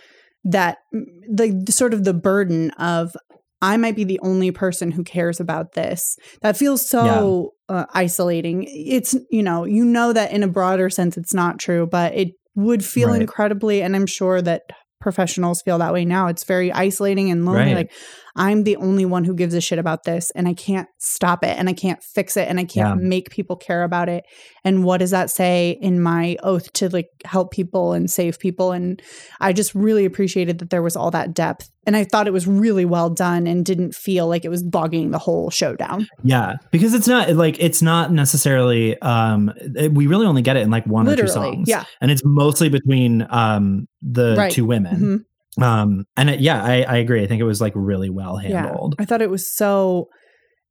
that 0.43 0.77
mm, 0.95 1.03
the, 1.29 1.63
the 1.65 1.71
sort 1.71 1.93
of 1.93 2.03
the 2.03 2.13
burden 2.13 2.69
of 2.71 3.15
I 3.61 3.77
might 3.77 3.95
be 3.95 4.03
the 4.03 4.19
only 4.21 4.51
person 4.51 4.91
who 4.91 5.03
cares 5.03 5.39
about 5.39 5.73
this. 5.73 6.17
That 6.41 6.57
feels 6.57 6.87
so 6.87 7.53
uh, 7.69 7.85
isolating. 7.93 8.65
It's 8.67 9.15
you 9.31 9.43
know 9.43 9.65
you 9.65 9.83
know 9.83 10.13
that 10.13 10.31
in 10.31 10.43
a 10.43 10.47
broader 10.47 10.89
sense 10.89 11.17
it's 11.17 11.33
not 11.33 11.59
true, 11.59 11.87
but 11.87 12.13
it 12.13 12.29
would 12.55 12.83
feel 12.83 13.09
Right. 13.09 13.21
incredibly, 13.21 13.81
and 13.81 13.95
I'm 13.95 14.05
sure 14.07 14.41
that 14.41 14.63
professionals 14.99 15.61
feel 15.61 15.77
that 15.77 15.93
way 15.93 16.05
now. 16.05 16.27
It's 16.27 16.43
very 16.43 16.71
isolating 16.71 17.29
and 17.31 17.45
lonely. 17.45 17.73
Right. 17.73 17.75
Like 17.75 17.91
I'm 18.37 18.63
the 18.63 18.75
only 18.77 19.03
one 19.03 19.23
who 19.23 19.33
gives 19.33 19.53
a 19.55 19.61
shit 19.61 19.79
about 19.79 20.03
this 20.03 20.31
and 20.31 20.47
I 20.47 20.53
can't 20.53 20.87
stop 20.99 21.43
it 21.43 21.57
and 21.57 21.67
I 21.67 21.73
can't 21.73 22.01
fix 22.03 22.37
it 22.37 22.47
and 22.47 22.59
I 22.59 22.63
can't 22.65 23.01
Yeah. 23.01 23.07
make 23.07 23.29
people 23.31 23.55
care 23.55 23.83
about 23.83 24.07
it. 24.09 24.23
And 24.63 24.83
what 24.83 24.99
does 24.99 25.11
that 25.11 25.29
say 25.31 25.77
in 25.81 26.01
my 26.01 26.37
oath 26.43 26.71
to 26.73 26.89
like 26.89 27.09
help 27.25 27.51
people 27.51 27.93
and 27.93 28.09
save 28.09 28.39
people? 28.39 28.71
And 28.71 29.01
I 29.41 29.53
just 29.53 29.73
really 29.73 30.05
appreciated 30.05 30.59
that 30.59 30.69
there 30.69 30.81
was 30.83 30.95
all 30.95 31.09
that 31.11 31.33
depth. 31.33 31.69
And 31.85 31.95
I 31.95 32.03
thought 32.03 32.27
it 32.27 32.33
was 32.33 32.45
really 32.47 32.83
well 32.83 33.09
done 33.09 33.47
and 33.47 33.65
didn't 33.65 33.95
feel 33.95 34.27
like 34.27 34.43
it 34.43 34.49
was 34.49 34.61
bogging 34.61 35.11
the 35.11 35.17
whole 35.17 35.49
show 35.49 35.73
down. 35.75 36.05
Yeah, 36.21 36.55
because 36.69 36.93
it's 36.93 37.07
not 37.07 37.29
like 37.35 37.55
it's 37.61 37.81
not 37.81 38.11
necessarily. 38.11 39.01
Um, 39.01 39.53
it- 39.57 39.93
we 39.93 40.05
really 40.07 40.25
only 40.25 40.41
get 40.41 40.57
it 40.57 40.63
in 40.63 40.69
like 40.69 40.85
one 40.85 41.07
or 41.07 41.15
two 41.15 41.27
songs. 41.29 41.67
Yeah. 41.69 41.85
and 42.01 42.11
it's 42.11 42.21
mostly 42.25 42.67
between 42.69 43.25
um 43.29 43.87
the 44.01 44.35
Right. 44.37 44.51
two 44.51 44.65
women. 44.65 44.95
Mhm. 44.95 45.25
Um, 45.61 46.05
and 46.15 46.29
it, 46.29 46.39
yeah, 46.39 46.63
I, 46.63 46.81
I 46.83 46.97
agree. 46.97 47.23
I 47.23 47.27
think 47.27 47.41
it 47.41 47.45
was 47.45 47.61
like 47.61 47.73
really 47.75 48.09
well 48.09 48.37
handled. 48.37 48.95
I 48.99 49.05
thought 49.05 49.21
it 49.21 49.29
was 49.29 49.51
so 49.51 50.09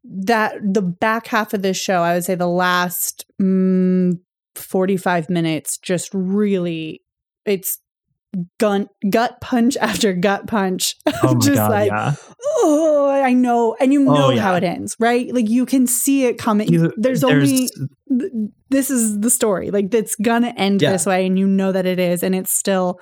that 0.05 0.55
the 0.62 0.83
back 0.83 1.27
half 1.27 1.53
of 1.55 1.62
this 1.62 1.77
show, 1.77 2.03
I 2.03 2.14
would 2.14 2.25
say 2.25 2.35
the 2.37 2.46
last 2.46 3.25
mm, 3.42 4.12
45 4.55 5.29
minutes, 5.31 5.79
just 5.79 6.11
really, 6.14 7.03
it's 7.44 7.79
gun, 8.59 8.88
gut 9.11 9.40
punch 9.40 9.77
after 9.81 10.12
gut 10.12 10.46
punch. 10.46 10.94
Oh 11.22 11.35
my 11.35 11.40
just 11.40 11.55
god, 11.57 11.70
like, 11.70 11.90
yeah. 11.90 12.14
oh, 12.59 13.09
I 13.11 13.33
know. 13.33 13.75
And 13.81 13.92
you 13.92 14.09
Oh, 14.09 14.14
know 14.14 14.31
yeah. 14.31 14.42
how 14.42 14.55
it 14.55 14.62
ends, 14.64 14.94
right? 15.01 15.33
Like 15.35 15.49
you 15.49 15.64
can 15.66 15.87
see 15.87 16.27
it 16.27 16.38
coming. 16.38 16.68
You- 16.72 16.92
there's, 16.96 17.25
only, 17.25 17.68
th- 18.09 18.33
this 18.68 18.90
is 18.90 19.18
the 19.20 19.31
story. 19.31 19.70
Like 19.70 19.92
it's 19.94 20.14
gonna 20.16 20.53
end 20.57 20.83
Yeah. 20.83 20.92
this 20.92 21.07
way, 21.07 21.27
and 21.27 21.38
you 21.38 21.46
know 21.49 21.72
that 21.72 21.87
it 21.87 21.99
is. 21.99 22.22
And 22.22 22.35
it's 22.35 22.53
still, 22.53 23.01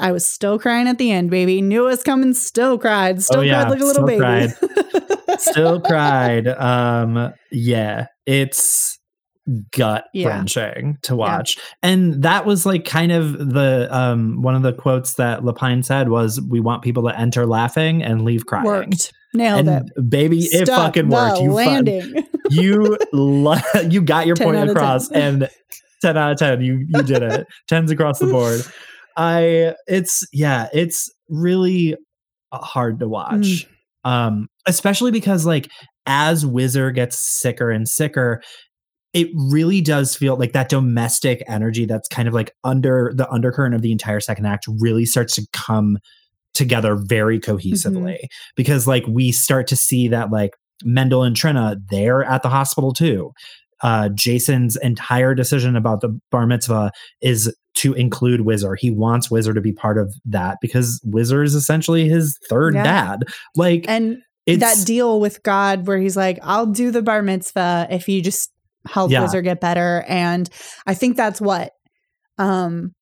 I 0.00 0.12
was 0.12 0.26
still 0.26 0.58
crying 0.58 0.88
at 0.88 0.98
the 0.98 1.10
end, 1.10 1.30
baby. 1.30 1.62
Knew 1.62 1.84
it 1.84 1.90
was 1.90 2.02
coming, 2.02 2.34
still 2.34 2.78
cried. 2.78 3.22
Still 3.22 3.38
Oh, 3.38 3.42
yeah, 3.42 3.62
cried 3.62 3.70
like 3.70 3.80
a 3.80 3.84
little 3.84 4.06
still 4.06 4.18
baby. 4.18 4.52
Still 5.38 5.80
cried. 5.80 6.48
Um, 6.48 7.32
yeah, 7.52 8.06
it's 8.26 8.98
gut 9.72 10.04
Yeah. 10.12 10.28
wrenching 10.28 10.98
to 11.02 11.16
watch. 11.16 11.56
And 11.82 12.22
that 12.24 12.44
was 12.44 12.66
like 12.66 12.84
kind 12.84 13.10
of 13.12 13.32
the 13.52 13.88
um 13.90 14.42
one 14.42 14.54
of 14.54 14.62
the 14.62 14.72
quotes 14.72 15.14
that 15.14 15.40
Lapine 15.40 15.84
said 15.84 16.08
was 16.10 16.40
we 16.40 16.60
want 16.60 16.82
people 16.82 17.04
to 17.08 17.18
enter 17.18 17.46
laughing 17.46 18.02
and 18.02 18.22
leave 18.24 18.44
crying. 18.46 18.66
Worked. 18.66 19.12
Nailed 19.32 19.66
And 19.68 19.88
it. 19.96 20.10
baby, 20.10 20.40
it 20.40 20.66
Stuck 20.66 20.94
fucking 20.94 21.08
worked. 21.08 21.40
You 21.40 21.54
fun- 21.54 21.86
you 22.50 22.98
lo- 23.12 23.56
you 23.88 24.02
got 24.02 24.26
your 24.26 24.36
point 24.36 24.56
out 24.56 24.66
10. 24.66 24.70
across 24.76 25.10
and 25.12 25.48
10 26.02 26.16
out 26.16 26.32
of 26.32 26.38
10 26.38 26.60
you 26.62 26.84
you 26.88 27.02
did 27.04 27.22
it 27.22 27.46
10s 27.70 27.90
across 27.90 28.18
the 28.18 28.26
board 28.26 28.60
i 29.20 29.74
it's 29.86 30.26
yeah 30.32 30.68
it's 30.72 31.10
really 31.28 31.94
uh, 32.52 32.58
hard 32.58 32.98
to 32.98 33.08
watch 33.08 33.66
um 34.04 34.48
especially 34.66 35.10
because 35.10 35.44
like 35.44 35.70
as 36.06 36.44
whizzer 36.46 36.90
gets 36.90 37.18
sicker 37.18 37.70
and 37.70 37.88
sicker 37.88 38.42
it 39.12 39.28
really 39.34 39.80
does 39.80 40.14
feel 40.14 40.36
like 40.36 40.52
that 40.52 40.68
domestic 40.68 41.42
energy 41.48 41.84
that's 41.84 42.08
kind 42.08 42.28
of 42.28 42.34
like 42.34 42.52
under 42.64 43.12
the 43.14 43.28
undercurrent 43.30 43.74
of 43.74 43.82
the 43.82 43.92
entire 43.92 44.20
second 44.20 44.46
act 44.46 44.66
really 44.78 45.04
starts 45.04 45.34
to 45.34 45.46
come 45.52 45.98
together 46.54 46.96
very 46.96 47.38
cohesively 47.38 48.18
because 48.56 48.86
like 48.86 49.04
we 49.06 49.32
start 49.32 49.66
to 49.66 49.76
see 49.76 50.08
that 50.08 50.30
like 50.30 50.52
Mendel 50.84 51.22
and 51.22 51.36
Trina, 51.36 51.76
they're 51.90 52.24
at 52.24 52.42
the 52.42 52.48
hospital 52.48 52.92
too. 52.92 53.32
Uh, 53.82 54.10
Jason's 54.10 54.76
entire 54.76 55.34
decision 55.34 55.76
about 55.76 56.00
the 56.00 56.18
bar 56.30 56.46
mitzvah 56.46 56.90
is 57.22 57.54
to 57.78 57.92
include 57.94 58.40
Whizzer. 58.42 58.74
He 58.74 58.90
wants 58.90 59.30
Whizzer 59.30 59.54
to 59.54 59.60
be 59.60 59.72
part 59.72 59.96
of 59.98 60.14
that 60.26 60.58
because 60.60 61.00
Whizzer 61.04 61.42
is 61.42 61.54
essentially 61.54 62.08
his 62.08 62.38
third 62.48 62.74
Yeah. 62.74 62.82
dad. 62.82 63.24
Like 63.56 63.84
and 63.88 64.18
it's 64.46 64.60
that 64.60 64.86
deal 64.86 65.20
with 65.20 65.42
God 65.42 65.86
where 65.86 65.98
he's 65.98 66.16
like, 66.16 66.38
I'll 66.42 66.66
do 66.66 66.90
the 66.90 67.02
bar 67.02 67.22
mitzvah 67.22 67.86
if 67.90 68.08
you 68.08 68.22
just 68.22 68.50
help 68.86 69.10
Yeah. 69.10 69.20
Whizzer 69.22 69.42
get 69.42 69.60
better. 69.60 70.04
And 70.08 70.48
I 70.86 70.94
think 70.94 71.16
that's 71.16 71.40
what 71.40 71.72
um 72.38 72.92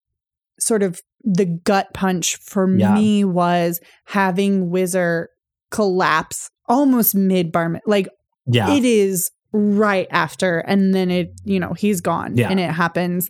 sort 0.58 0.82
of 0.82 1.00
the 1.24 1.46
gut 1.46 1.92
punch 1.94 2.36
for 2.36 2.68
Yeah. 2.76 2.94
me 2.94 3.24
was 3.24 3.80
having 4.06 4.70
Whizzer 4.70 5.28
collapse 5.70 6.50
almost 6.68 7.14
mid 7.14 7.52
bar 7.52 7.68
mi- 7.68 7.80
like 7.86 8.08
yeah, 8.46 8.72
it 8.72 8.84
is 8.84 9.30
right 9.52 10.06
after 10.10 10.58
and 10.58 10.94
then 10.94 11.10
it 11.10 11.32
you 11.44 11.58
know 11.60 11.72
he's 11.72 12.00
gone 12.00 12.36
Yeah. 12.36 12.50
and 12.50 12.58
it 12.60 12.70
happens 12.70 13.28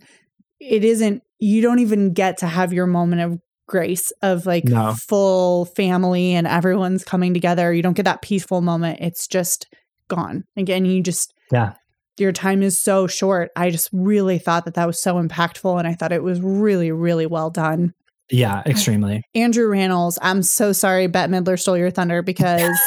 it 0.61 0.85
isn't 0.85 1.23
you 1.39 1.61
don't 1.63 1.79
even 1.79 2.13
get 2.13 2.39
to 2.39 2.47
have 2.47 2.73
your 2.73 2.87
moment 2.87 3.23
of 3.23 3.39
grace 3.67 4.13
of 4.23 4.47
like 4.47 4.65
No. 4.65 4.95
full 4.95 5.67
family 5.67 6.33
and 6.35 6.47
everyone's 6.47 7.05
coming 7.05 7.35
together 7.35 7.73
you 7.73 7.83
don't 7.83 7.93
get 7.97 8.05
that 8.05 8.23
peaceful 8.23 8.61
moment 8.63 8.99
it's 9.03 9.27
just 9.27 9.67
gone 10.09 10.45
again 10.57 10.85
you 10.87 11.03
just 11.03 11.35
Yeah. 11.53 11.75
your 12.17 12.33
time 12.33 12.63
is 12.63 12.81
so 12.81 13.07
short 13.07 13.51
i 13.57 13.69
just 13.71 13.91
really 13.93 14.39
thought 14.39 14.65
that 14.65 14.73
that 14.75 14.87
was 14.87 15.03
so 15.03 15.17
impactful 15.23 15.79
and 15.79 15.87
i 15.87 15.93
thought 15.93 16.13
it 16.13 16.23
was 16.23 16.41
really 16.41 16.91
really 16.93 17.27
well 17.27 17.51
done 17.51 17.93
Yeah, 18.31 18.63
extremely. 18.67 19.23
Andrew 19.35 19.69
Rannells, 19.71 20.17
I'm 20.23 20.43
so 20.43 20.73
sorry 20.73 21.07
Bette 21.07 21.31
Midler 21.33 21.59
stole 21.61 21.77
your 21.77 21.91
thunder 21.91 22.23
because 22.23 22.79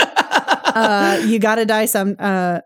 uh 0.00 1.20
you 1.26 1.38
gotta 1.38 1.64
die 1.64 1.86
some 1.86 2.16
uh 2.18 2.60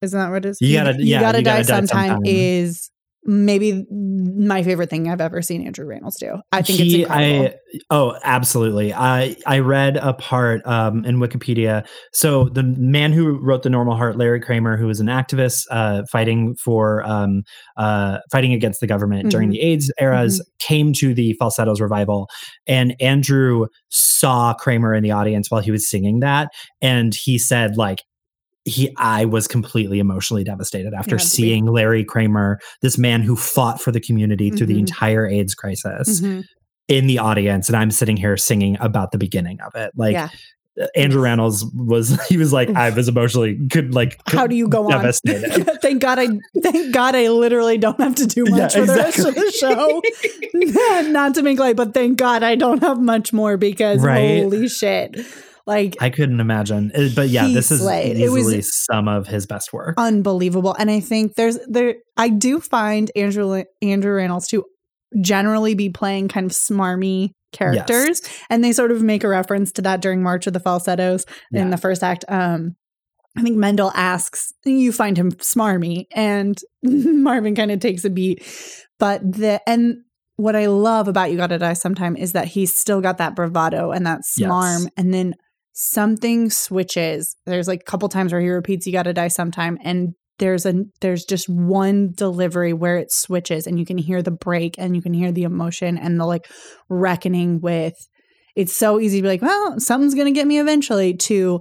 isn't 0.00 0.18
that 0.18 0.30
what 0.30 0.44
it 0.44 0.48
is? 0.48 0.58
You 0.60 0.76
gotta- 0.78 0.98
you 0.98 1.04
yeah, 1.12 1.20
gotta, 1.20 1.38
You 1.38 1.44
die, 1.44 1.50
Gotta 1.62 1.62
Die 1.68 1.76
sometime, 1.76 2.08
Sometime. 2.08 2.22
is 2.26 2.90
maybe 3.24 3.86
my 3.90 4.62
favorite 4.62 4.90
thing 4.90 5.08
I've 5.08 5.20
ever 5.20 5.42
seen 5.42 5.64
Andrew 5.66 5.86
Rannells 5.86 6.18
do. 6.18 6.40
I 6.50 6.62
think 6.62 6.80
it's 6.80 6.94
incredible. 6.94 7.46
I 7.46 7.78
oh, 7.90 8.18
absolutely. 8.24 8.92
I 8.92 9.36
I 9.46 9.60
read 9.60 9.96
a 9.96 10.12
part 10.14 10.60
um, 10.66 11.04
in 11.04 11.18
Wikipedia. 11.18 11.86
So 12.12 12.48
the 12.48 12.62
man 12.62 13.12
who 13.12 13.38
wrote 13.38 13.62
the 13.62 13.70
Normal 13.70 13.96
Heart, 13.96 14.16
Larry 14.18 14.40
Kramer, 14.40 14.76
who 14.76 14.86
was 14.86 14.98
an 15.00 15.06
activist 15.06 15.66
uh, 15.70 16.02
fighting 16.10 16.56
for 16.56 17.02
um, 17.04 17.42
uh, 17.76 18.18
fighting 18.30 18.52
against 18.52 18.80
the 18.80 18.86
government 18.86 19.30
during 19.30 19.48
Mhm. 19.50 19.52
the 19.52 19.60
AIDS 19.60 19.92
eras, 20.00 20.44
came 20.58 20.92
to 20.94 21.14
the 21.14 21.34
falsettos 21.34 21.80
revival, 21.80 22.28
and 22.66 22.96
Andrew 23.00 23.66
saw 23.88 24.54
Kramer 24.54 24.94
in 24.94 25.02
the 25.02 25.12
audience 25.12 25.50
while 25.50 25.60
he 25.60 25.70
was 25.70 25.88
singing 25.88 26.20
that, 26.20 26.48
and 26.80 27.14
he 27.14 27.38
said 27.38 27.76
like. 27.76 28.00
He, 28.64 28.94
I 28.96 29.24
was 29.24 29.48
completely 29.48 29.98
emotionally 29.98 30.44
devastated 30.44 30.94
after 30.94 31.18
seeing 31.18 31.66
Larry 31.66 32.04
Kramer, 32.04 32.60
this 32.80 32.96
man 32.96 33.22
who 33.22 33.34
fought 33.34 33.80
for 33.80 33.90
the 33.90 34.00
community 34.00 34.50
through 34.50 34.66
the 34.68 34.74
Mhm. 34.76 34.80
entire 34.80 35.26
AIDS 35.26 35.54
crisis, 35.54 36.20
Mhm. 36.20 36.44
in 36.88 37.06
the 37.08 37.18
audience 37.18 37.68
and 37.68 37.76
I'm 37.76 37.90
sitting 37.90 38.16
here 38.16 38.36
singing 38.36 38.76
about 38.80 39.10
the 39.12 39.18
beginning 39.18 39.58
of 39.60 39.74
it. 39.74 39.90
Like 39.96 40.12
Yeah. 40.12 40.28
uh, 40.80 40.86
Andrew 40.96 41.22
Rannells 41.22 41.64
was 41.74 42.18
he 42.28 42.36
was 42.36 42.52
like 42.52 42.70
I 42.70 42.90
was 42.90 43.08
emotionally 43.08 43.58
could 43.70 43.94
like 43.94 44.20
How 44.26 44.46
do 44.46 44.54
you 44.54 44.68
go 44.68 44.90
on? 44.92 45.12
thank 45.82 46.00
God 46.00 46.18
I 46.18 46.28
thank 46.60 46.92
God 46.94 47.14
I 47.16 47.28
literally 47.28 47.78
don't 47.78 47.98
have 48.00 48.14
to 48.16 48.26
do 48.26 48.44
Yeah, 48.48 48.56
much 48.56 48.74
for 48.74 48.86
the 48.86 48.94
rest 48.94 49.18
of 49.20 49.34
the 49.34 49.50
show. 49.58 50.00
Not 51.10 51.34
to 51.34 51.42
make 51.42 51.58
light, 51.58 51.76
but 51.76 51.94
thank 51.94 52.16
God 52.18 52.42
I 52.42 52.54
don't 52.54 52.82
have 52.82 53.00
much 53.00 53.32
more 53.32 53.56
because 53.56 54.00
Right. 54.00 54.42
holy 54.42 54.68
shit. 54.68 55.16
Like 55.66 55.96
I 56.00 56.10
couldn't 56.10 56.40
imagine. 56.40 56.90
Uh, 56.94 57.08
But 57.14 57.28
yeah, 57.28 57.46
this 57.48 57.70
is 57.70 57.80
slayed. 57.80 58.16
Easily 58.16 58.62
some 58.62 59.08
of 59.08 59.26
his 59.26 59.46
best 59.46 59.72
work. 59.72 59.94
unbelievable. 59.98 60.74
And 60.78 60.90
I 60.90 61.00
think 61.00 61.34
there's 61.34 61.58
there 61.68 61.94
I 62.16 62.28
do 62.28 62.60
find 62.60 63.10
Andrew 63.16 63.62
Andrew 63.80 64.16
Rannells 64.18 64.48
to 64.48 64.64
generally 65.20 65.74
be 65.74 65.90
playing 65.90 66.28
kind 66.28 66.46
of 66.46 66.52
smarmy 66.52 67.30
characters. 67.52 68.22
And 68.48 68.64
they 68.64 68.72
sort 68.72 68.90
of 68.92 69.02
make 69.02 69.24
a 69.24 69.28
reference 69.28 69.72
to 69.72 69.82
that 69.82 70.00
during 70.00 70.22
March 70.22 70.46
of 70.46 70.52
the 70.54 70.60
Falsettos 70.60 71.26
in 71.52 71.70
the 71.70 71.76
first 71.76 72.02
act. 72.02 72.24
Um 72.28 72.76
I 73.36 73.40
think 73.42 73.56
Mendel 73.56 73.90
asks, 73.94 74.52
you 74.64 74.92
find 74.92 75.16
him 75.16 75.32
smarmy, 75.32 76.04
and 76.14 76.58
Marvin 76.82 77.54
kind 77.54 77.70
of 77.70 77.80
takes 77.80 78.04
a 78.04 78.10
beat. 78.10 78.42
But 78.98 79.20
the 79.22 79.60
and 79.66 79.98
what 80.36 80.54
I 80.56 80.66
love 80.66 81.08
about 81.08 81.30
You 81.30 81.36
Gotta 81.36 81.58
Die 81.58 81.72
Sometime 81.74 82.16
is 82.16 82.32
that 82.32 82.48
he's 82.48 82.74
still 82.78 83.00
got 83.00 83.18
that 83.18 83.34
bravado 83.36 83.90
and 83.90 84.06
that 84.06 84.20
Yes. 84.36 84.50
smarm. 84.50 84.88
And 84.96 85.12
then 85.14 85.34
something 85.72 86.50
switches. 86.50 87.36
There's 87.46 87.68
like 87.68 87.80
a 87.80 87.90
couple 87.90 88.08
times 88.08 88.32
where 88.32 88.40
he 88.40 88.48
repeats 88.48 88.86
You 88.86 88.92
Gotta 88.92 89.12
Die 89.12 89.28
Sometime. 89.28 89.78
And 89.82 90.14
there's 90.38 90.66
a 90.66 90.74
there's 91.00 91.24
just 91.24 91.48
one 91.48 92.12
delivery 92.14 92.72
where 92.72 92.96
it 92.96 93.12
switches 93.12 93.66
and 93.66 93.78
you 93.78 93.86
can 93.86 93.98
hear 93.98 94.22
the 94.22 94.30
break 94.30 94.74
and 94.78 94.96
you 94.96 95.02
can 95.02 95.14
hear 95.14 95.30
the 95.30 95.44
emotion 95.44 95.96
and 95.98 96.18
the 96.18 96.26
like 96.26 96.48
reckoning 96.88 97.60
with 97.60 97.94
it's 98.56 98.74
so 98.76 99.00
easy 99.00 99.18
to 99.18 99.22
be 99.22 99.28
like, 99.28 99.42
well, 99.42 99.78
something's 99.80 100.14
gonna 100.14 100.32
get 100.32 100.46
me 100.46 100.58
eventually 100.58 101.14
to 101.14 101.60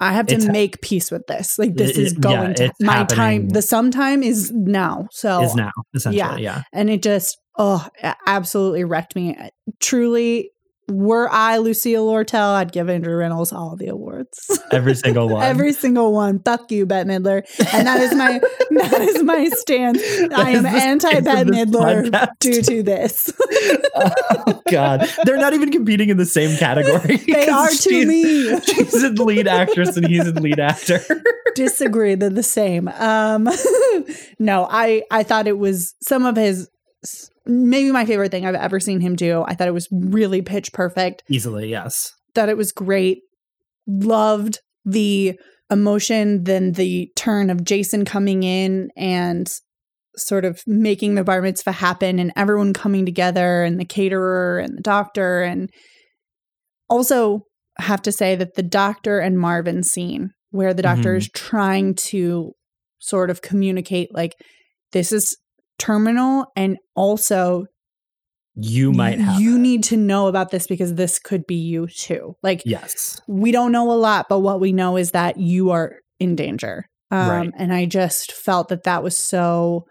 I 0.00 0.12
have 0.12 0.26
to 0.28 0.34
It's 0.36 0.46
make 0.46 0.80
peace 0.80 1.10
with 1.10 1.26
this. 1.26 1.58
Like 1.58 1.74
this 1.74 1.96
It- 1.96 1.98
is 1.98 2.12
going 2.12 2.50
yeah, 2.50 2.68
to 2.68 2.72
my 2.80 3.04
time. 3.04 3.48
The 3.48 3.62
sometime 3.62 4.22
is 4.22 4.52
now. 4.52 5.08
So 5.10 5.42
is 5.42 5.54
now 5.56 5.72
essentially. 5.94 6.18
Yeah. 6.18 6.36
yeah 6.36 6.62
and 6.72 6.90
it 6.90 7.02
just 7.02 7.38
oh 7.56 7.88
absolutely 8.26 8.84
wrecked 8.84 9.16
me 9.16 9.36
truly 9.80 10.50
were 10.90 11.28
i 11.30 11.58
lucille 11.58 12.06
lortel 12.06 12.54
i'd 12.54 12.72
give 12.72 12.88
andrew 12.88 13.14
rannells 13.14 13.52
all 13.52 13.76
the 13.76 13.88
awards 13.88 14.60
Every 14.72 14.94
single 14.94 15.28
one. 15.34 15.42
every 15.42 15.72
single 15.72 16.12
one 16.12 16.40
fuck 16.42 16.70
you 16.72 16.86
bette 16.86 17.08
midler 17.08 17.42
and 17.74 17.86
that 17.86 18.00
is 18.00 18.14
my 18.14 18.38
that 18.70 19.00
is 19.02 19.22
my 19.22 19.48
stance 19.50 20.02
i 20.34 20.50
am 20.50 20.62
That 20.62 20.74
is 20.74 20.80
the 20.80 20.88
anti 20.88 21.20
bette 21.20 21.50
midler 21.50 22.10
podcast. 22.10 22.28
due 22.40 22.62
to 22.62 22.82
this 22.82 23.32
oh 23.94 24.62
God, 24.70 25.08
they're 25.24 25.38
not 25.38 25.54
even 25.54 25.70
competing 25.70 26.10
in 26.10 26.16
the 26.18 26.26
same 26.26 26.56
category. 26.58 27.16
they 27.16 27.48
are 27.48 27.68
to 27.70 28.06
me 28.06 28.60
She's 28.60 29.02
in 29.02 29.14
lead 29.16 29.48
actress 29.48 29.96
and 29.96 30.06
he's 30.06 30.26
in 30.26 30.34
lead 30.36 30.60
actor. 30.60 31.00
disagree 31.54 32.14
they're 32.14 32.30
the 32.30 32.42
same 32.42 32.88
um 32.88 33.48
no 34.38 34.66
i 34.70 35.02
i 35.10 35.22
thought 35.22 35.46
it 35.46 35.58
was 35.58 35.94
some 36.00 36.24
of 36.24 36.36
his 36.36 36.68
maybe 37.48 37.90
my 37.90 38.04
favorite 38.04 38.30
thing 38.30 38.46
i've 38.46 38.54
ever 38.54 38.78
seen 38.78 39.00
him 39.00 39.16
do 39.16 39.42
i 39.48 39.54
thought 39.54 39.66
it 39.68 39.74
was 39.74 39.88
really 39.90 40.42
pitch 40.42 40.72
perfect 40.72 41.22
Easily, 41.28 41.68
yes. 41.68 42.12
thought 42.34 42.48
it 42.48 42.56
was 42.56 42.70
great 42.72 43.22
loved 43.86 44.60
the 44.84 45.38
emotion 45.70 46.44
then 46.44 46.72
the 46.72 47.10
turn 47.16 47.50
of 47.50 47.64
jason 47.64 48.04
coming 48.04 48.42
in 48.42 48.90
and 48.96 49.48
sort 50.16 50.44
of 50.44 50.60
making 50.66 51.14
the 51.14 51.24
bar 51.24 51.40
mitzvah 51.42 51.72
happen 51.72 52.18
and 52.18 52.32
everyone 52.36 52.72
coming 52.72 53.04
together 53.06 53.62
and 53.64 53.78
the 53.80 53.84
caterer 53.84 54.58
and 54.58 54.76
the 54.76 54.82
doctor 54.82 55.42
and 55.42 55.70
also 56.90 57.42
have 57.78 58.02
to 58.02 58.12
say 58.12 58.34
that 58.34 58.54
the 58.54 58.62
doctor 58.62 59.18
and 59.20 59.38
marvin 59.38 59.82
scene 59.82 60.30
where 60.50 60.74
the 60.74 60.82
doctor 60.82 61.14
Mhm. 61.14 61.18
is 61.18 61.28
trying 61.34 61.94
to 61.94 62.52
sort 62.98 63.30
of 63.30 63.42
communicate 63.42 64.12
like 64.12 64.32
this 64.92 65.12
is 65.12 65.36
terminal 65.78 66.46
and 66.56 66.76
also 66.96 67.66
You 68.56 68.92
might 68.92 69.18
have. 69.20 69.40
you 69.40 69.56
it. 69.56 69.60
need 69.60 69.84
to 69.84 69.96
know 69.96 70.26
about 70.26 70.50
this 70.50 70.66
because 70.66 70.94
this 70.94 71.18
could 71.18 71.46
be 71.46 71.54
you 71.56 71.86
too 71.86 72.34
like 72.42 72.62
Yes. 72.66 73.20
we 73.28 73.52
don't 73.52 73.72
know 73.72 73.90
a 73.92 73.94
lot 73.94 74.26
but 74.28 74.40
what 74.40 74.60
we 74.60 74.72
know 74.72 74.96
is 74.96 75.12
that 75.12 75.38
you 75.38 75.70
are 75.70 75.96
in 76.18 76.34
danger 76.36 76.88
um, 77.10 77.28
Right. 77.30 77.50
and 77.56 77.72
i 77.72 77.86
just 77.86 78.32
felt 78.32 78.68
that 78.68 78.82
that 78.82 79.02
was 79.02 79.16
so 79.16 79.86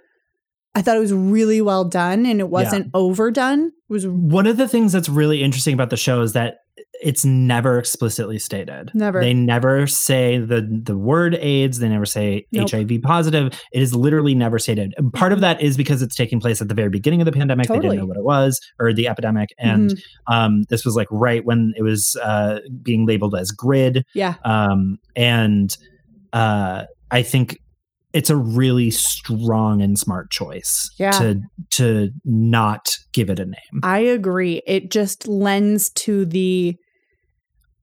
i 0.76 0.82
thought 0.82 0.98
it 0.98 1.02
was 1.02 1.14
really 1.14 1.62
well 1.62 1.86
done 1.86 2.26
and 2.26 2.40
it 2.42 2.50
wasn't 2.50 2.92
overdone 2.94 3.68
it 3.68 3.94
was 3.94 4.06
One 4.06 4.46
of 4.48 4.58
the 4.58 4.68
things 4.68 4.92
that's 4.92 5.08
really 5.10 5.42
interesting 5.42 5.74
about 5.74 5.90
the 5.90 5.98
show 5.98 6.22
is 6.22 6.34
that 6.34 6.58
it's 7.02 7.24
never 7.24 7.78
explicitly 7.78 8.40
stated. 8.40 8.90
Never. 8.94 9.20
They 9.22 9.34
never 9.34 9.86
say 9.88 10.40
the 10.40 10.62
the 10.84 10.98
word 10.98 11.36
AIDS. 11.36 11.80
They 11.80 11.90
never 11.90 12.06
say 12.06 12.46
Nope. 12.52 12.72
HIV 12.72 13.02
positive. 13.04 13.54
It 13.72 13.82
is 13.82 13.94
literally 13.94 14.34
never 14.34 14.58
stated. 14.58 14.94
And 14.98 15.14
part 15.14 15.32
of 15.32 15.42
that 15.42 15.62
is 15.62 15.78
because 15.78 16.02
it's 16.02 16.16
taking 16.16 16.40
place 16.40 16.62
at 16.62 16.70
the 16.70 16.74
very 16.74 16.90
beginning 16.90 17.22
of 17.22 17.26
the 17.26 17.32
pandemic. 17.32 17.68
They 17.68 17.76
didn't 17.80 17.98
know 17.98 18.06
what 18.06 18.18
it 18.18 18.24
was 18.24 18.60
or 18.80 18.94
the 18.94 19.08
epidemic, 19.08 19.50
and 19.60 19.92
Mhm. 19.92 20.02
um, 20.28 20.64
this 20.70 20.86
was 20.86 20.96
like 20.96 21.08
right 21.12 21.46
when 21.46 21.74
it 21.78 21.84
was 21.84 22.18
uh, 22.24 22.60
being 22.82 23.06
labeled 23.06 23.36
as 23.36 23.52
grid. 23.52 24.04
yeah 24.16 24.36
Um, 24.44 24.98
and 25.16 25.78
uh, 26.34 26.86
I 27.12 27.22
think 27.22 27.60
it's 28.14 28.30
a 28.30 28.36
really 28.36 28.90
strong 28.90 29.82
and 29.82 30.00
smart 30.00 30.32
choice 30.32 30.90
Yeah. 30.98 31.12
to 31.12 31.42
to 31.72 32.10
not 32.26 32.98
give 33.12 33.30
it 33.30 33.38
a 33.40 33.46
name. 33.46 33.82
i 33.84 34.00
agree 34.00 34.62
it 34.66 34.90
just 34.90 35.28
lends 35.28 35.90
to 35.92 36.26
the 36.26 36.76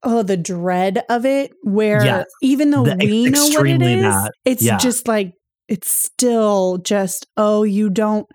oh 0.05 0.23
the 0.23 0.37
dread 0.37 1.03
of 1.09 1.25
it 1.25 1.53
where 1.63 2.05
Yes. 2.05 2.27
even 2.43 2.71
though 2.71 2.83
we 2.83 3.27
know 3.31 3.47
what 3.49 3.67
it 3.69 3.83
is 3.83 4.15
it's 4.45 4.63
Yeah. 4.63 4.79
just 4.79 5.09
like 5.09 5.33
it's 5.69 5.89
still 5.95 6.79
just 6.79 7.27
oh 7.37 7.63
you 7.63 7.89
don't 7.91 8.27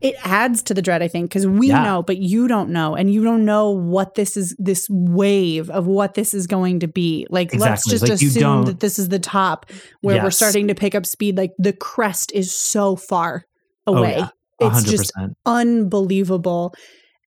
it 0.00 0.14
adds 0.24 0.62
to 0.62 0.72
the 0.72 0.80
dread 0.80 1.02
i 1.02 1.08
think 1.08 1.28
because 1.28 1.46
we 1.46 1.68
Yeah. 1.68 1.82
know 1.84 2.02
but 2.02 2.16
you 2.16 2.48
don't 2.48 2.70
know 2.70 2.94
and 2.94 3.12
you 3.12 3.22
don't 3.22 3.44
know 3.44 3.70
what 3.70 4.14
this 4.14 4.36
is 4.36 4.56
this 4.58 4.86
wave 4.90 5.68
of 5.68 5.86
what 5.86 6.14
this 6.14 6.32
is 6.32 6.46
going 6.46 6.80
to 6.80 6.88
be 6.88 7.26
like 7.28 7.54
let's 7.54 7.86
just 7.88 8.02
Like, 8.04 8.12
assume 8.12 8.62
that 8.64 8.80
this 8.80 8.98
is 8.98 9.10
the 9.10 9.18
top 9.18 9.66
where 10.00 10.22
we're 10.22 10.30
starting 10.30 10.68
to 10.68 10.74
pick 10.74 10.94
up 10.94 11.04
speed 11.04 11.36
like 11.36 11.52
the 11.58 11.74
crest 11.74 12.32
is 12.32 12.54
so 12.56 12.96
far 12.96 13.44
Oh, 13.86 13.96
away 13.96 14.16
yeah. 14.18 14.28
it's 14.60 14.84
just 14.84 15.12
unbelievable 15.46 16.74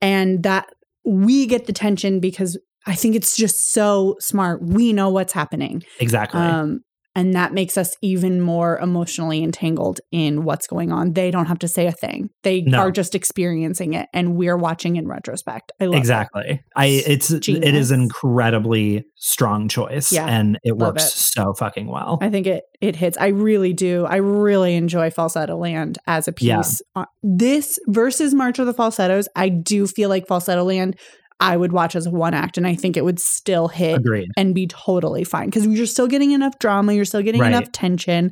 and 0.01 0.43
that 0.43 0.67
we 1.05 1.45
get 1.45 1.65
the 1.65 1.73
tension 1.73 2.19
because 2.19 2.57
i 2.87 2.95
think 2.95 3.15
it's 3.15 3.35
just 3.35 3.71
so 3.71 4.15
smart 4.19 4.61
we 4.63 4.93
know 4.93 5.09
what's 5.09 5.33
happening 5.33 5.83
Exactly. 5.99 6.39
um, 6.41 6.79
and 7.15 7.35
that 7.35 7.53
makes 7.53 7.77
us 7.77 7.95
even 8.01 8.41
more 8.41 8.79
emotionally 8.79 9.43
entangled 9.43 9.99
in 10.11 10.43
what's 10.45 10.65
going 10.65 10.91
on. 10.91 11.13
They 11.13 11.29
don't 11.29 11.45
have 11.45 11.59
to 11.59 11.67
say 11.67 11.85
a 11.85 11.91
thing; 11.91 12.31
they 12.41 12.61
No. 12.61 12.79
are 12.79 12.89
just 12.91 13.13
experiencing 13.13 13.93
it, 13.93 14.07
and 14.15 14.35
we're 14.35 14.57
watching 14.57 14.95
in 14.95 15.07
retrospect. 15.07 15.71
I 15.79 15.85
love 15.85 15.93
it. 15.93 15.99
exactly. 15.99 16.63
I 16.75 16.85
it's 16.87 17.29
Genius. 17.29 17.71
is 17.75 17.91
an 17.91 18.01
incredibly 18.01 19.05
strong 19.15 19.67
choice, 19.67 20.11
Yeah. 20.11 20.25
and 20.25 20.57
it 20.63 20.75
works 20.75 21.05
it. 21.05 21.09
so 21.11 21.53
fucking 21.53 21.85
well. 21.85 22.17
I 22.19 22.31
think 22.31 22.47
it 22.47 22.63
it 22.81 22.95
hits. 22.95 23.15
I 23.19 23.27
really 23.27 23.73
do. 23.73 24.05
I 24.05 24.15
really 24.15 24.73
enjoy 24.75 25.11
Falsetto 25.11 25.55
Land 25.55 25.99
as 26.07 26.27
a 26.27 26.31
piece. 26.33 26.81
Uh, 26.95 27.05
this 27.21 27.77
versus 27.87 28.33
March 28.33 28.57
of 28.57 28.65
the 28.65 28.73
Falsettos, 28.73 29.27
I 29.35 29.49
do 29.49 29.85
feel 29.85 30.09
like 30.09 30.25
Falsetto 30.27 30.63
Land. 30.63 30.97
I 31.43 31.57
would 31.57 31.73
watch 31.73 31.95
as 31.95 32.07
one 32.07 32.33
act, 32.33 32.57
and 32.57 32.65
I 32.65 32.73
think 32.75 32.95
it 32.97 33.03
would 33.03 33.19
still 33.19 33.67
hit 33.67 33.97
Agreed. 33.97 34.29
and 34.37 34.55
be 34.55 34.65
totally 34.67 35.23
fine 35.25 35.45
because 35.47 35.67
you're 35.67 35.85
still 35.85 36.07
getting 36.07 36.31
enough 36.31 36.57
drama, 36.59 36.93
you're 36.93 37.05
still 37.05 37.21
getting 37.21 37.41
Right. 37.41 37.49
enough 37.49 37.71
tension, 37.71 38.31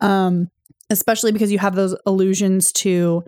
um, 0.00 0.46
especially 0.88 1.32
because 1.32 1.50
you 1.50 1.58
have 1.58 1.74
those 1.74 1.96
allusions 2.06 2.72
to 2.72 3.22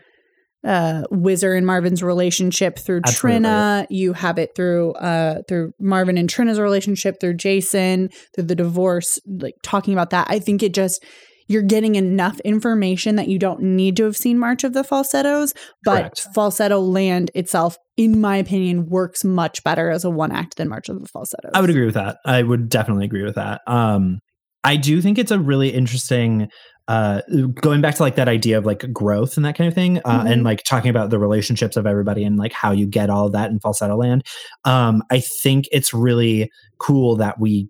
uh 0.64 1.02
Whizzer 1.10 1.54
and 1.54 1.64
Marvin's 1.64 2.02
relationship 2.02 2.78
through 2.80 3.02
Absolutely. 3.04 3.40
Trina. 3.42 3.86
You 3.90 4.12
have 4.12 4.38
it 4.38 4.50
through 4.56 4.92
uh 4.94 5.42
through 5.48 5.70
Marvin 5.80 6.18
and 6.18 6.28
Trina's 6.28 6.58
relationship 6.58 7.20
through 7.20 7.34
Jason, 7.34 8.10
through 8.34 8.44
the 8.44 8.56
divorce, 8.56 9.20
like 9.26 9.54
talking 9.62 9.92
about 9.94 10.10
that. 10.10 10.26
I 10.28 10.40
think 10.40 10.62
it 10.64 10.74
just 10.74 11.04
you're 11.48 11.62
getting 11.62 11.96
enough 11.96 12.38
information 12.40 13.16
that 13.16 13.28
you 13.28 13.38
don't 13.38 13.60
need 13.60 13.96
to 13.96 14.04
have 14.04 14.16
seen 14.16 14.38
March 14.38 14.64
of 14.64 14.74
the 14.74 14.84
Falsettos, 14.84 15.54
but 15.84 16.00
Correct. 16.00 16.26
Falsetto 16.34 16.78
Land 16.80 17.30
itself, 17.34 17.76
in 17.96 18.20
my 18.20 18.36
opinion, 18.36 18.86
works 18.86 19.24
much 19.24 19.64
better 19.64 19.90
as 19.90 20.04
a 20.04 20.10
one 20.10 20.30
act 20.30 20.56
than 20.58 20.68
March 20.68 20.88
of 20.88 21.00
the 21.00 21.08
Falsettos. 21.08 21.50
I 21.54 21.60
would 21.60 21.70
agree 21.70 21.86
with 21.86 21.94
that. 21.94 22.18
I 22.24 22.42
would 22.42 22.68
definitely 22.68 23.06
agree 23.06 23.24
with 23.24 23.34
that. 23.36 23.62
Um, 23.66 24.20
I 24.62 24.76
do 24.76 25.00
think 25.00 25.18
it's 25.18 25.30
a 25.30 25.38
really 25.38 25.70
interesting 25.70 26.48
uh 26.88 27.20
going 27.60 27.82
back 27.82 27.94
to 27.96 28.02
like 28.02 28.16
that 28.16 28.28
idea 28.28 28.56
of 28.56 28.64
like 28.64 28.90
growth 28.94 29.36
and 29.36 29.44
that 29.44 29.54
kind 29.54 29.68
of 29.68 29.74
thing 29.74 29.98
uh, 30.06 30.22
Mhm. 30.22 30.32
and 30.32 30.42
like 30.42 30.62
talking 30.64 30.88
about 30.88 31.10
the 31.10 31.18
relationships 31.18 31.76
of 31.76 31.86
everybody 31.86 32.24
and 32.24 32.38
like 32.38 32.52
how 32.54 32.72
you 32.72 32.86
get 32.86 33.10
all 33.10 33.26
of 33.26 33.32
that 33.32 33.50
in 33.50 33.60
falsetto 33.60 33.94
land 33.94 34.24
um 34.64 35.02
i 35.10 35.20
think 35.20 35.66
it's 35.70 35.92
really 35.92 36.50
cool 36.78 37.14
that 37.16 37.38
we 37.38 37.68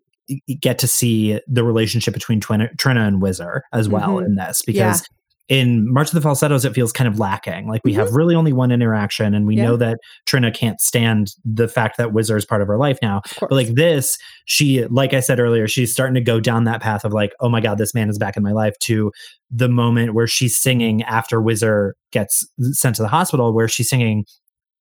get 0.61 0.79
to 0.79 0.87
see 0.89 1.41
the 1.47 1.65
relationship 1.65 2.15
between 2.15 2.41
Twin- 2.41 2.71
Trina 2.79 3.05
and 3.07 3.21
Whizzer 3.23 3.63
as 3.73 3.89
well 3.89 4.17
Mhm. 4.17 4.27
in 4.27 4.35
this 4.37 4.63
because 4.67 5.03
in 5.49 5.91
March 5.91 6.09
of 6.09 6.15
the 6.15 6.21
Falsettos 6.21 6.67
it 6.67 6.75
feels 6.75 6.93
kind 6.93 7.09
of 7.09 7.19
lacking. 7.19 7.67
Like 7.69 7.81
we 7.83 7.95
have 7.95 8.13
really 8.13 8.35
only 8.35 8.53
one 8.53 8.71
interaction 8.71 9.33
and 9.35 9.47
we 9.47 9.55
Mm-hmm. 9.55 9.59
Yeah. 9.63 9.69
know 9.71 9.77
that 9.79 9.99
Trina 10.27 10.51
can't 10.53 10.79
stand 10.79 11.33
the 11.43 11.67
fact 11.69 11.97
that 11.97 12.13
Whizzer 12.13 12.37
is 12.37 12.45
part 12.45 12.61
of 12.61 12.69
her 12.69 12.77
life 12.77 12.99
now. 13.01 13.23
But 13.41 13.53
like 13.53 13.69
this, 13.69 14.19
she 14.45 14.85
like 14.89 15.15
I 15.15 15.21
said 15.21 15.41
earlier, 15.41 15.67
she's 15.67 15.91
starting 15.91 16.15
to 16.17 16.21
go 16.21 16.39
down 16.39 16.65
that 16.65 16.83
path 16.83 17.03
of 17.03 17.15
like, 17.15 17.33
oh 17.41 17.49
my 17.49 17.63
god, 17.63 17.79
this 17.79 17.95
man 17.95 18.11
is 18.11 18.19
back 18.19 18.37
in 18.37 18.43
my 18.43 18.53
life 18.53 18.75
to 18.81 19.11
the 19.51 19.71
moment 19.71 20.13
where 20.13 20.27
she's 20.27 20.55
singing 20.55 21.03
after 21.05 21.41
Whizzer 21.41 21.95
gets 22.13 22.47
sent 22.73 22.97
to 22.97 23.03
the 23.03 23.09
hospital 23.09 23.55
where 23.55 23.69
she's 23.69 23.89
singing 23.89 24.27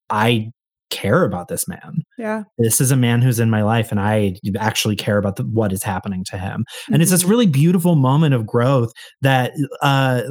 I 0.10 0.52
care 0.90 1.24
about 1.26 1.48
this 1.50 1.68
man 1.68 2.02
yeah. 2.18 2.44
this 2.58 2.80
is 2.80 2.92
a 2.92 2.96
man 2.96 3.22
who's 3.22 3.40
in 3.40 3.50
my 3.50 3.62
life 3.62 3.92
and 3.92 4.00
i 4.00 4.34
actually 4.58 4.96
care 4.96 5.18
about 5.18 5.36
the, 5.36 5.44
what 5.44 5.74
is 5.74 5.84
happening 5.84 6.24
to 6.24 6.38
him 6.38 6.64
and 6.92 7.02
it's 7.02 7.12
this 7.12 7.24
Mhm. 7.24 7.30
really 7.30 7.46
beautiful 7.48 7.96
moment 7.96 8.34
of 8.34 8.46
growth 8.46 8.92
that 9.22 9.52
uh, 9.82 10.22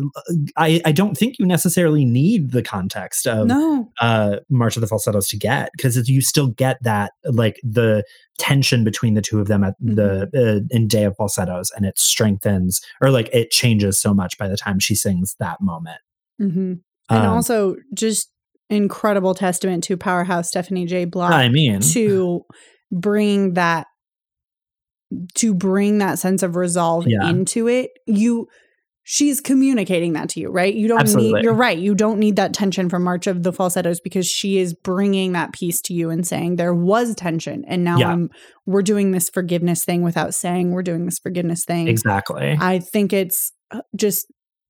I, 0.57 0.81
I 0.85 0.93
don't 0.93 1.15
think 1.17 1.39
you 1.39 1.47
necessarily 1.47 2.05
need 2.05 2.53
the 2.53 2.63
context 2.63 3.27
of 3.27 3.49
no. 3.49 3.89
uh, 4.01 4.37
march 4.49 4.77
of 4.77 4.81
the 4.81 4.87
falsettos 4.87 5.29
to 5.29 5.37
get 5.37 5.71
because 5.77 6.09
you 6.09 6.21
still 6.23 6.49
get 6.49 6.79
that 6.83 7.13
like 7.25 7.61
the 7.63 8.03
tension 8.39 8.85
between 8.85 9.15
the 9.15 9.23
two 9.23 9.41
of 9.41 9.49
them 9.49 9.63
at 9.65 9.75
the 9.81 10.29
Mm-hmm. 10.35 10.59
uh, 10.59 10.61
in 10.71 10.89
day 10.89 11.05
of 11.05 11.17
falsettos 11.17 11.71
and 11.77 11.85
it 11.85 11.99
strengthens 11.99 12.81
or 13.03 13.11
like 13.11 13.29
it 13.33 13.51
changes 13.51 14.01
so 14.01 14.15
much 14.15 14.39
by 14.39 14.49
the 14.49 14.57
time 14.57 14.79
she 14.79 14.95
sings 14.95 15.35
that 15.39 15.61
moment 15.61 15.99
hmm 16.39 16.75
And 17.11 17.19
Um, 17.27 17.29
also 17.37 17.77
just 17.95 18.31
incredible 18.71 19.35
testament 19.35 19.85
to 19.85 19.97
powerhouse 19.97 20.49
Stephanie 20.49 20.87
J. 20.87 21.05
Block 21.05 21.33
i 21.33 21.49
mean 21.49 21.81
to 21.81 22.43
bring 22.91 23.55
that 23.55 23.87
to 25.35 25.55
bring 25.55 25.99
that 25.99 26.19
sense 26.19 26.43
of 26.43 26.57
resolve 26.57 27.07
Yeah. 27.07 27.29
into 27.29 27.69
it. 27.69 27.91
You 28.07 28.49
she's 29.09 29.41
communicating 29.41 30.15
that 30.15 30.29
to 30.31 30.41
you, 30.41 30.51
right? 30.51 30.75
You 30.75 30.89
don't 30.89 30.99
Absolutely. 30.99 31.35
need 31.35 31.45
you're 31.45 31.55
right. 31.55 31.79
You 31.79 31.95
don't 31.95 32.19
need 32.19 32.35
that 32.37 32.53
tension 32.53 32.89
from 32.89 33.05
March 33.05 33.29
of 33.29 33.45
the 33.45 33.53
Falsettos 33.53 34.01
because 34.01 34.27
she 34.27 34.59
is 34.59 34.75
bringing 34.75 35.31
that 35.33 35.53
piece 35.53 35.81
to 35.83 35.95
you 35.95 36.11
and 36.11 36.27
saying 36.27 36.57
there 36.57 36.75
was 36.75 37.15
tension 37.15 37.65
and 37.69 37.85
now 37.85 37.99
Yeah. 37.99 38.09
I'm 38.11 38.31
we're 38.67 38.83
doing 38.83 39.13
this 39.13 39.31
forgiveness 39.31 39.85
thing 39.85 40.03
without 40.03 40.35
saying 40.35 40.73
we're 40.73 40.83
doing 40.83 41.05
this 41.05 41.21
forgiveness 41.21 41.65
thing. 41.65 41.87
exactly 41.87 42.57
I 42.61 42.81
think 42.81 43.13
it's 43.13 43.53
uh, 43.71 43.83
just 43.95 44.27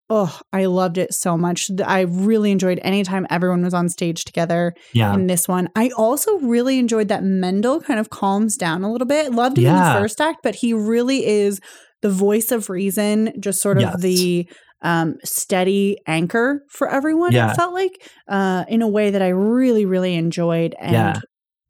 oh, 0.09 0.39
I 0.53 0.67
loved 0.67 0.99
it 0.99 1.13
so 1.13 1.37
much. 1.37 1.71
I 1.85 2.03
really 2.03 2.53
enjoyed 2.53 2.79
anytime 2.83 3.27
everyone 3.29 3.63
was 3.65 3.75
on 3.75 3.89
stage 3.89 4.25
together 4.25 4.73
yeah 4.93 5.13
in 5.15 5.27
this 5.27 5.49
one. 5.49 5.69
I 5.75 5.91
also 5.97 6.39
really 6.39 6.79
enjoyed 6.79 7.09
that 7.09 7.25
Mendel 7.25 7.81
kind 7.81 7.99
of 7.99 8.11
calms 8.11 8.57
down 8.57 8.85
a 8.85 8.93
little 8.93 9.07
bit. 9.07 9.33
Loved 9.33 9.59
him 9.59 9.67
in 9.67 9.75
the 9.75 9.99
first 10.01 10.21
act, 10.21 10.41
but 10.43 10.55
he 10.57 10.73
really 10.73 11.27
is 11.27 11.61
the 12.03 12.11
voice 12.11 12.53
of 12.53 12.71
reason, 12.71 13.33
just 13.41 13.61
sort 13.61 13.79
of 13.79 13.83
Yes. 13.83 14.01
the 14.01 14.49
um, 14.83 15.15
steady 15.25 15.97
anchor 16.07 16.63
for 16.71 16.89
everyone. 16.89 17.33
Yeah. 17.33 17.51
It 17.51 17.57
felt 17.57 17.73
like 17.75 18.09
uh, 18.29 18.65
in 18.69 18.83
a 18.83 18.89
way 18.89 19.11
that 19.11 19.23
I 19.23 19.29
really, 19.29 19.87
really 19.87 20.15
enjoyed 20.15 20.75
and 20.79 20.93
Yeah. 20.93 21.21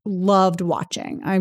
loved 0.05 0.61
watching. 0.61 1.23
I 1.25 1.41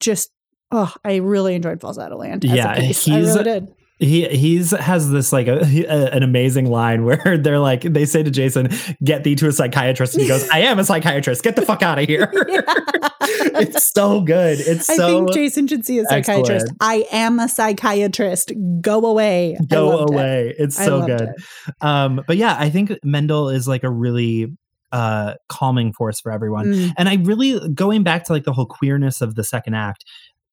just. 0.00 0.30
Oh, 0.72 0.92
I 1.04 1.16
really 1.16 1.54
enjoyed 1.54 1.80
Falsetto 1.80 2.16
Land. 2.16 2.44
Yeah, 2.44 2.74
piece. 2.78 3.08
I 3.08 3.18
really 3.20 3.44
did. 3.44 3.68
He 3.98 4.26
he's 4.28 4.72
has 4.72 5.10
this 5.10 5.32
like 5.32 5.46
a, 5.46 5.60
a- 5.86 6.10
an 6.14 6.22
amazing 6.22 6.70
line 6.70 7.04
where 7.06 7.38
they're 7.38 7.58
like 7.58 7.82
they 7.82 8.04
say 8.04 8.22
to 8.22 8.30
Jason, 8.30 8.68
"Get 9.02 9.24
thee 9.24 9.34
to 9.36 9.48
a 9.48 9.52
psychiatrist," 9.52 10.14
and 10.14 10.22
he 10.22 10.28
goes, 10.28 10.48
"I 10.50 10.60
am 10.60 10.78
a 10.78 10.84
psychiatrist. 10.84 11.42
Get 11.42 11.56
the 11.56 11.62
fuck 11.62 11.82
out 11.82 11.98
of 11.98 12.06
here." 12.06 12.30
it's 13.58 13.92
so 13.92 14.20
good. 14.20 14.60
It's 14.60 14.88
I 14.90 14.96
so 14.96 15.08
think 15.08 15.32
Jason 15.32 15.66
should 15.66 15.84
see 15.86 15.98
a 15.98 16.04
psychiatrist. 16.04 16.66
excellent. 16.66 16.76
I 16.80 17.06
am 17.12 17.38
a 17.40 17.48
psychiatrist. 17.48 18.52
Go 18.80 19.04
away. 19.06 19.56
Go 19.68 19.88
loved 19.88 20.10
it. 20.10 20.14
away. 20.14 20.54
It's 20.58 20.76
so 20.76 21.06
good. 21.06 21.20
it. 21.22 21.34
Um, 21.80 22.22
but 22.26 22.36
yeah, 22.36 22.56
I 22.58 22.70
think 22.70 22.92
Mendel 23.02 23.48
is 23.48 23.66
like 23.66 23.82
a 23.84 23.90
really 23.90 24.56
uh 24.92 25.34
calming 25.48 25.92
force 25.92 26.20
for 26.20 26.30
everyone. 26.30 26.66
Mm, 26.66 26.92
And 26.96 27.08
I 27.08 27.16
really 27.16 27.58
going 27.70 28.04
back 28.04 28.24
to 28.24 28.32
like 28.32 28.44
the 28.44 28.52
whole 28.52 28.66
queerness 28.66 29.20
of 29.20 29.34
the 29.34 29.42
second 29.42 29.74
act. 29.74 30.04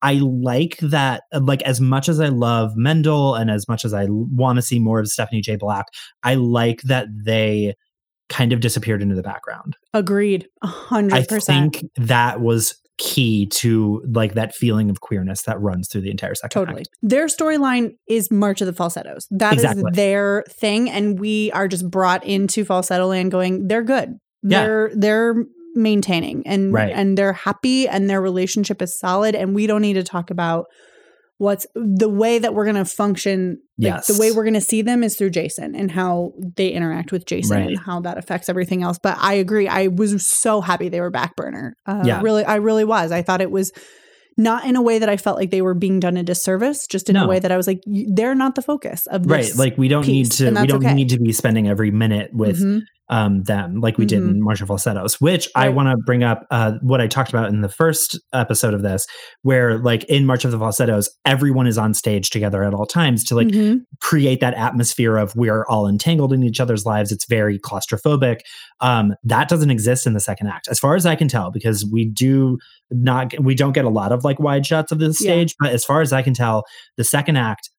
I 0.03 0.15
like 0.21 0.77
that, 0.79 1.23
uh, 1.33 1.39
like, 1.41 1.61
as 1.63 1.81
much 1.81 2.07
as 2.09 2.19
I 2.19 2.27
love 2.27 2.73
Mendel 2.75 3.33
and 3.35 3.49
as 3.49 3.67
much 3.67 3.85
as 3.85 3.93
I 3.93 4.05
want 4.09 4.57
to 4.57 4.61
see 4.61 4.77
more 4.77 4.99
of 4.99 5.07
Stephanie 5.07 5.41
J. 5.41 5.55
Block, 5.55 5.87
I 6.23 6.35
like 6.35 6.81
that 6.83 7.07
they 7.25 7.73
kind 8.29 8.53
of 8.53 8.59
disappeared 8.59 9.01
into 9.01 9.15
the 9.15 9.23
background. 9.23 9.75
agreed. 9.93 10.47
A 10.61 10.67
I 10.67 10.69
hundred 10.69 11.27
percent. 11.27 11.75
I 11.75 11.79
think 11.79 11.91
that 11.97 12.41
was 12.41 12.75
key 12.99 13.47
to 13.47 14.03
like 14.11 14.35
that 14.35 14.53
feeling 14.53 14.89
of 14.89 15.01
queerness 15.01 15.41
that 15.43 15.59
runs 15.59 15.87
through 15.87 16.01
the 16.01 16.11
entire 16.11 16.35
second 16.35 16.51
Totally. 16.61 16.81
act. 16.81 16.89
Their 17.01 17.25
storyline 17.25 17.91
is 18.07 18.29
March 18.29 18.61
of 18.61 18.67
the 18.67 18.73
Falsettos. 18.73 19.27
That 19.31 19.53
is 19.57 19.63
Exactly. 19.63 19.91
their 19.93 20.43
thing. 20.49 20.89
And 20.91 21.19
we 21.19 21.51
are 21.53 21.67
just 21.67 21.89
brought 21.89 22.23
into 22.23 22.63
falsetto 22.65 23.07
land 23.07 23.31
going, 23.31 23.67
they're 23.67 23.83
good. 23.83 24.13
Yeah. 24.43 24.63
They're 24.63 24.91
they're 24.95 25.35
maintaining 25.76 26.43
and 26.45 26.74
Right. 26.74 26.91
and 26.93 27.17
they're 27.17 27.34
happy 27.34 27.88
and 27.88 28.09
their 28.09 28.21
relationship 28.21 28.82
is 28.82 28.97
solid. 28.99 29.36
And 29.36 29.53
we 29.55 29.67
don't 29.67 29.82
need 29.82 29.93
to 29.95 30.03
talk 30.03 30.30
about 30.30 30.65
what's 31.39 31.65
the 31.76 32.07
way 32.07 32.39
that 32.39 32.53
we're 32.53 32.65
gonna 32.65 32.86
function. 32.86 33.57
Like 33.80 33.93
Yes. 33.95 34.07
the 34.07 34.17
way 34.19 34.32
we're 34.32 34.43
gonna 34.45 34.61
see 34.61 34.82
them 34.82 35.03
is 35.03 35.15
through 35.15 35.32
Jason 35.32 35.76
and 35.76 35.91
how 35.91 36.32
they 36.55 36.69
interact 36.69 37.11
with 37.11 37.26
Jason 37.26 37.57
Right. 37.57 37.67
and 37.69 37.80
how 37.80 37.99
that 38.01 38.17
affects 38.17 38.49
everything 38.49 38.84
else. 38.84 38.99
But 39.01 39.17
I 39.19 39.34
agree. 39.34 39.67
I 39.67 39.88
was 39.88 40.26
so 40.26 40.61
happy 40.61 40.89
they 40.89 41.01
were 41.01 41.09
back 41.09 41.36
burner. 41.36 41.76
Uh, 41.86 42.03
Yeah. 42.05 42.21
Really, 42.21 42.43
I 42.45 42.55
really 42.55 42.86
was. 42.86 43.11
I 43.11 43.24
thought 43.24 43.41
it 43.41 43.51
was 43.51 43.71
not 44.38 44.65
in 44.65 44.76
a 44.76 44.82
way 44.82 44.97
that 44.99 45.09
I 45.09 45.17
felt 45.17 45.38
like 45.38 45.51
they 45.51 45.61
were 45.61 45.74
being 45.76 45.99
done 45.99 46.17
a 46.17 46.24
disservice, 46.24 46.88
just 46.88 47.09
in 47.09 47.13
No. 47.15 47.26
a 47.26 47.28
way 47.28 47.39
that 47.39 47.51
I 47.51 47.57
was 47.57 47.67
like, 47.67 47.82
they're 47.86 48.34
not 48.36 48.55
the 48.55 48.61
focus 48.63 49.05
of 49.07 49.26
Right. 49.26 49.51
Like 49.55 49.78
we 49.78 49.88
don't 49.88 50.07
need 50.07 50.32
to 50.34 50.45
we 50.49 50.67
don't 50.67 50.84
okay. 50.86 50.93
need 50.93 51.09
to 51.09 51.19
be 51.19 51.32
spending 51.32 51.67
every 51.67 51.91
minute 51.91 52.30
with 52.34 52.59
Mhm. 52.59 52.82
Um 53.09 53.43
them 53.43 53.81
like 53.81 53.97
we 53.97 54.05
did 54.05 54.21
Mhm. 54.21 54.29
in 54.31 54.41
March 54.41 54.61
of 54.61 54.67
Falsettos, 54.67 55.19
which 55.19 55.49
I 55.55 55.67
want 55.69 55.89
to 55.89 55.97
bring 56.05 56.23
up 56.23 56.45
uh 56.51 56.73
what 56.81 57.01
I 57.01 57.07
talked 57.07 57.29
about 57.29 57.49
in 57.49 57.59
the 57.61 57.67
first 57.67 58.17
episode 58.33 58.73
of 58.73 58.81
this, 58.81 59.05
where 59.41 59.77
like 59.79 60.05
in 60.05 60.25
March 60.25 60.45
of 60.45 60.51
the 60.51 60.57
Falsettos, 60.57 61.09
everyone 61.25 61.67
is 61.67 61.77
on 61.77 61.93
stage 61.93 62.29
together 62.29 62.63
at 62.63 62.73
all 62.73 62.85
times 62.85 63.25
to 63.25 63.35
like 63.35 63.47
Mhm. 63.49 63.81
create 64.01 64.39
that 64.39 64.53
atmosphere 64.53 65.17
of 65.17 65.35
we're 65.35 65.65
all 65.65 65.85
entangled 65.87 66.31
in 66.31 66.43
each 66.43 66.61
other's 66.61 66.85
lives. 66.85 67.11
It's 67.11 67.25
very 67.27 67.59
claustrophobic. 67.59 68.39
Um, 68.79 69.15
that 69.25 69.49
doesn't 69.49 69.69
exist 69.69 70.07
in 70.07 70.13
the 70.13 70.21
second 70.21 70.47
act, 70.47 70.69
as 70.69 70.79
far 70.79 70.95
as 70.95 71.05
I 71.05 71.15
can 71.15 71.27
tell, 71.27 71.51
because 71.51 71.85
we 71.91 72.05
do 72.05 72.57
not 72.89 73.33
we 73.43 73.53
don't 73.53 73.73
get 73.73 73.83
a 73.85 73.89
lot 73.89 74.13
of 74.13 74.23
like 74.23 74.39
wide 74.39 74.65
shots 74.65 74.93
of 74.93 74.99
the 74.99 75.07
Yeah. 75.07 75.11
stage. 75.11 75.55
But 75.59 75.71
as 75.71 75.83
far 75.83 75.99
as 76.01 76.13
I 76.13 76.21
can 76.21 76.33
tell, 76.33 76.63
the 76.95 77.03
second 77.03 77.35
act 77.35 77.69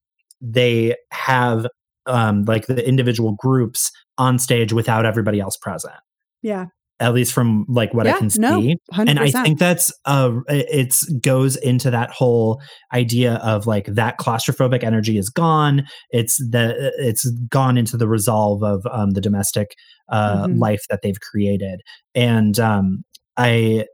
they 0.43 0.95
have 1.13 1.67
um 2.07 2.43
like 2.45 2.67
the 2.67 2.87
individual 2.87 3.33
groups 3.39 3.91
on 4.19 4.39
stage 4.39 4.73
without 4.73 5.05
everybody 5.07 5.41
else 5.41 5.57
present. 5.57 5.95
yeah, 6.43 6.67
At 7.01 7.15
least 7.15 7.33
from 7.33 7.65
like 7.69 7.93
what 7.95 8.07
I 8.07 8.11
can 8.19 8.31
see. 8.31 8.41
No, 8.41 8.61
and 9.09 9.19
i 9.19 9.31
think 9.45 9.59
that's 9.59 9.93
uh 10.05 10.33
it's 10.49 11.05
goes 11.21 11.57
into 11.57 11.91
that 11.91 12.11
whole 12.11 12.61
idea 12.93 13.35
of 13.37 13.67
like 13.67 13.87
that 13.87 14.19
claustrophobic 14.19 14.85
energy 14.85 15.19
is 15.19 15.29
gone. 15.31 15.87
It's 16.11 16.37
the 16.39 16.93
it's 16.99 17.29
gone 17.49 17.77
into 17.79 17.97
the 17.97 18.07
resolve 18.09 18.63
of 18.63 18.87
um 18.93 19.11
the 19.11 19.21
domestic 19.21 19.75
uh 20.09 20.47
Mhm. 20.47 20.61
life 20.61 20.83
that 20.91 21.01
they've 21.03 21.21
created. 21.21 21.81
And 22.15 22.59
um 22.61 23.05
i 23.37 23.85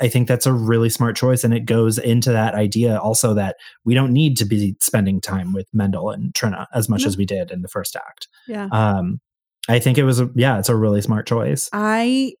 I 0.00 0.08
think 0.08 0.28
that's 0.28 0.46
a 0.46 0.52
really 0.52 0.90
smart 0.90 1.16
choice. 1.16 1.42
And 1.44 1.52
it 1.52 1.64
goes 1.66 1.98
into 1.98 2.30
that 2.32 2.54
idea 2.54 2.98
also 2.98 3.34
that 3.34 3.56
we 3.84 3.94
don't 3.94 4.12
need 4.12 4.36
to 4.38 4.44
be 4.44 4.76
spending 4.80 5.20
time 5.20 5.52
with 5.52 5.66
Mendel 5.72 6.10
and 6.10 6.34
Trina 6.34 6.68
as 6.72 6.88
much 6.88 7.02
No. 7.02 7.08
as 7.08 7.16
we 7.16 7.26
did 7.26 7.50
in 7.50 7.62
the 7.62 7.68
first 7.68 7.96
act. 7.96 8.28
yeah. 8.46 8.68
Um, 8.70 9.20
I 9.68 9.78
think 9.80 9.98
it 9.98 10.04
was, 10.04 10.18
a, 10.20 10.30
yeah, 10.34 10.58
it's 10.58 10.68
a 10.70 10.76
really 10.76 11.02
smart 11.02 11.26
choice. 11.26 11.68
I 11.72 12.34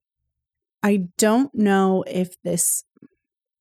I 0.82 1.08
don't 1.18 1.52
know 1.54 2.04
if 2.06 2.40
this 2.44 2.84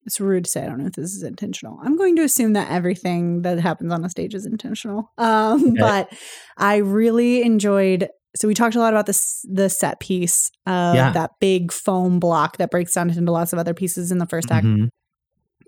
it's 0.06 0.22
rude 0.22 0.45
to 0.45 0.50
say 0.52 0.64
I 0.64 0.68
don't 0.68 0.78
know 0.78 0.86
if 0.86 0.93
this 0.93 1.14
is 1.14 1.24
intentional. 1.24 1.80
I'm 1.84 1.98
going 1.98 2.16
to 2.16 2.24
assume 2.24 2.54
that 2.54 2.72
everything 2.72 3.41
that 3.41 3.60
happens 3.60 3.91
on 3.91 4.06
a 4.06 4.10
stage 4.10 4.34
is 4.36 4.45
intentional. 4.45 5.12
Um, 5.18 5.72
Okay. 5.72 5.80
but 5.80 6.14
I 6.56 6.78
really 6.78 7.41
enjoyed 7.41 8.08
so 8.38 8.47
we 8.47 8.53
talked 8.53 8.75
a 8.75 8.79
lot 8.79 8.93
about 8.93 9.05
this 9.05 9.41
the 9.51 9.69
set 9.69 9.99
piece 9.99 10.49
of 10.65 10.95
Yeah. 10.95 11.11
that 11.11 11.31
big 11.41 11.71
foam 11.71 12.19
block 12.19 12.57
that 12.57 12.71
breaks 12.71 12.93
down 12.93 13.09
into 13.09 13.31
lots 13.31 13.53
of 13.53 13.59
other 13.59 13.73
pieces 13.73 14.11
in 14.11 14.17
the 14.19 14.25
first 14.27 14.51
act. 14.51 14.65
Mhm. 14.65 14.89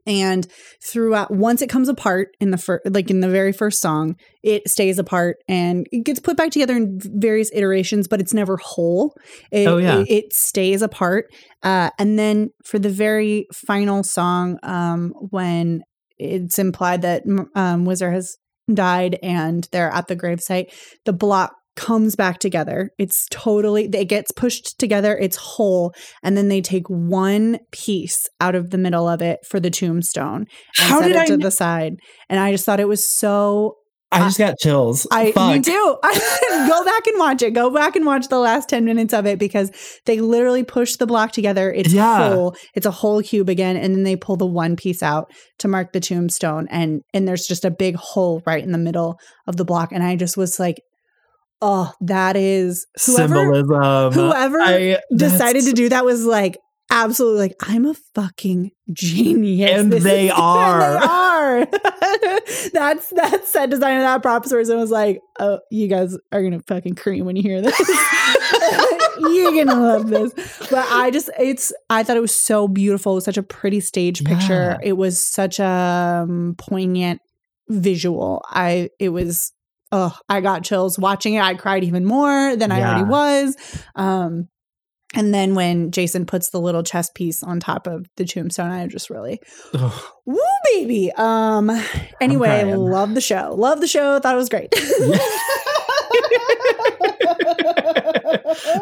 And 0.07 0.47
throughout, 0.83 1.29
once 1.29 1.61
it 1.61 1.69
comes 1.69 1.87
apart 1.89 2.29
in 2.39 2.49
the 2.51 2.57
first, 2.57 2.83
like 2.89 3.11
in 3.11 3.19
the 3.19 3.29
very 3.29 3.51
first 3.51 3.79
song, 3.79 4.15
it 4.41 4.67
stays 4.67 4.97
apart 4.97 5.35
and 5.47 5.85
it 5.91 6.03
gets 6.05 6.19
put 6.19 6.35
back 6.37 6.51
together 6.51 6.75
in 6.75 6.97
various 7.03 7.51
iterations, 7.53 8.07
but 8.07 8.19
it's 8.19 8.33
never 8.33 8.57
whole. 8.57 9.13
It, 9.51 9.67
Oh, 9.67 9.77
yeah. 9.77 9.99
it, 9.99 10.09
it 10.09 10.33
stays 10.33 10.81
apart. 10.81 11.25
Uh, 11.61 11.89
and 11.99 12.17
then 12.17 12.49
for 12.65 12.79
the 12.79 12.89
very 12.89 13.45
final 13.53 14.01
song, 14.03 14.57
um, 14.63 15.11
when 15.29 15.81
it's 16.17 16.57
implied 16.57 17.01
that 17.03 17.23
um, 17.55 17.85
Whizzer 17.85 18.11
has 18.11 18.35
died 18.73 19.19
and 19.21 19.67
they're 19.71 19.91
at 19.91 20.07
the 20.07 20.15
gravesite, 20.15 20.67
the 21.05 21.13
block 21.13 21.53
comes 21.75 22.15
back 22.15 22.39
together. 22.39 22.89
It's 22.97 23.25
totally, 23.31 23.85
it 23.85 24.05
gets 24.05 24.31
pushed 24.31 24.77
together, 24.79 25.17
it's 25.17 25.37
whole. 25.37 25.93
And 26.23 26.35
then 26.35 26.49
they 26.49 26.61
take 26.61 26.87
one 26.89 27.59
piece 27.71 28.27
out 28.41 28.55
of 28.55 28.71
the 28.71 28.77
middle 28.77 29.07
of 29.07 29.21
it 29.21 29.39
for 29.47 29.59
the 29.59 29.69
tombstone 29.69 30.45
and 30.79 30.89
How 30.89 30.99
set 30.99 31.07
did 31.07 31.15
it 31.15 31.19
I 31.19 31.25
to 31.25 31.31
kn- 31.33 31.39
the 31.39 31.51
side. 31.51 31.93
And 32.29 32.39
I 32.39 32.51
just 32.51 32.65
thought 32.65 32.79
it 32.79 32.87
was 32.87 33.07
so 33.07 33.75
I 34.11 34.21
uh, 34.21 34.25
just 34.25 34.39
got 34.39 34.57
chills. 34.57 35.05
I 35.11 35.25
me 35.25 35.31
Fuck. 35.33 35.63
too. 35.63 35.97
Go 36.49 36.83
back 36.83 37.05
and 37.05 37.19
watch 37.19 37.41
it. 37.43 37.51
Go 37.51 37.69
back 37.69 37.95
and 37.95 38.07
watch 38.07 38.27
the 38.27 38.39
last 38.39 38.67
10 38.67 38.83
minutes 38.83 39.13
of 39.13 39.27
it 39.27 39.37
because 39.37 39.71
they 40.05 40.19
literally 40.19 40.63
push 40.63 40.95
the 40.95 41.05
block 41.05 41.31
together. 41.31 41.71
It's 41.71 41.93
Yeah. 41.93 42.29
whole. 42.33 42.55
It's 42.73 42.87
a 42.87 42.91
whole 42.91 43.21
cube 43.21 43.49
again 43.49 43.77
and 43.77 43.93
then 43.95 44.03
they 44.03 44.15
pull 44.15 44.35
the 44.35 44.47
one 44.47 44.75
piece 44.75 45.03
out 45.03 45.31
to 45.59 45.67
mark 45.67 45.93
the 45.93 45.99
tombstone 45.99 46.67
and 46.71 47.01
and 47.13 47.27
there's 47.27 47.45
just 47.45 47.63
a 47.65 47.69
big 47.71 47.95
hole 47.97 48.41
right 48.47 48.63
in 48.63 48.71
the 48.71 48.77
middle 48.79 49.19
of 49.45 49.57
the 49.57 49.65
block 49.65 49.91
and 49.91 50.01
I 50.03 50.15
just 50.15 50.35
was 50.37 50.59
like 50.59 50.81
oh 51.61 51.91
that 52.01 52.35
is 52.35 52.85
whoever 53.05 53.35
Symbolism. 53.35 54.13
whoever 54.13 54.59
I- 54.61 54.99
decided 55.15 55.65
to 55.65 55.73
do 55.73 55.89
that 55.89 56.05
was 56.05 56.25
like 56.25 56.57
absolutely 56.91 57.39
like 57.39 57.55
I'm 57.61 57.85
a 57.85 57.93
fucking 58.15 58.71
genius. 58.93 59.71
And 59.79 59.91
This 59.93 60.03
they 60.03 60.27
is- 60.29 60.33
are. 60.37 60.81
And 60.81 61.01
they 61.01 61.05
are. 61.07 61.65
That's 62.73 63.09
that 63.11 63.41
set 63.45 63.69
designer, 63.69 64.01
that 64.01 64.21
props 64.23 64.49
person 64.49 64.77
was 64.77 64.89
like, 64.91 65.19
oh, 65.39 65.59
you 65.69 65.87
guys 65.87 66.17
are 66.31 66.41
gonna 66.43 66.61
fucking 66.67 66.95
cream 66.95 67.25
when 67.25 67.35
you 67.35 67.43
hear 67.43 67.61
this. 67.61 67.77
You're 69.19 69.51
gonna 69.65 69.79
love 69.79 70.07
this. 70.07 70.33
But 70.69 70.85
I 70.89 71.11
just 71.11 71.29
it's 71.39 71.71
I 71.89 72.03
thought 72.03 72.17
it 72.17 72.21
was 72.21 72.35
so 72.35 72.67
beautiful. 72.67 73.13
It 73.13 73.15
was 73.15 73.25
such 73.25 73.37
a 73.37 73.43
pretty 73.43 73.79
stage 73.81 74.23
picture. 74.23 74.77
Yeah. 74.81 74.89
It 74.89 74.93
was 74.93 75.23
such 75.23 75.59
a 75.59 76.23
um, 76.27 76.55
poignant 76.57 77.21
visual. 77.67 78.43
I 78.49 78.89
it 78.99 79.09
was 79.09 79.51
oh, 79.91 80.15
I 80.27 80.41
got 80.41 80.63
chills 80.63 80.99
watching 80.99 81.35
it. 81.35 81.41
I 81.41 81.55
cried 81.55 81.83
even 81.83 82.05
more 82.05 82.55
than 82.55 82.71
I 82.71 82.81
already 82.81 83.05
was. 83.05 83.55
Um 83.95 84.49
and 85.15 85.33
then 85.33 85.55
when 85.55 85.89
Jason 85.89 86.27
puts 86.27 86.51
the 86.51 86.61
little 86.61 86.83
chess 86.83 87.09
piece 87.09 87.41
on 87.41 87.59
top 87.59 87.87
of 87.87 88.05
the 88.17 88.25
tombstone, 88.25 88.71
I 88.71 88.85
just 88.85 89.09
really 89.09 89.39
Ugh. 89.73 90.03
woo 90.25 90.37
baby. 90.73 91.11
Um 91.17 91.71
anyway, 92.21 92.71
love 92.75 93.15
the 93.15 93.21
show. 93.21 93.55
Love 93.57 93.81
the 93.81 93.87
show. 93.87 94.19
Thought 94.19 94.35
it 94.35 94.37
was 94.37 94.49
great. 94.49 94.69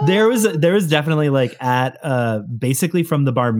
there 0.05 0.27
was 0.27 0.43
there 0.43 0.73
was 0.73 0.87
definitely 0.87 1.29
like 1.29 1.55
at 1.61 1.97
uh 2.03 2.39
basically 2.57 3.03
from 3.03 3.25
the 3.25 3.31
bar 3.31 3.53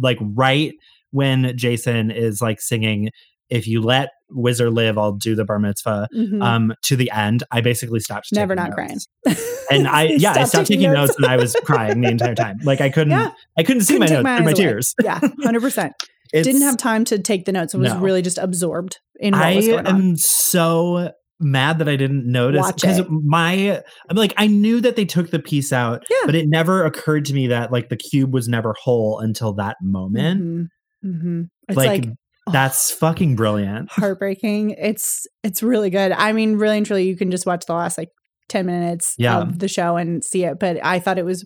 like 0.00 0.18
right 0.20 0.72
when 1.10 1.56
Jason 1.56 2.10
is 2.10 2.40
like 2.40 2.60
singing 2.60 3.10
if 3.50 3.66
you 3.66 3.80
let 3.80 4.10
Whizzer 4.30 4.70
live 4.70 4.98
I'll 4.98 5.12
do 5.12 5.34
the 5.36 5.44
bar 5.44 5.58
mitzvah 5.58 6.08
Mhm. 6.14 6.42
um 6.42 6.74
to 6.82 6.96
the 6.96 7.10
end 7.12 7.44
I 7.52 7.60
basically 7.60 8.00
stopped 8.00 8.28
Never 8.32 8.54
not 8.56 8.70
notes. 8.76 9.06
crying. 9.24 9.36
and 9.70 9.86
I 9.88 10.04
yeah 10.04 10.32
I 10.36 10.44
stopped 10.44 10.66
taking 10.68 10.92
notes 10.92 11.14
and 11.16 11.26
I 11.26 11.36
was 11.36 11.54
crying 11.64 12.00
the 12.00 12.08
entire 12.10 12.34
time 12.34 12.58
like 12.64 12.80
I 12.80 12.88
couldn't 12.90 13.12
Yeah. 13.12 13.30
I 13.56 13.62
couldn't 13.62 13.82
see 13.82 13.94
Couldn't 13.98 14.10
my 14.10 14.14
notes 14.16 14.24
my 14.24 14.36
through 14.38 14.44
my 14.46 14.52
tears 14.52 14.94
yeah, 15.02 15.20
hundred 15.44 15.60
percent. 15.60 15.92
Didn't 16.32 16.62
have 16.62 16.76
time 16.76 17.04
to 17.06 17.18
take 17.20 17.44
the 17.44 17.52
notes. 17.52 17.72
It 17.72 17.78
was 17.78 17.94
No. 17.94 18.00
really 18.00 18.20
just 18.20 18.36
absorbed 18.38 18.98
in 19.20 19.32
what 19.32 19.42
I 19.42 19.56
was 19.56 19.66
going 19.68 19.86
on. 19.86 19.94
am 19.94 20.16
so 20.16 21.12
mad 21.38 21.78
that 21.78 21.88
I 21.88 21.94
didn't 21.96 22.26
notice 22.30 22.72
because 22.72 23.02
my 23.08 23.80
I'm 24.10 24.16
like 24.16 24.34
I 24.36 24.48
knew 24.48 24.80
that 24.80 24.96
they 24.96 25.04
took 25.04 25.30
the 25.30 25.38
piece 25.38 25.72
out, 25.72 26.04
Yeah. 26.10 26.16
but 26.26 26.34
it 26.34 26.48
never 26.48 26.84
occurred 26.84 27.26
to 27.26 27.34
me 27.34 27.46
that 27.46 27.70
like 27.70 27.90
the 27.90 27.96
cube 27.96 28.34
was 28.34 28.48
never 28.48 28.74
whole 28.82 29.20
until 29.20 29.52
that 29.54 29.76
moment. 29.82 30.42
Mhm. 30.42 30.66
Mhm. 31.06 31.48
It's 31.68 31.76
Like, 31.76 32.04
like, 32.06 32.12
oh, 32.46 32.52
That's 32.52 32.90
fucking 32.90 33.36
brilliant. 33.36 33.90
heartbreaking. 33.90 34.70
It's 34.70 35.26
it's 35.42 35.62
really 35.62 35.90
good. 35.90 36.12
I 36.12 36.32
mean, 36.32 36.56
really 36.56 36.78
and 36.78 36.86
truly, 36.86 37.06
you 37.08 37.16
can 37.16 37.30
just 37.30 37.46
watch 37.46 37.66
the 37.66 37.74
last 37.74 37.98
like 37.98 38.10
ten 38.48 38.66
minutes 38.66 39.14
Yeah. 39.18 39.38
of 39.40 39.58
the 39.58 39.68
show 39.68 39.96
and 39.96 40.24
see 40.24 40.44
it. 40.44 40.58
But 40.58 40.78
I 40.84 40.98
thought 40.98 41.18
it 41.18 41.24
was 41.24 41.44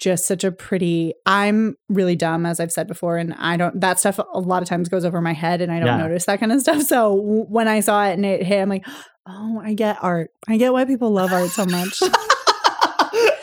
just 0.00 0.26
such 0.26 0.42
a 0.42 0.50
pretty. 0.50 1.14
I'm 1.24 1.76
really 1.88 2.16
dumb, 2.16 2.46
as 2.46 2.58
I've 2.58 2.72
said 2.72 2.88
before, 2.88 3.16
and 3.16 3.32
I 3.34 3.56
don't. 3.56 3.80
That 3.80 4.00
stuff 4.00 4.18
a 4.18 4.40
lot 4.40 4.62
of 4.62 4.68
times 4.68 4.88
goes 4.88 5.04
over 5.04 5.20
my 5.20 5.32
head, 5.34 5.60
and 5.60 5.70
I 5.70 5.78
don't 5.78 5.86
Yeah. 5.86 5.96
notice 5.98 6.26
that 6.26 6.40
kind 6.40 6.50
of 6.52 6.60
stuff. 6.62 6.82
So 6.82 7.14
when 7.48 7.68
I 7.68 7.80
saw 7.80 8.04
it 8.06 8.14
and 8.14 8.26
it 8.26 8.42
hit, 8.42 8.60
I'm 8.60 8.68
like, 8.68 8.84
oh, 9.26 9.60
I 9.64 9.74
get 9.74 9.98
art. 10.02 10.30
I 10.48 10.56
get 10.56 10.72
why 10.72 10.84
people 10.84 11.10
love 11.10 11.32
art 11.32 11.50
so 11.50 11.64
much. 11.64 12.00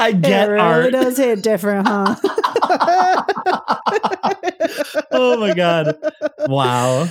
I 0.01 0.11
get 0.13 0.49
it 0.49 0.51
really 0.51 0.59
art. 0.61 0.91
does 0.91 1.17
hit 1.17 1.43
different, 1.43 1.87
huh? 1.87 2.15
oh 5.11 5.37
my 5.39 5.53
god. 5.53 5.95
Wow. 6.47 7.03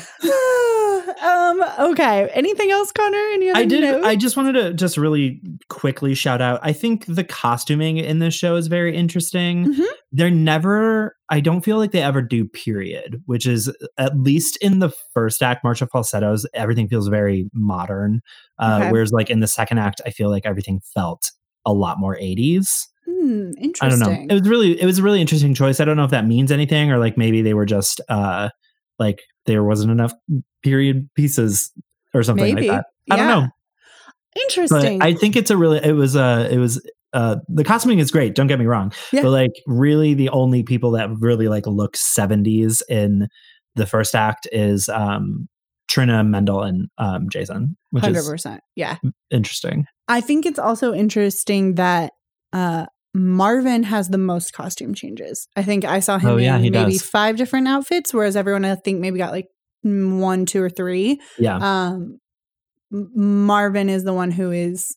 um. 1.23 1.63
Okay. 1.91 2.29
Anything 2.33 2.71
else, 2.71 2.93
Connor? 2.93 3.17
Any 3.33 3.51
other 3.51 3.61
I 3.61 3.65
did 3.65 3.83
notes? 3.83 4.07
I 4.07 4.17
just 4.17 4.37
wanted 4.37 4.53
to 4.55 4.75
just 4.75 4.97
really 4.97 5.41
quickly 5.69 6.15
shout 6.15 6.41
out. 6.41 6.61
I 6.63 6.73
think 6.73 7.07
the 7.07 7.25
costuming 7.25 7.99
in 7.99 8.19
this 8.19 8.35
show 8.35 8.57
is 8.57 8.67
very 8.67 8.95
interesting. 8.97 9.67
Mhm. 9.75 9.85
They're 10.13 10.31
never 10.31 11.17
I 11.29 11.41
don't 11.41 11.61
feel 11.61 11.79
like 11.79 11.93
they 11.93 12.03
ever 12.03 12.23
do 12.23 12.45
period, 12.47 13.23
which 13.27 13.47
is 13.47 13.73
at 13.99 14.19
least 14.19 14.57
in 14.57 14.81
the 14.81 14.91
first 15.15 15.43
act, 15.43 15.63
March 15.63 15.81
of 15.81 15.89
Falsettos, 15.91 16.45
everything 16.55 16.89
feels 16.89 17.09
very 17.09 17.49
modern. 17.55 18.21
Uh, 18.59 18.79
Okay. 18.81 18.91
whereas 18.93 19.13
like 19.13 19.31
in 19.31 19.41
the 19.41 19.47
second 19.47 19.79
act, 19.79 20.01
I 20.05 20.11
feel 20.11 20.29
like 20.31 20.45
everything 20.45 20.81
felt 20.95 21.31
a 21.67 21.73
lot 21.73 21.99
more 21.99 22.17
80s. 22.17 22.87
Hmm, 23.07 23.51
interesting. 23.61 23.87
I 23.87 23.89
don't 23.89 23.99
know. 23.99 24.27
It 24.35 24.41
was 24.41 24.49
really 24.49 24.81
it 24.81 24.87
was 24.87 24.99
a 24.99 25.03
really 25.03 25.21
interesting 25.21 25.55
choice. 25.55 25.81
I 25.81 25.85
don't 25.85 25.97
know 25.97 26.05
if 26.05 26.11
that 26.11 26.27
means 26.27 26.53
anything 26.53 26.91
or 26.91 26.99
like 26.99 27.17
maybe 27.19 27.43
they 27.43 27.55
were 27.55 27.67
just 27.67 28.01
uh 28.09 28.51
like 28.99 29.21
there 29.47 29.65
wasn't 29.65 29.91
enough 29.91 30.13
period 30.63 31.09
pieces 31.15 31.71
or 32.15 32.23
something 32.23 32.55
Maybe. 32.55 32.69
like 32.69 32.79
that. 32.79 32.87
I 33.11 33.17
don't 33.17 33.29
Yeah. 33.29 33.35
know. 33.41 33.49
But 34.35 34.43
Interesting. 34.43 35.03
I 35.03 35.15
think 35.15 35.35
it's 35.37 35.51
a 35.51 35.57
really 35.57 35.81
it 35.83 35.93
was 35.93 36.15
uh 36.17 36.49
it 36.51 36.59
was 36.59 36.81
uh 37.13 37.37
the 37.49 37.65
costuming 37.65 37.99
is 37.99 38.11
great, 38.13 38.35
don't 38.35 38.47
get 38.47 38.59
me 38.59 38.67
wrong. 38.67 38.93
Yeah. 39.13 39.23
But 39.23 39.31
like 39.31 39.51
really 39.67 40.15
the 40.15 40.29
only 40.29 40.63
people 40.63 40.93
that 40.93 41.09
really 41.19 41.49
like 41.49 41.67
look 41.67 41.97
70s 41.97 42.83
in 42.89 43.27
the 43.75 43.87
first 43.87 44.15
act 44.15 44.47
is 44.53 44.89
um 44.89 45.49
Trina 45.91 46.25
Mendel 46.25 46.63
and 46.63 46.89
um 46.97 47.29
Jason, 47.29 47.77
which 47.91 48.03
Hundred 48.05 48.21
is 48.21 48.29
percent. 48.29 48.63
Yeah. 48.77 48.97
interesting. 49.31 49.85
I 50.09 50.21
think 50.23 50.47
it's 50.47 50.59
also 50.59 50.95
interesting 50.95 51.75
that 51.75 52.13
uh 52.55 52.87
Marvin 53.13 53.83
has 53.83 54.09
the 54.09 54.19
most 54.19 54.53
costume 54.53 54.95
changes. 54.95 55.49
I 55.57 55.65
think 55.65 55.85
I 55.85 55.99
saw 56.01 56.19
him 56.19 56.31
Oh, 56.31 56.37
yeah, 56.37 56.57
in 56.57 56.63
maybe 56.73 56.93
does. 56.93 57.03
five 57.03 57.37
different 57.37 57.67
outfits, 57.69 58.15
whereas 58.15 58.37
everyone 58.37 58.65
I 58.65 58.77
think 58.77 59.01
maybe 59.01 59.19
got 59.19 59.33
like 59.33 59.49
mm, 59.85 60.21
one, 60.21 60.47
two, 60.47 60.63
or 60.63 60.71
three. 60.71 61.21
Yeah. 61.39 61.57
um 61.61 62.19
marvin 62.93 63.89
is 63.89 64.05
the 64.05 64.13
one 64.15 64.31
who 64.33 64.51
is 64.51 64.97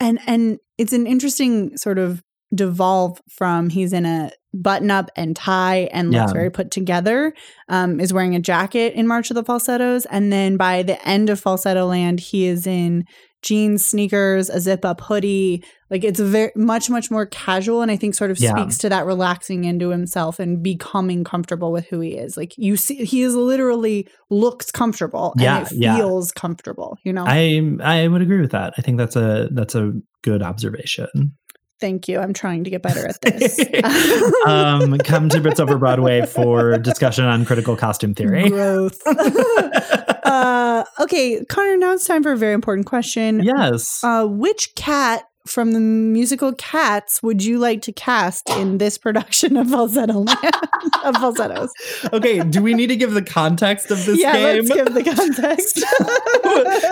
and 0.00 0.18
and 0.26 0.58
it's 0.78 0.92
an 0.92 1.06
interesting 1.06 1.76
sort 1.76 1.98
of 1.98 2.22
devolve 2.54 3.20
from 3.30 3.70
he's 3.70 3.92
in 3.92 4.04
a 4.06 4.30
button 4.54 4.90
up 4.90 5.10
and 5.16 5.34
tie 5.36 5.88
and 5.92 6.10
looks 6.12 6.30
Yeah. 6.30 6.32
very 6.32 6.50
put 6.50 6.70
together 6.70 7.34
um 7.68 7.98
is 8.00 8.12
wearing 8.12 8.34
a 8.34 8.40
jacket 8.40 8.94
in 8.94 9.06
march 9.06 9.30
of 9.30 9.34
the 9.34 9.44
falsettos 9.44 10.06
and 10.06 10.32
then 10.32 10.56
by 10.56 10.82
the 10.82 10.96
end 11.08 11.28
of 11.30 11.40
falsetto 11.40 11.86
land 11.86 12.20
he 12.20 12.46
is 12.46 12.66
in 12.66 13.04
jeans 13.42 13.84
sneakers 13.84 14.48
a 14.48 14.58
zip 14.60 14.84
up 14.86 15.00
hoodie 15.02 15.62
like 15.90 16.02
it's 16.02 16.18
very 16.20 16.50
much 16.56 16.88
much 16.88 17.10
more 17.10 17.26
casual 17.26 17.82
and 17.82 17.90
i 17.90 17.96
think 17.96 18.14
sort 18.14 18.30
of 18.30 18.38
Yeah. 18.38 18.52
speaks 18.56 18.78
to 18.78 18.88
that 18.88 19.04
relaxing 19.04 19.64
into 19.64 19.90
himself 19.90 20.38
and 20.38 20.62
becoming 20.62 21.24
comfortable 21.24 21.70
with 21.72 21.86
who 21.88 22.00
he 22.00 22.10
is 22.16 22.36
like 22.38 22.54
you 22.56 22.76
see 22.76 23.04
he 23.04 23.20
is 23.22 23.34
literally 23.34 24.08
looks 24.30 24.70
comfortable 24.70 25.34
Yeah, 25.36 25.58
and 25.58 25.66
it 25.66 25.96
feels 25.96 26.32
comfortable 26.32 26.96
you 27.04 27.12
know 27.12 27.24
I 27.26 27.60
I 27.82 28.08
would 28.08 28.22
agree 28.22 28.40
with 28.40 28.52
that. 28.52 28.72
I 28.78 28.82
think 28.82 28.96
that's 28.98 29.16
a 29.16 29.48
that's 29.52 29.74
a 29.74 29.92
good 30.22 30.42
observation. 30.42 31.36
Thank 31.84 32.08
you 32.08 32.18
i'm 32.18 32.32
trying 32.32 32.64
to 32.64 32.70
get 32.70 32.80
better 32.80 33.06
at 33.06 33.20
this 33.20 33.60
um, 34.46 34.96
come 35.00 35.28
to 35.28 35.38
Bits 35.38 35.60
Over 35.60 35.76
Broadway 35.76 36.24
for 36.24 36.78
discussion 36.78 37.26
on 37.26 37.44
critical 37.44 37.76
costume 37.76 38.14
theory. 38.14 38.48
growth 38.48 38.98
uh 39.06 40.84
okay 40.98 41.44
connor 41.44 41.76
now 41.76 41.92
it's 41.92 42.06
time 42.06 42.22
for 42.22 42.32
a 42.32 42.38
very 42.38 42.54
important 42.54 42.86
question 42.86 43.42
yes. 43.42 44.02
uh 44.02 44.24
which 44.26 44.74
cat 44.76 45.24
from 45.46 45.72
the 45.72 45.80
musical 45.80 46.52
Cats 46.54 47.22
would 47.22 47.44
you 47.44 47.58
like 47.58 47.82
to 47.82 47.92
cast 47.92 48.48
in 48.50 48.78
this 48.78 48.96
production 48.96 49.56
of 49.58 49.68
Falsetto 49.70 50.20
Land 50.24 50.54
of 51.04 51.16
Falsettos? 51.16 51.70
Okay, 52.12 52.40
do 52.40 52.62
we 52.62 52.72
need 52.74 52.86
to 52.86 52.96
give 52.96 53.12
the 53.12 53.22
context 53.22 53.90
of 53.90 54.04
this 54.06 54.18
yeah, 54.18 54.32
game? 54.32 54.64
let's 54.64 54.70
give 54.74 54.94
the 54.94 55.04
context. 55.04 55.84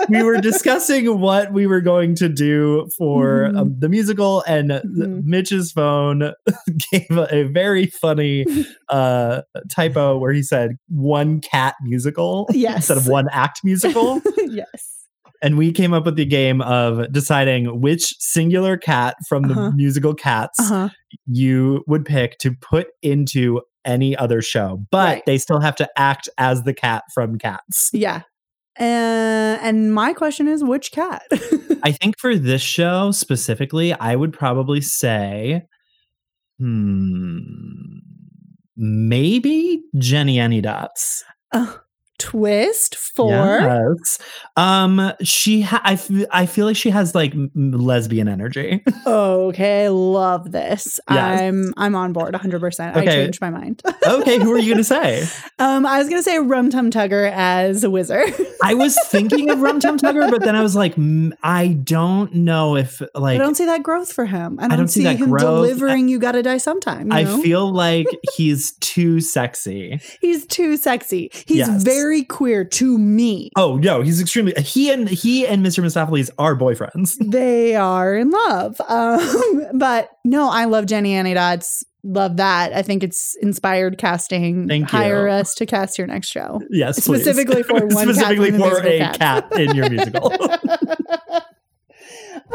we 0.09 0.21
were 0.23 0.39
discussing 0.39 1.19
what 1.19 1.51
we 1.51 1.65
were 1.65 1.81
going 1.81 2.13
to 2.15 2.29
do 2.29 2.87
for 2.97 3.49
Mhm. 3.51 3.57
um, 3.57 3.75
the 3.79 3.89
musical, 3.89 4.43
and 4.47 4.69
Mhm. 4.71 5.23
Mitch's 5.23 5.71
phone 5.71 6.31
gave 6.91 7.07
a, 7.11 7.27
a 7.35 7.43
very 7.43 7.87
funny 7.87 8.45
uh, 8.89 9.41
typo 9.69 10.17
where 10.17 10.31
he 10.31 10.43
said 10.43 10.77
one 10.89 11.41
cat 11.41 11.75
musical 11.83 12.47
Yes. 12.53 12.75
instead 12.77 12.97
of 12.97 13.07
one 13.07 13.27
act 13.31 13.61
musical. 13.63 14.21
yes. 14.47 15.02
And 15.43 15.57
we 15.57 15.71
came 15.73 15.93
up 15.93 16.05
with 16.05 16.15
the 16.15 16.25
game 16.25 16.61
of 16.61 17.11
deciding 17.11 17.81
which 17.81 18.15
singular 18.19 18.77
cat 18.77 19.17
from 19.27 19.43
the 19.43 19.53
Uh-huh. 19.53 19.71
musical 19.75 20.13
Cats 20.15 20.57
Uh-huh. 20.59 20.89
you 21.27 21.83
would 21.85 22.05
pick 22.05 22.37
to 22.39 22.53
put 22.61 22.87
into 23.01 23.61
any 23.85 24.15
other 24.15 24.41
show, 24.41 24.81
but 24.89 25.05
Right. 25.15 25.25
they 25.25 25.37
still 25.37 25.59
have 25.59 25.75
to 25.75 25.89
act 25.97 26.29
as 26.37 26.63
the 26.63 26.73
cat 26.73 27.03
from 27.13 27.37
Cats. 27.37 27.89
Yeah. 27.91 28.21
Uh, 28.79 29.59
and 29.61 29.93
my 29.93 30.13
question 30.13 30.47
is 30.47 30.63
which 30.63 30.91
cat? 30.93 31.23
I 31.83 31.91
think 32.01 32.17
for 32.17 32.35
this 32.37 32.61
show 32.61 33.11
specifically, 33.11 33.91
I 33.93 34.15
would 34.15 34.31
probably 34.33 34.79
say, 34.81 35.63
hmm, 36.57 37.39
maybe 38.77 39.83
Jennyanydots. 39.97 41.21
Uh, 41.51 41.75
twist 42.19 42.95
for 42.95 43.31
Yes. 43.31 44.19
Um, 44.55 45.11
she, 45.21 45.61
ha- 45.61 45.81
I, 45.83 45.93
f- 45.93 46.09
I 46.31 46.45
feel 46.45 46.65
like 46.65 46.75
she 46.75 46.89
has 46.89 47.13
like 47.15 47.33
m- 47.33 47.51
lesbian 47.55 48.27
energy. 48.27 48.83
okay, 49.07 49.89
love 49.89 50.51
this. 50.51 50.99
Yes. 51.09 51.41
I'm 51.41 51.73
I'm 51.77 51.95
on 51.95 52.13
board 52.13 52.33
100%. 52.33 52.95
I 52.95 53.05
changed 53.05 53.41
my 53.41 53.49
mind. 53.49 53.81
okay, 54.07 54.39
who 54.39 54.51
are 54.53 54.57
you 54.59 54.73
gonna 54.73 54.83
say? 54.83 55.27
um 55.59 55.85
I 55.85 55.97
was 55.99 56.07
going 56.09 56.19
to 56.19 56.23
say 56.23 56.39
Rum 56.39 56.69
Tum 56.69 56.89
Tugger 56.91 57.31
as 57.31 57.83
a 57.83 57.89
Whizzer. 57.89 58.23
I 58.63 58.73
was 58.73 58.97
thinking 59.07 59.49
of 59.49 59.61
Rum 59.61 59.79
Tum 59.79 59.97
Tugger, 59.97 60.29
but 60.29 60.41
then 60.43 60.55
I 60.55 60.61
was 60.61 60.75
like, 60.75 60.93
I 61.43 61.79
don't 61.83 62.33
know 62.33 62.75
if 62.75 63.01
like 63.15 63.35
I 63.35 63.37
don't 63.43 63.55
see 63.55 63.65
that 63.65 63.83
growth 63.83 64.11
for 64.13 64.25
him. 64.25 64.59
I 64.59 64.67
don't, 64.67 64.77
don't 64.79 64.87
see 64.87 65.01
see, 65.01 65.03
that 65.05 65.17
him 65.17 65.29
growth. 65.29 65.41
delivering 65.41 66.07
you 66.07 66.19
gotta 66.19 66.41
die 66.43 66.57
sometime. 66.57 67.07
You 67.11 67.17
I 67.17 67.23
know? 67.23 67.41
feel 67.41 67.71
like 67.71 68.07
he's 68.35 68.73
too 68.77 69.19
sexy. 69.19 69.99
he's 70.21 70.45
too 70.45 70.77
sexy. 70.77 71.29
He's 71.45 71.57
Yes. 71.67 71.83
very 71.83 72.12
queer 72.21 72.63
to 72.65 72.97
me. 72.99 73.49
Oh 73.55 73.77
no, 73.77 74.01
he's 74.01 74.21
extremely 74.21 74.53
he 74.61 74.91
and 74.91 75.09
he 75.09 75.47
and 75.47 75.65
Mr. 75.65 75.81
Mistoffelees 75.83 76.29
are 76.37 76.55
boyfriends. 76.55 77.15
They 77.33 77.75
are 77.75 78.15
in 78.15 78.29
love. 78.29 78.79
Um, 78.87 79.65
but 79.73 80.09
no, 80.23 80.49
I 80.49 80.65
love 80.65 80.85
Jennyanydots. 80.85 81.83
Love 82.03 82.35
that. 82.37 82.73
I 82.73 82.81
think 82.81 83.01
it's 83.01 83.35
inspired 83.41 83.97
casting. 83.97 84.67
Thank 84.67 84.91
you. 84.91 84.97
Hire 84.99 85.27
us 85.29 85.55
to 85.55 85.65
cast 85.65 85.97
your 85.97 86.05
next 86.05 86.27
show. 86.27 86.61
Yes, 86.69 86.99
please. 87.05 87.21
Specifically 87.23 87.63
for 87.63 87.75
one 87.87 88.13
specifically 88.13 88.51
for 88.51 88.85
a 88.85 88.99
Cats. 88.99 89.17
cat 89.17 89.51
in 89.57 89.73
your 89.73 89.89
musical. 89.89 90.31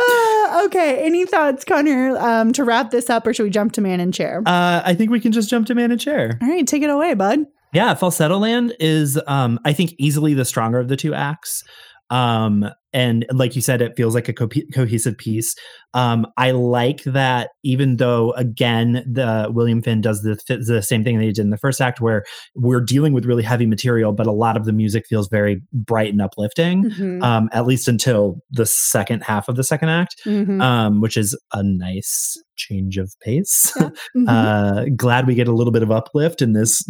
Uh, 0.01 0.63
okay. 0.67 1.05
Any 1.05 1.25
thoughts, 1.27 1.65
Connor, 1.65 2.17
um, 2.19 2.53
to 2.53 2.65
wrap 2.65 2.91
this 2.91 3.09
up, 3.11 3.27
or 3.27 3.33
should 3.35 3.45
we 3.45 3.51
jump 3.51 3.73
to 3.73 3.81
man 3.81 4.01
and 4.01 4.13
chair? 4.13 4.43
uh, 4.47 4.83
I 4.85 4.95
think 4.95 5.11
we 5.11 5.19
can 5.21 5.33
just 5.33 5.49
jump 5.51 5.67
to 5.69 5.75
man 5.75 5.91
and 5.91 6.01
chair. 6.01 6.39
All 6.43 6.49
right, 6.49 6.67
take 6.67 6.83
it 6.83 6.91
away, 6.91 7.15
bud. 7.15 7.47
Yeah, 7.73 7.95
Falsetto 7.95 8.39
Land 8.39 8.75
is, 8.81 9.21
um, 9.27 9.59
I 9.65 9.73
think, 9.73 9.95
easily 9.99 10.35
the 10.35 10.45
stronger 10.45 10.79
of 10.79 10.89
the 10.89 10.97
two 10.97 11.15
acts. 11.15 11.65
Um, 12.11 12.69
and 12.93 13.27
like 13.33 13.55
you 13.57 13.63
said, 13.63 13.83
it 13.83 13.93
feels 13.97 14.15
like 14.15 14.29
a 14.29 14.33
co- 14.33 14.49
cohesive 14.75 15.17
piece. 15.19 15.55
Um, 15.95 16.27
I 16.37 16.51
like 16.53 17.03
that, 17.05 17.51
even 17.63 17.97
though 17.97 18.33
again, 18.33 19.05
the 19.11 19.49
William 19.51 19.83
Finn 19.83 20.01
does 20.01 20.23
the 20.23 20.39
the 20.49 20.83
same 20.83 21.05
thing 21.05 21.19
that 21.19 21.25
he 21.25 21.33
did 21.33 21.43
in 21.43 21.51
the 21.51 21.57
first 21.59 21.81
act, 21.81 22.01
where 22.01 22.25
we're 22.55 22.81
dealing 22.81 23.13
with 23.13 23.25
really 23.27 23.43
heavy 23.43 23.67
material, 23.67 24.13
but 24.13 24.27
a 24.27 24.33
lot 24.33 24.57
of 24.57 24.65
the 24.65 24.73
music 24.73 25.07
feels 25.09 25.29
very 25.29 25.63
bright 25.73 26.13
and 26.13 26.23
uplifting. 26.23 26.85
Mhm, 26.91 27.23
Um, 27.23 27.49
at 27.53 27.67
least 27.67 27.89
until 27.89 28.41
the 28.51 28.67
second 28.67 29.23
half 29.23 29.49
of 29.49 29.57
the 29.57 29.65
second 29.65 29.89
act, 29.89 30.17
mhm, 30.27 30.63
um, 30.63 31.01
which 31.01 31.17
is 31.17 31.39
a 31.53 31.63
nice 31.63 32.37
change 32.57 32.99
of 32.99 33.13
pace. 33.23 33.73
Yeah. 33.79 33.91
mhm. 34.17 34.29
Uh, 34.29 34.85
glad 34.97 35.27
we 35.27 35.35
get 35.35 35.49
a 35.49 35.53
little 35.53 35.73
bit 35.73 35.83
of 35.83 35.91
uplift 35.91 36.43
in 36.43 36.53
this 36.53 36.83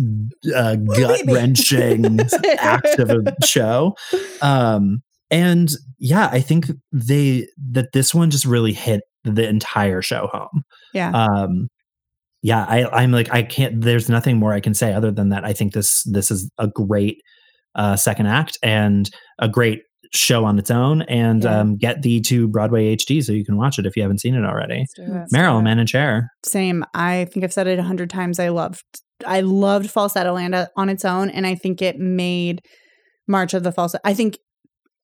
uh, 0.54 0.76
gut 0.76 1.20
wrenching 1.26 2.18
act 2.58 2.98
of 2.98 3.10
a 3.10 3.34
show. 3.44 3.94
Um, 4.42 5.02
and 5.30 5.68
yeah, 5.98 6.28
I 6.32 6.40
think 6.40 6.66
they 6.92 7.46
that 7.72 7.88
this 7.92 8.14
one 8.14 8.30
just 8.30 8.44
really 8.44 8.72
hit 8.72 9.00
the 9.24 9.48
entire 9.48 10.02
show 10.02 10.28
home. 10.32 10.62
yeah. 10.94 11.10
Um, 11.10 11.68
yeah, 12.42 12.64
I, 12.68 13.02
I'm 13.02 13.10
like 13.10 13.32
I 13.32 13.42
can't. 13.42 13.80
There's 13.80 14.08
nothing 14.08 14.36
more 14.38 14.52
I 14.52 14.60
can 14.60 14.72
say 14.74 14.92
other 14.92 15.10
than 15.10 15.30
that. 15.30 15.44
I 15.44 15.52
think 15.52 15.72
this 15.72 16.02
this 16.04 16.30
is 16.30 16.48
a 16.58 16.68
great 16.68 17.18
uh, 17.74 17.96
second 17.96 18.26
act 18.26 18.56
and 18.62 19.10
a 19.40 19.48
great 19.48 19.80
show 20.14 20.44
on 20.44 20.58
its 20.58 20.70
own. 20.70 21.02
And 21.02 21.42
Yeah. 21.42 21.58
um, 21.60 21.76
get 21.76 22.02
the 22.02 22.20
to 22.22 22.46
Broadway 22.48 22.94
HD 22.96 23.22
so 23.22 23.32
you 23.32 23.44
can 23.44 23.56
watch 23.58 23.78
it 23.78 23.86
if 23.86 23.96
you 23.96 24.02
haven't 24.02 24.20
seen 24.20 24.34
it 24.36 24.44
already. 24.44 24.84
It. 24.96 25.28
Meryl, 25.34 25.62
man 25.62 25.78
and 25.80 25.88
chair. 25.88 26.30
Same. 26.46 26.84
I 26.94 27.26
think 27.26 27.44
I've 27.44 27.52
said 27.52 27.66
it 27.66 27.78
a 27.78 27.82
hundred 27.82 28.08
times. 28.08 28.38
I 28.38 28.48
loved, 28.50 28.82
I 29.26 29.40
loved 29.40 29.90
Falsetto 29.90 30.32
Land 30.32 30.54
uh, 30.54 30.68
on 30.76 30.88
its 30.88 31.04
own, 31.04 31.28
and 31.30 31.44
I 31.46 31.56
think 31.56 31.82
it 31.82 31.98
made 31.98 32.62
March 33.26 33.52
of 33.52 33.64
the 33.64 33.72
Falsetto. 33.72 34.00
I 34.04 34.14
think 34.14 34.38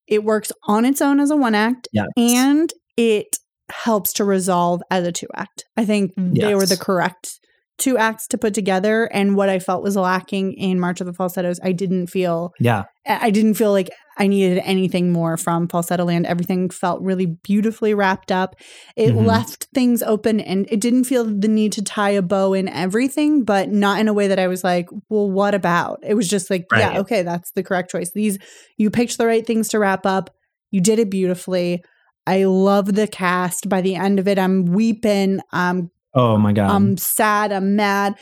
it 0.07 0.25
works 0.25 0.53
on 0.65 0.85
its 0.85 1.01
own 1.01 1.21
as 1.21 1.31
a 1.31 1.37
one 1.37 1.55
act, 1.55 1.89
Yeah. 1.93 2.07
and 2.17 2.73
it 2.97 3.37
helps 3.71 4.13
to 4.15 4.25
resolve 4.25 4.83
as 4.91 5.07
a 5.07 5.13
two 5.13 5.27
act. 5.35 5.65
I 5.77 5.85
think 5.85 6.13
they 6.17 6.55
were 6.55 6.67
the 6.67 6.77
correct 6.77 7.41
two 7.79 7.99
acts 7.99 8.27
to 8.29 8.39
put 8.39 8.55
together. 8.55 9.05
And 9.13 9.37
what 9.37 9.49
I 9.49 9.59
felt 9.59 9.83
was 9.83 9.97
lacking 9.97 10.53
in 10.53 10.79
March 10.79 11.01
of 11.01 11.07
the 11.07 11.13
Falsettos, 11.13 11.59
I 11.63 11.73
didn't 11.73 12.07
feel. 12.07 12.53
Yeah. 12.61 12.85
I 13.07 13.31
didn't 13.31 13.55
feel 13.55 13.73
like 13.73 13.91
I 14.17 14.29
needed 14.29 14.63
anything 14.65 15.11
more 15.13 15.37
from 15.37 15.67
Falsetto 15.69 16.05
Land. 16.05 16.25
Everything 16.27 16.71
felt 16.71 17.03
really 17.03 17.27
beautifully 17.27 17.93
wrapped 17.93 18.31
up. 18.31 18.55
It 18.97 19.13
Mhm. 19.13 19.27
left 19.27 19.67
things 19.75 20.03
open 20.05 20.39
and 20.41 20.67
it 20.71 20.81
didn't 20.81 21.05
feel 21.05 21.25
the 21.25 21.49
need 21.49 21.73
to 21.73 21.83
tie 21.83 22.11
a 22.11 22.23
bow 22.23 22.53
in 22.55 22.69
everything, 22.69 23.43
but 23.43 23.71
not 23.71 23.99
in 24.01 24.07
a 24.07 24.13
way 24.13 24.29
that 24.29 24.39
I 24.39 24.47
was 24.47 24.63
like, 24.63 24.87
well, 25.11 25.29
what 25.31 25.55
about? 25.55 25.99
It 26.07 26.15
was 26.15 26.29
just 26.29 26.49
like, 26.51 26.67
Right. 26.71 26.93
yeah, 26.95 27.01
okay, 27.01 27.23
that's 27.23 27.51
the 27.57 27.65
correct 27.65 27.91
choice. 27.91 28.13
These, 28.15 28.39
you 28.79 28.89
picked 28.89 29.19
the 29.19 29.27
right 29.27 29.45
things 29.45 29.69
to 29.71 29.81
wrap 29.81 30.07
up. 30.07 30.31
You 30.71 30.81
did 30.81 31.01
it 31.01 31.11
beautifully. 31.11 31.83
I 32.27 32.45
love 32.45 32.95
the 32.95 33.07
cast. 33.09 33.69
By 33.69 33.81
the 33.81 33.97
end 33.97 34.19
of 34.21 34.29
it, 34.29 34.39
I'm 34.39 34.65
weeping. 34.65 35.41
I'm 35.53 35.91
Oh 36.15 36.37
my 36.39 36.53
god. 36.53 36.71
I'm 36.71 36.97
sad. 36.97 37.53
I'm 37.53 37.77
mad. 37.77 38.15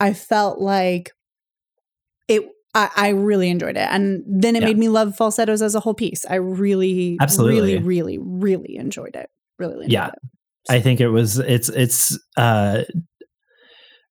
I 0.00 0.12
felt 0.12 0.60
like 0.60 1.12
it. 2.28 2.42
I, 2.74 2.90
I 2.94 3.08
really 3.10 3.48
enjoyed 3.48 3.76
it, 3.76 3.88
and 3.90 4.22
then 4.28 4.54
it 4.56 4.60
Yeah. 4.60 4.66
made 4.68 4.78
me 4.78 4.88
love 4.88 5.16
falsettos 5.16 5.62
as 5.62 5.74
a 5.74 5.80
whole 5.80 5.94
piece. 5.94 6.26
I 6.28 6.34
really, 6.34 7.16
Absolutely. 7.20 7.78
really, 7.78 7.78
really, 7.78 8.18
really 8.18 8.76
enjoyed 8.76 9.16
it. 9.16 9.30
Really, 9.58 9.74
enjoyed 9.86 9.92
Yeah. 9.92 10.08
it. 10.08 10.14
I 10.68 10.80
think 10.80 11.00
it 11.00 11.08
was 11.08 11.38
it's 11.38 11.68
it's 11.70 12.18
uh 12.36 12.82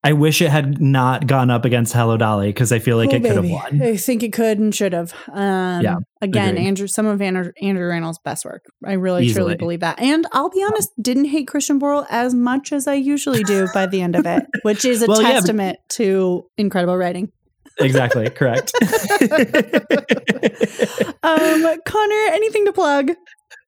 I 0.06 0.12
wish 0.12 0.40
it 0.40 0.50
had 0.50 0.80
not 0.80 1.26
gone 1.26 1.50
up 1.50 1.64
against 1.64 1.92
Hello 1.92 2.16
Dolly 2.16 2.48
because 2.48 2.70
I 2.70 2.78
feel 2.78 2.96
like 2.96 3.10
Oh, 3.12 3.16
it 3.16 3.22
could 3.22 3.36
have 3.36 3.48
won. 3.50 3.82
I 3.82 3.96
think 3.96 4.22
it 4.22 4.32
could 4.32 4.58
and 4.58 4.74
should 4.74 4.92
have. 4.92 5.12
Um, 5.32 5.82
Yeah, 5.82 5.96
Again, 6.22 6.50
agreed. 6.50 6.66
Andrew, 6.66 6.86
some 6.86 7.06
of 7.06 7.20
Andrew, 7.20 7.50
Andrew 7.60 8.12
best 8.24 8.44
work. 8.44 8.64
I 8.84 8.92
really, 8.92 9.24
Easily. 9.24 9.42
truly 9.42 9.56
believe 9.56 9.80
that. 9.80 9.98
And 10.00 10.26
I'll 10.32 10.50
be 10.50 10.62
honest, 10.62 10.90
didn't 11.02 11.26
hate 11.26 11.48
Christian 11.48 11.80
Borle 11.80 12.06
as 12.08 12.34
much 12.34 12.72
as 12.72 12.86
I 12.86 12.94
usually 12.94 13.42
do 13.42 13.66
by 13.74 13.86
the 13.86 14.00
end 14.00 14.14
of 14.14 14.26
it, 14.26 14.44
which 14.62 14.84
is 14.84 15.02
a 15.02 15.06
Well, 15.08 15.20
yeah, 15.22 15.32
testament 15.32 15.78
to 15.90 16.48
incredible 16.56 16.96
writing. 16.96 17.32
exactly, 17.80 18.30
correct. 18.30 18.72
Um, 21.22 21.64
Connor, 21.84 22.26
anything 22.30 22.64
to 22.66 22.72
plug? 22.72 23.10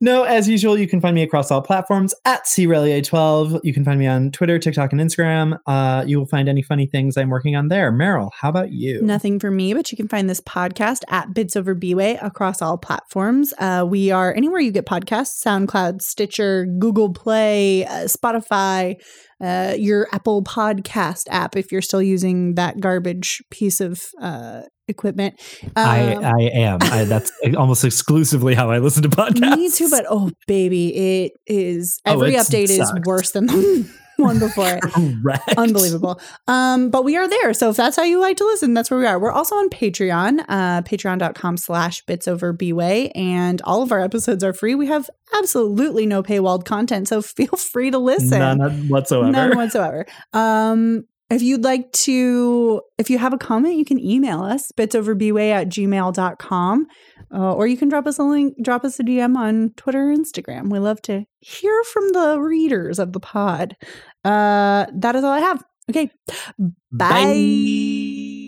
No, 0.00 0.22
as 0.22 0.48
usual, 0.48 0.78
you 0.78 0.86
can 0.86 1.00
find 1.00 1.14
me 1.14 1.22
across 1.22 1.50
all 1.50 1.60
platforms 1.60 2.14
at 2.24 2.44
CRelia12. 2.44 3.60
You 3.64 3.72
can 3.72 3.84
find 3.84 3.98
me 3.98 4.06
on 4.06 4.30
Twitter, 4.30 4.58
TikTok, 4.58 4.92
and 4.92 5.00
Instagram. 5.00 5.58
Uh, 5.66 6.04
you 6.06 6.18
will 6.18 6.26
find 6.26 6.48
any 6.48 6.62
funny 6.62 6.86
things 6.86 7.16
I'm 7.16 7.30
working 7.30 7.56
on 7.56 7.68
there. 7.68 7.92
Meryl, 7.92 8.30
how 8.32 8.48
about 8.48 8.70
you? 8.70 9.02
Nothing 9.02 9.40
for 9.40 9.50
me, 9.50 9.74
but 9.74 9.90
you 9.90 9.96
can 9.96 10.08
find 10.08 10.30
this 10.30 10.40
podcast 10.40 11.02
at 11.08 11.34
Bits 11.34 11.56
Over 11.56 11.74
Bway 11.74 12.18
across 12.24 12.62
all 12.62 12.78
platforms. 12.78 13.52
Uh, 13.58 13.84
we 13.88 14.10
are 14.10 14.32
anywhere 14.34 14.60
you 14.60 14.70
get 14.70 14.86
podcasts 14.86 15.44
SoundCloud, 15.44 16.00
Stitcher, 16.00 16.66
Google 16.78 17.12
Play, 17.12 17.84
uh, 17.86 18.06
Spotify, 18.06 18.96
uh, 19.40 19.74
your 19.76 20.08
Apple 20.12 20.42
Podcast 20.42 21.24
app 21.30 21.56
if 21.56 21.70
you're 21.70 21.82
still 21.82 22.02
using 22.02 22.54
that 22.54 22.80
garbage 22.80 23.42
piece 23.50 23.80
of 23.80 24.02
uh, 24.20 24.62
equipment. 24.88 25.40
I, 25.76 26.14
Um, 26.14 26.24
I 26.24 26.42
am. 26.54 26.78
I, 26.82 27.04
that's 27.04 27.30
almost 27.56 27.84
exclusively 27.84 28.54
how 28.54 28.70
I 28.70 28.78
listen 28.78 29.02
to 29.02 29.08
podcasts. 29.08 29.56
me 29.56 29.70
too, 29.70 29.88
but 29.90 30.04
oh, 30.08 30.30
baby, 30.46 30.94
it 31.24 31.32
is 31.46 32.00
Oh, 32.06 32.12
every 32.14 32.30
it's- 32.30 32.48
update 32.48 32.70
is 32.70 32.92
worse 33.04 33.30
than 33.32 33.46
the, 33.46 33.88
one 34.16 34.40
before 34.40 34.68
it. 34.68 34.82
Correct. 34.82 35.54
Unbelievable. 35.56 36.20
Um, 36.48 36.90
but 36.90 37.04
we 37.04 37.16
are 37.16 37.28
there. 37.28 37.54
So 37.54 37.70
if 37.70 37.76
that's 37.76 37.94
how 37.94 38.02
you 38.02 38.18
like 38.20 38.36
to 38.38 38.44
listen, 38.44 38.74
that's 38.74 38.90
where 38.90 38.98
we 38.98 39.06
are. 39.06 39.16
We're 39.16 39.30
also 39.30 39.54
on 39.54 39.70
Patreon, 39.70 40.44
uh, 40.48 40.82
patreon.com 40.82 41.56
slash 41.56 42.04
bits 42.04 42.26
over 42.26 42.52
bway. 42.52 43.12
And 43.14 43.62
all 43.62 43.80
of 43.80 43.92
our 43.92 44.00
episodes 44.00 44.42
are 44.42 44.52
free. 44.52 44.74
We 44.74 44.88
have 44.88 45.08
absolutely 45.36 46.04
no 46.04 46.24
paywalled 46.24 46.64
content. 46.64 47.06
So 47.06 47.22
feel 47.38 47.46
free 47.56 47.92
to 47.92 47.98
listen. 47.98 48.40
None 48.40 48.88
whatsoever. 48.88 49.30
None 49.30 49.56
whatsoever. 49.56 50.04
Um, 50.32 51.04
if 51.30 51.42
you'd 51.42 51.64
like 51.64 51.92
to, 51.92 52.80
if 52.96 53.10
you 53.10 53.18
have 53.18 53.34
a 53.34 53.38
comment, 53.38 53.76
you 53.76 53.84
can 53.84 53.98
email 54.00 54.42
us, 54.42 54.72
bitsoverbway 54.72 55.50
at 55.50 55.68
gmail.com. 55.68 56.86
Uh, 57.30 57.52
or 57.52 57.66
you 57.66 57.76
can 57.76 57.90
drop 57.90 58.06
us 58.06 58.18
a 58.18 58.22
link, 58.22 58.54
drop 58.62 58.84
us 58.84 58.98
a 58.98 59.02
DM 59.02 59.36
on 59.36 59.70
Twitter 59.76 60.10
or 60.10 60.16
Instagram. 60.16 60.70
We 60.70 60.78
love 60.78 61.02
to 61.02 61.24
hear 61.40 61.84
from 61.84 62.12
the 62.12 62.40
readers 62.40 62.98
of 62.98 63.12
the 63.12 63.20
pod. 63.20 63.76
Uh, 64.24 64.86
that 64.94 65.14
is 65.14 65.24
all 65.24 65.32
I 65.32 65.40
have. 65.40 65.62
Okay. 65.90 66.10
Bye. 66.58 66.74
Bye. 66.92 68.44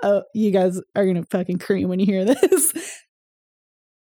Oh, 0.00 0.22
you 0.34 0.50
guys 0.50 0.80
are 0.94 1.04
going 1.04 1.16
to 1.16 1.26
fucking 1.30 1.58
cream 1.58 1.88
when 1.88 1.98
you 1.98 2.06
hear 2.06 2.24
this. 2.24 2.72